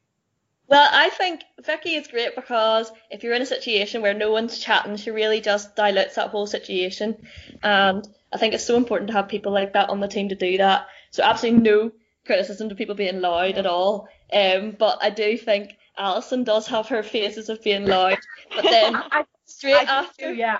Well, 0.68 0.88
I 0.92 1.08
think 1.10 1.44
Vicky 1.64 1.94
is 1.94 2.08
great 2.08 2.36
because 2.36 2.92
if 3.10 3.22
you're 3.22 3.34
in 3.34 3.40
a 3.40 3.46
situation 3.46 4.02
where 4.02 4.12
no 4.12 4.30
one's 4.30 4.58
chatting, 4.58 4.96
she 4.96 5.10
really 5.10 5.40
just 5.40 5.74
dilutes 5.74 6.16
that 6.16 6.28
whole 6.28 6.46
situation. 6.46 7.16
And 7.62 8.06
I 8.32 8.36
think 8.36 8.52
it's 8.52 8.66
so 8.66 8.76
important 8.76 9.08
to 9.08 9.14
have 9.14 9.28
people 9.28 9.50
like 9.50 9.72
that 9.72 9.88
on 9.88 10.00
the 10.00 10.08
team 10.08 10.28
to 10.28 10.34
do 10.34 10.58
that. 10.58 10.86
So 11.10 11.22
absolutely 11.22 11.62
no 11.62 11.92
criticism 12.26 12.68
to 12.68 12.74
people 12.74 12.94
being 12.94 13.22
loud 13.22 13.56
at 13.56 13.64
all. 13.64 14.08
Um, 14.30 14.76
but 14.78 14.98
I 15.00 15.08
do 15.08 15.38
think 15.38 15.72
Alison 15.96 16.44
does 16.44 16.66
have 16.66 16.88
her 16.88 17.02
phases 17.02 17.48
of 17.48 17.62
being 17.62 17.86
loud. 17.86 18.18
But 18.54 18.62
then 18.70 18.94
I, 18.94 19.24
straight 19.46 19.88
I 19.88 20.00
after, 20.00 20.32
do, 20.32 20.34
yeah. 20.34 20.58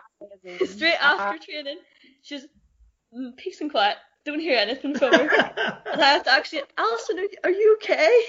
straight 0.65 0.97
Uh, 1.05 1.17
after 1.19 1.45
training, 1.45 1.79
she's 2.23 2.47
peace 3.37 3.61
and 3.61 3.71
quiet. 3.71 3.99
Don't 4.29 4.41
hear 4.41 4.59
anything 4.59 4.95
from 4.95 5.11
her. 5.11 5.21
and 5.91 6.03
I 6.03 6.11
have 6.11 6.25
to 6.25 6.31
actually, 6.31 6.61
Alison, 6.77 7.19
are 7.19 7.23
you, 7.23 7.37
are 7.45 7.51
you 7.51 7.79
okay? 7.81 8.21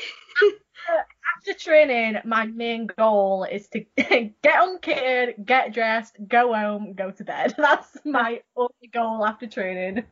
after 1.36 1.54
training, 1.54 2.22
my 2.24 2.46
main 2.46 2.88
goal 2.88 3.44
is 3.44 3.68
to 3.68 3.84
get 3.98 4.62
on 4.62 4.80
kid, 4.80 5.36
get 5.44 5.74
dressed, 5.74 6.16
go 6.26 6.54
home, 6.54 6.94
go 6.94 7.12
to 7.12 7.24
bed. 7.26 7.54
That's 7.58 7.98
my 8.06 8.40
only 8.56 8.88
goal 8.94 9.26
after 9.26 9.46
training. 9.46 10.06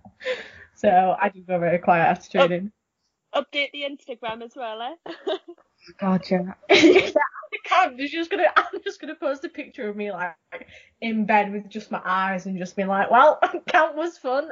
So 0.76 0.90
I 0.90 1.30
do 1.30 1.42
go 1.44 1.58
very 1.58 1.80
quiet 1.80 2.04
after 2.04 2.32
training. 2.32 2.74
Update 3.34 3.72
the 3.72 3.84
Instagram 3.84 4.44
as 4.44 4.58
well, 4.58 4.82
eh? 4.82 5.38
God, 6.02 6.30
yeah. 6.30 6.52
I 6.70 7.14
can't. 7.64 7.98
She's 7.98 8.12
just 8.12 8.30
gonna. 8.30 8.52
I'm 8.58 8.84
just 8.84 9.00
gonna 9.00 9.16
post 9.16 9.46
a 9.46 9.50
picture 9.50 9.88
of 9.88 9.96
me 9.96 10.12
like 10.12 10.36
in 11.00 11.26
bed 11.26 11.54
with 11.54 11.70
just 11.70 11.92
my 11.92 12.02
eyes 12.04 12.46
and 12.46 12.58
just 12.58 12.76
be 12.76 12.84
like, 12.84 13.10
"Well, 13.10 13.40
camp 13.68 13.96
was 13.96 14.18
fun." 14.18 14.50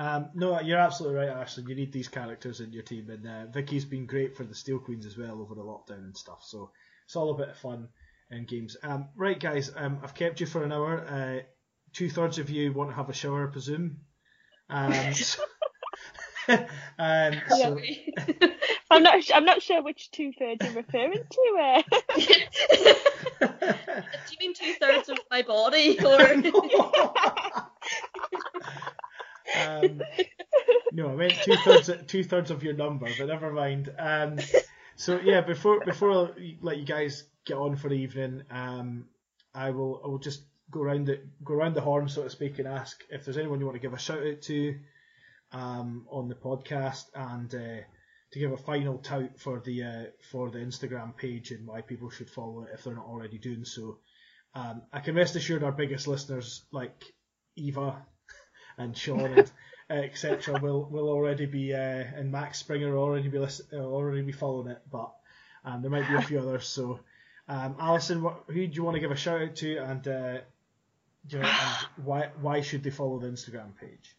Um, 0.00 0.30
no, 0.34 0.58
you're 0.60 0.78
absolutely 0.78 1.18
right, 1.18 1.28
Ashley. 1.28 1.64
You 1.68 1.74
need 1.74 1.92
these 1.92 2.08
characters 2.08 2.60
in 2.60 2.72
your 2.72 2.82
team, 2.82 3.10
and 3.10 3.26
uh, 3.26 3.52
Vicky's 3.52 3.84
been 3.84 4.06
great 4.06 4.34
for 4.34 4.44
the 4.44 4.54
Steel 4.54 4.78
Queens 4.78 5.04
as 5.04 5.18
well 5.18 5.42
over 5.42 5.54
the 5.54 5.60
lockdown 5.60 5.98
and 5.98 6.16
stuff. 6.16 6.42
So 6.42 6.70
it's 7.04 7.16
all 7.16 7.30
a 7.32 7.36
bit 7.36 7.50
of 7.50 7.58
fun 7.58 7.88
in 8.30 8.46
games. 8.46 8.78
Um, 8.82 9.10
right, 9.14 9.38
guys, 9.38 9.70
um, 9.76 10.00
I've 10.02 10.14
kept 10.14 10.40
you 10.40 10.46
for 10.46 10.64
an 10.64 10.72
hour. 10.72 11.06
Uh, 11.06 11.42
Two 11.92 12.08
thirds 12.08 12.38
of 12.38 12.48
you 12.48 12.72
want 12.72 12.90
to 12.90 12.96
have 12.96 13.08
a 13.10 13.12
shower, 13.12 13.46
I 13.46 13.52
presume. 13.52 13.98
Um, 14.70 14.92
so, 15.12 15.42
um, 16.48 17.34
so 17.48 17.78
I'm 18.90 19.02
not. 19.02 19.22
I'm 19.34 19.44
not 19.44 19.60
sure 19.60 19.82
which 19.82 20.10
two 20.12 20.32
thirds 20.38 20.64
you're 20.64 20.74
referring 20.74 21.24
to. 21.30 21.58
Uh. 21.60 21.82
Do 23.40 23.46
you 24.30 24.38
mean 24.40 24.54
two 24.54 24.72
thirds 24.80 25.10
of 25.10 25.18
my 25.30 25.42
body, 25.42 25.98
or 25.98 27.66
um, 29.56 30.02
no, 30.92 31.10
I 31.10 31.14
meant 31.14 31.34
two 31.42 31.56
thirds 31.56 31.90
two 32.06 32.24
thirds 32.24 32.50
of 32.50 32.62
your 32.62 32.74
number, 32.74 33.08
but 33.18 33.26
never 33.26 33.52
mind. 33.52 33.92
Um, 33.98 34.38
so 34.96 35.20
yeah, 35.22 35.40
before 35.40 35.84
before 35.84 36.10
I 36.10 36.56
let 36.60 36.78
you 36.78 36.84
guys 36.84 37.24
get 37.46 37.56
on 37.56 37.76
for 37.76 37.88
the 37.88 37.94
evening, 37.94 38.42
um, 38.50 39.06
I 39.54 39.70
will 39.70 40.00
I 40.04 40.08
will 40.08 40.18
just 40.18 40.42
go 40.70 40.82
around 40.82 41.06
the 41.06 41.20
go 41.44 41.54
around 41.54 41.74
the 41.74 41.80
horn, 41.80 42.08
so 42.08 42.22
to 42.22 42.30
speak, 42.30 42.58
and 42.58 42.68
ask 42.68 43.02
if 43.10 43.24
there's 43.24 43.38
anyone 43.38 43.60
you 43.60 43.66
want 43.66 43.76
to 43.76 43.80
give 43.80 43.94
a 43.94 43.98
shout 43.98 44.26
out 44.26 44.42
to 44.42 44.78
um, 45.52 46.06
on 46.10 46.28
the 46.28 46.34
podcast 46.34 47.04
and 47.14 47.54
uh, 47.54 47.82
to 48.32 48.38
give 48.38 48.52
a 48.52 48.56
final 48.56 48.98
tout 48.98 49.38
for 49.38 49.60
the 49.60 49.82
uh, 49.82 50.04
for 50.30 50.50
the 50.50 50.58
Instagram 50.58 51.16
page 51.16 51.50
and 51.50 51.66
why 51.66 51.80
people 51.80 52.10
should 52.10 52.30
follow 52.30 52.62
it 52.62 52.70
if 52.74 52.84
they're 52.84 52.94
not 52.94 53.06
already 53.06 53.38
doing 53.38 53.64
so. 53.64 53.98
Um, 54.54 54.82
I 54.92 55.00
can 55.00 55.14
rest 55.14 55.36
assured 55.36 55.62
our 55.62 55.72
biggest 55.72 56.08
listeners 56.08 56.64
like 56.72 57.04
Eva 57.56 58.04
and 58.80 58.96
Sean 58.96 59.20
and 59.20 59.52
etc. 59.90 60.58
will 60.60 60.84
will 60.84 61.08
already 61.08 61.46
be 61.46 61.74
uh, 61.74 61.78
and 61.78 62.30
Max 62.32 62.58
Springer 62.58 62.92
will 62.92 63.02
already 63.02 63.28
be 63.28 63.38
listen, 63.38 63.66
uh, 63.72 63.76
already 63.76 64.22
be 64.22 64.32
following 64.32 64.68
it, 64.68 64.80
but 64.90 65.12
um, 65.64 65.82
there 65.82 65.90
might 65.90 66.08
be 66.08 66.14
a 66.14 66.22
few 66.22 66.38
others. 66.40 66.66
So, 66.66 67.00
um, 67.48 67.76
Alison, 67.78 68.22
what, 68.22 68.44
who 68.48 68.66
do 68.66 68.74
you 68.74 68.82
want 68.84 68.94
to 68.94 69.00
give 69.00 69.10
a 69.10 69.16
shout 69.16 69.42
out 69.42 69.56
to, 69.56 69.76
and, 69.78 70.08
uh, 70.08 70.38
you 71.28 71.38
know, 71.38 71.44
and 71.44 71.86
why 72.04 72.30
why 72.40 72.60
should 72.60 72.82
they 72.82 72.90
follow 72.90 73.18
the 73.18 73.28
Instagram 73.28 73.76
page? 73.80 74.16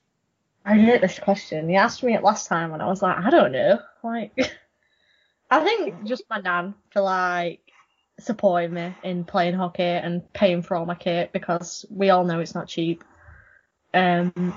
I 0.63 0.77
hate 0.77 1.01
this 1.01 1.17
question. 1.17 1.69
You 1.69 1.77
asked 1.77 2.03
me 2.03 2.13
it 2.13 2.23
last 2.23 2.47
time, 2.47 2.73
and 2.73 2.81
I 2.81 2.87
was 2.87 3.01
like, 3.01 3.17
I 3.17 3.29
don't 3.31 3.51
know. 3.51 3.79
Like, 4.03 4.31
I 5.49 5.63
think 5.63 6.03
just 6.03 6.23
my 6.29 6.39
nan 6.39 6.75
for 6.91 7.01
like 7.01 7.61
supporting 8.19 8.73
me 8.73 8.95
in 9.03 9.23
playing 9.23 9.55
hockey 9.55 9.81
and 9.81 10.31
paying 10.33 10.61
for 10.61 10.77
all 10.77 10.85
my 10.85 10.95
kit 10.95 11.31
because 11.31 11.85
we 11.89 12.11
all 12.11 12.23
know 12.23 12.39
it's 12.39 12.53
not 12.53 12.67
cheap. 12.67 13.03
Um, 13.93 14.53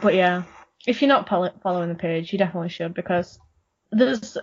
but 0.00 0.14
yeah, 0.14 0.42
if 0.86 1.02
you're 1.02 1.08
not 1.08 1.28
following 1.28 1.88
the 1.88 1.94
page, 1.94 2.32
you 2.32 2.38
definitely 2.38 2.68
should 2.68 2.94
because 2.94 3.38
there's 3.90 4.36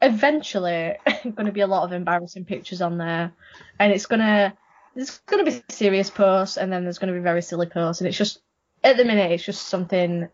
eventually 0.00 0.96
going 1.22 1.46
to 1.46 1.52
be 1.52 1.60
a 1.60 1.66
lot 1.66 1.84
of 1.84 1.92
embarrassing 1.92 2.44
pictures 2.44 2.80
on 2.82 2.98
there, 2.98 3.32
and 3.78 3.92
it's 3.92 4.06
gonna 4.06 4.54
there's 4.94 5.20
to 5.44 5.44
be 5.44 5.62
serious 5.68 6.10
posts 6.10 6.56
and 6.56 6.72
then 6.72 6.82
there's 6.84 6.98
to 7.12 7.18
be 7.18 7.18
very 7.22 7.42
silly 7.42 7.66
posts, 7.66 8.00
and 8.00 8.08
it's 8.08 8.18
just 8.18 8.40
at 8.84 8.96
the 8.96 9.04
minute 9.04 9.32
it's 9.32 9.44
just 9.44 9.66
something 9.66 10.28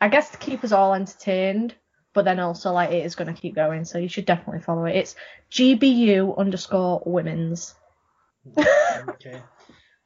I 0.00 0.08
guess 0.08 0.30
to 0.30 0.38
keep 0.38 0.64
us 0.64 0.72
all 0.72 0.94
entertained, 0.94 1.74
but 2.12 2.24
then 2.24 2.40
also 2.40 2.72
like 2.72 2.90
it 2.90 3.06
is 3.06 3.14
going 3.14 3.32
to 3.32 3.40
keep 3.40 3.54
going, 3.54 3.84
so 3.84 3.98
you 3.98 4.08
should 4.08 4.26
definitely 4.26 4.60
follow 4.60 4.84
it. 4.86 4.96
It's 4.96 5.14
GBU 5.52 6.36
underscore 6.36 7.02
women's. 7.06 7.74
okay. 8.58 9.40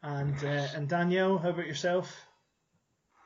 And 0.03 0.36
uh, 0.44 0.68
and 0.74 0.88
Danielle, 0.88 1.38
how 1.38 1.51
about 1.51 1.66
yourself? 1.66 2.26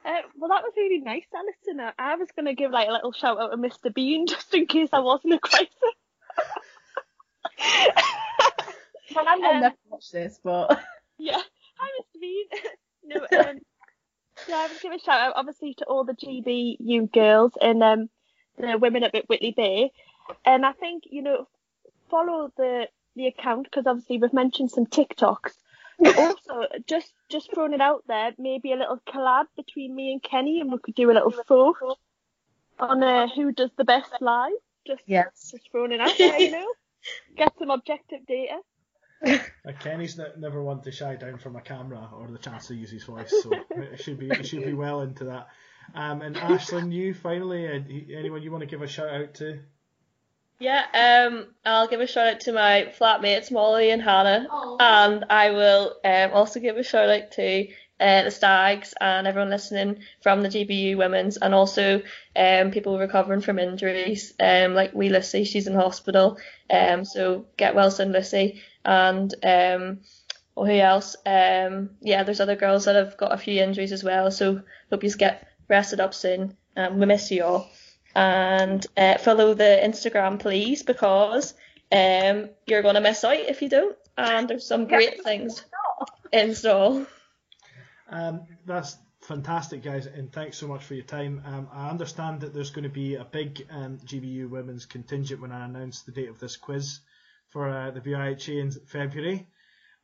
Uh, 0.04 0.22
well, 0.38 0.48
that 0.48 0.62
was 0.62 0.72
really 0.76 0.98
nice, 1.00 1.26
Alison. 1.34 1.80
I, 1.80 1.92
I 1.98 2.16
was 2.16 2.28
going 2.34 2.46
to 2.46 2.54
give 2.54 2.70
like 2.70 2.88
a 2.88 2.92
little 2.92 3.12
shout 3.12 3.38
out 3.38 3.50
to 3.50 3.56
Mr. 3.58 3.92
Bean 3.94 4.26
just 4.28 4.52
in 4.54 4.66
case 4.66 4.88
I 4.92 5.00
wasn't 5.00 5.34
a 5.34 5.38
crisis. 5.38 5.68
My 9.14 9.22
nan 9.22 9.40
will 9.40 9.46
Um, 9.50 9.60
never 9.60 9.76
watch 9.90 10.10
this, 10.10 10.40
but 10.42 10.80
yeah. 11.18 11.40
Hi, 11.78 12.00
Mr. 12.00 12.20
Bean. 12.20 12.46
no, 13.04 13.16
um, 13.38 13.58
so 14.46 14.54
I 14.54 14.68
would 14.68 14.80
give 14.80 14.92
a 14.92 14.98
shout 14.98 15.20
out 15.20 15.32
obviously 15.36 15.74
to 15.74 15.84
all 15.84 16.04
the 16.04 16.14
GBU 16.14 17.12
girls 17.12 17.52
and 17.60 17.82
um, 17.82 18.08
the 18.58 18.78
women 18.78 19.04
up 19.04 19.14
at 19.14 19.28
Whitley 19.28 19.52
Bay. 19.54 19.90
And 20.44 20.64
I 20.64 20.72
think, 20.72 21.04
you 21.10 21.22
know, 21.22 21.46
follow 22.10 22.52
the 22.56 22.86
the 23.16 23.26
account 23.26 23.64
because 23.64 23.86
obviously 23.86 24.18
we've 24.18 24.32
mentioned 24.32 24.70
some 24.70 24.86
TikToks. 24.86 25.52
But 26.00 26.18
also, 26.18 26.66
just 26.86 27.12
just 27.28 27.52
throwing 27.52 27.74
it 27.74 27.80
out 27.80 28.04
there, 28.08 28.32
maybe 28.38 28.72
a 28.72 28.76
little 28.76 29.00
collab 29.08 29.46
between 29.56 29.94
me 29.94 30.12
and 30.12 30.22
Kenny, 30.22 30.60
and 30.60 30.72
we 30.72 30.78
could 30.78 30.94
do 30.94 31.10
a 31.10 31.14
little 31.14 31.34
vote 31.46 31.98
on 32.78 33.02
uh, 33.02 33.28
who 33.28 33.52
does 33.52 33.70
the 33.76 33.84
best 33.84 34.10
live. 34.20 34.52
Just 34.86 35.02
yes. 35.06 35.50
just 35.50 35.70
throwing 35.70 35.92
it 35.92 36.00
out 36.00 36.16
there, 36.16 36.40
you 36.40 36.52
know, 36.52 36.66
get 37.36 37.52
some 37.58 37.70
objective 37.70 38.26
data. 38.26 38.58
Uh, 39.68 39.72
Kenny's 39.78 40.16
ne- 40.16 40.24
never 40.38 40.62
one 40.62 40.80
to 40.80 40.90
shy 40.90 41.14
down 41.14 41.36
from 41.36 41.54
a 41.54 41.60
camera 41.60 42.08
or 42.14 42.28
the 42.28 42.38
chance 42.38 42.68
to 42.68 42.74
use 42.74 42.90
his 42.90 43.04
voice, 43.04 43.30
so 43.42 43.52
it 43.72 44.00
should 44.00 44.18
be 44.18 44.28
it 44.30 44.46
should 44.46 44.64
be 44.64 44.72
well 44.72 45.02
into 45.02 45.24
that. 45.24 45.48
Um, 45.94 46.22
and 46.22 46.34
Ashlyn, 46.34 46.90
you 46.90 47.12
finally, 47.12 47.68
uh, 47.68 48.16
anyone 48.18 48.42
you 48.42 48.50
want 48.50 48.62
to 48.62 48.66
give 48.66 48.80
a 48.80 48.86
shout 48.86 49.10
out 49.10 49.34
to? 49.34 49.60
Yeah, 50.60 50.84
um, 50.92 51.46
I'll 51.64 51.88
give 51.88 52.00
a 52.00 52.06
shout 52.06 52.34
out 52.34 52.40
to 52.40 52.52
my 52.52 52.92
flatmates 53.00 53.50
Molly 53.50 53.90
and 53.90 54.02
Hannah, 54.02 54.46
and 54.78 55.24
I 55.30 55.52
will 55.52 55.96
um, 56.04 56.32
also 56.34 56.60
give 56.60 56.76
a 56.76 56.82
shout 56.82 57.08
out 57.08 57.30
to 57.32 57.66
uh, 57.98 58.24
the 58.24 58.30
Stags 58.30 58.92
and 59.00 59.26
everyone 59.26 59.48
listening 59.48 60.00
from 60.20 60.42
the 60.42 60.50
GBU 60.50 60.98
Women's, 60.98 61.38
and 61.38 61.54
also 61.54 62.02
um, 62.36 62.72
people 62.72 62.98
recovering 62.98 63.40
from 63.40 63.58
injuries, 63.58 64.34
um, 64.38 64.74
like 64.74 64.92
wee 64.92 65.08
Lucy, 65.08 65.44
she's 65.44 65.66
in 65.66 65.74
hospital, 65.74 66.36
um, 66.70 67.06
so 67.06 67.46
get 67.56 67.74
well 67.74 67.90
soon, 67.90 68.12
Lucy, 68.12 68.60
and 68.84 69.32
um, 69.42 70.00
well, 70.54 70.66
who 70.66 70.78
else? 70.78 71.16
Um, 71.24 71.92
yeah, 72.02 72.22
there's 72.22 72.40
other 72.40 72.56
girls 72.56 72.84
that 72.84 72.96
have 72.96 73.16
got 73.16 73.32
a 73.32 73.38
few 73.38 73.62
injuries 73.62 73.92
as 73.92 74.04
well, 74.04 74.30
so 74.30 74.60
hope 74.90 75.04
you 75.04 75.16
get 75.16 75.48
rested 75.68 76.00
up 76.00 76.12
soon. 76.12 76.54
Um, 76.76 76.98
we 76.98 77.06
miss 77.06 77.30
you 77.30 77.44
all 77.44 77.70
and 78.14 78.86
uh, 78.96 79.18
follow 79.18 79.54
the 79.54 79.80
Instagram, 79.82 80.38
please, 80.38 80.82
because 80.82 81.54
um, 81.92 82.50
you're 82.66 82.82
going 82.82 82.94
to 82.94 83.00
miss 83.00 83.24
out 83.24 83.36
if 83.36 83.62
you 83.62 83.68
don't. 83.68 83.96
And 84.16 84.48
there's 84.48 84.66
some 84.66 84.86
great 84.86 85.22
things 85.22 85.64
in 86.32 86.54
store. 86.54 87.06
Um, 88.08 88.42
that's 88.66 88.96
fantastic, 89.22 89.82
guys, 89.82 90.06
and 90.06 90.32
thanks 90.32 90.58
so 90.58 90.66
much 90.66 90.84
for 90.84 90.94
your 90.94 91.04
time. 91.04 91.42
Um, 91.44 91.68
I 91.72 91.88
understand 91.88 92.40
that 92.40 92.52
there's 92.52 92.70
going 92.70 92.84
to 92.84 92.90
be 92.90 93.14
a 93.14 93.24
big 93.24 93.66
um, 93.70 93.98
GBU 93.98 94.50
women's 94.50 94.86
contingent 94.86 95.40
when 95.40 95.52
I 95.52 95.64
announce 95.64 96.02
the 96.02 96.12
date 96.12 96.28
of 96.28 96.40
this 96.40 96.56
quiz 96.56 97.00
for 97.50 97.68
uh, 97.68 97.90
the 97.90 98.00
BUIHA 98.00 98.60
in 98.60 98.70
February, 98.70 99.46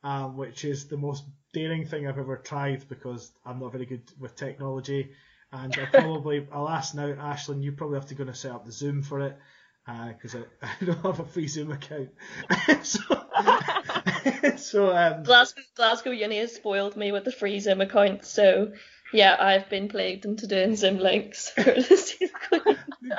um, 0.03 0.37
which 0.37 0.65
is 0.65 0.87
the 0.87 0.97
most 0.97 1.25
daring 1.53 1.85
thing 1.85 2.07
I've 2.07 2.17
ever 2.17 2.37
tried 2.37 2.87
because 2.87 3.31
I'm 3.45 3.59
not 3.59 3.71
very 3.71 3.85
good 3.85 4.03
with 4.19 4.35
technology. 4.35 5.11
And 5.51 5.75
I'll 5.77 6.01
probably, 6.01 6.47
I'll 6.51 6.69
ask 6.69 6.93
now, 6.93 7.07
Ashlyn, 7.07 7.63
you 7.63 7.71
probably 7.71 7.97
have 7.97 8.07
to 8.07 8.15
go 8.15 8.23
and 8.23 8.35
set 8.35 8.51
up 8.51 8.65
the 8.65 8.71
Zoom 8.71 9.01
for 9.01 9.21
it 9.21 9.37
because 9.85 10.35
I, 10.35 10.39
I 10.81 10.85
don't 10.85 11.01
have 11.01 11.19
a 11.19 11.25
free 11.25 11.47
Zoom 11.47 11.71
account. 11.71 12.09
so, 12.83 12.99
so 14.57 14.95
um, 14.95 15.23
Glasgow, 15.23 15.61
Glasgow 15.75 16.11
Uni 16.11 16.39
has 16.39 16.53
spoiled 16.53 16.97
me 16.97 17.11
with 17.11 17.23
the 17.23 17.31
free 17.31 17.59
Zoom 17.59 17.81
account, 17.81 18.25
so 18.25 18.73
yeah, 19.13 19.37
I've 19.39 19.69
been 19.69 19.87
plagued 19.87 20.25
into 20.25 20.47
doing 20.47 20.75
Zoom 20.75 20.97
links 20.97 21.49
for 21.49 21.63
this 21.63 22.15
it 22.19 22.31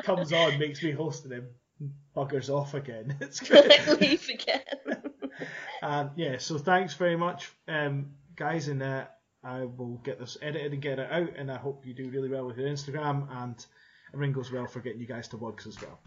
comes 0.04 0.32
on, 0.32 0.58
makes 0.58 0.82
me 0.82 0.90
hosting 0.90 1.32
him, 1.32 1.48
buggers 2.14 2.50
off 2.50 2.74
again. 2.74 3.16
It's 3.20 3.40
great. 3.40 3.86
leave 4.00 4.28
again. 4.28 5.12
um, 5.82 6.10
yeah, 6.16 6.36
so 6.38 6.58
thanks 6.58 6.94
very 6.94 7.16
much, 7.16 7.50
um, 7.66 8.10
guys, 8.36 8.68
and 8.68 8.82
uh, 8.82 9.06
I 9.48 9.64
will 9.64 9.96
get 10.04 10.18
this 10.18 10.36
edited 10.42 10.74
and 10.74 10.82
get 10.82 10.98
it 10.98 11.10
out, 11.10 11.30
and 11.36 11.50
I 11.50 11.56
hope 11.56 11.86
you 11.86 11.94
do 11.94 12.10
really 12.10 12.28
well 12.28 12.46
with 12.46 12.58
your 12.58 12.68
Instagram, 12.68 13.26
and 13.42 13.64
everything 14.12 14.34
goes 14.34 14.52
well 14.52 14.66
for 14.66 14.80
getting 14.80 15.00
you 15.00 15.06
guys 15.06 15.26
to 15.28 15.38
Wugs 15.38 15.66
as 15.66 15.80
well. 15.80 15.98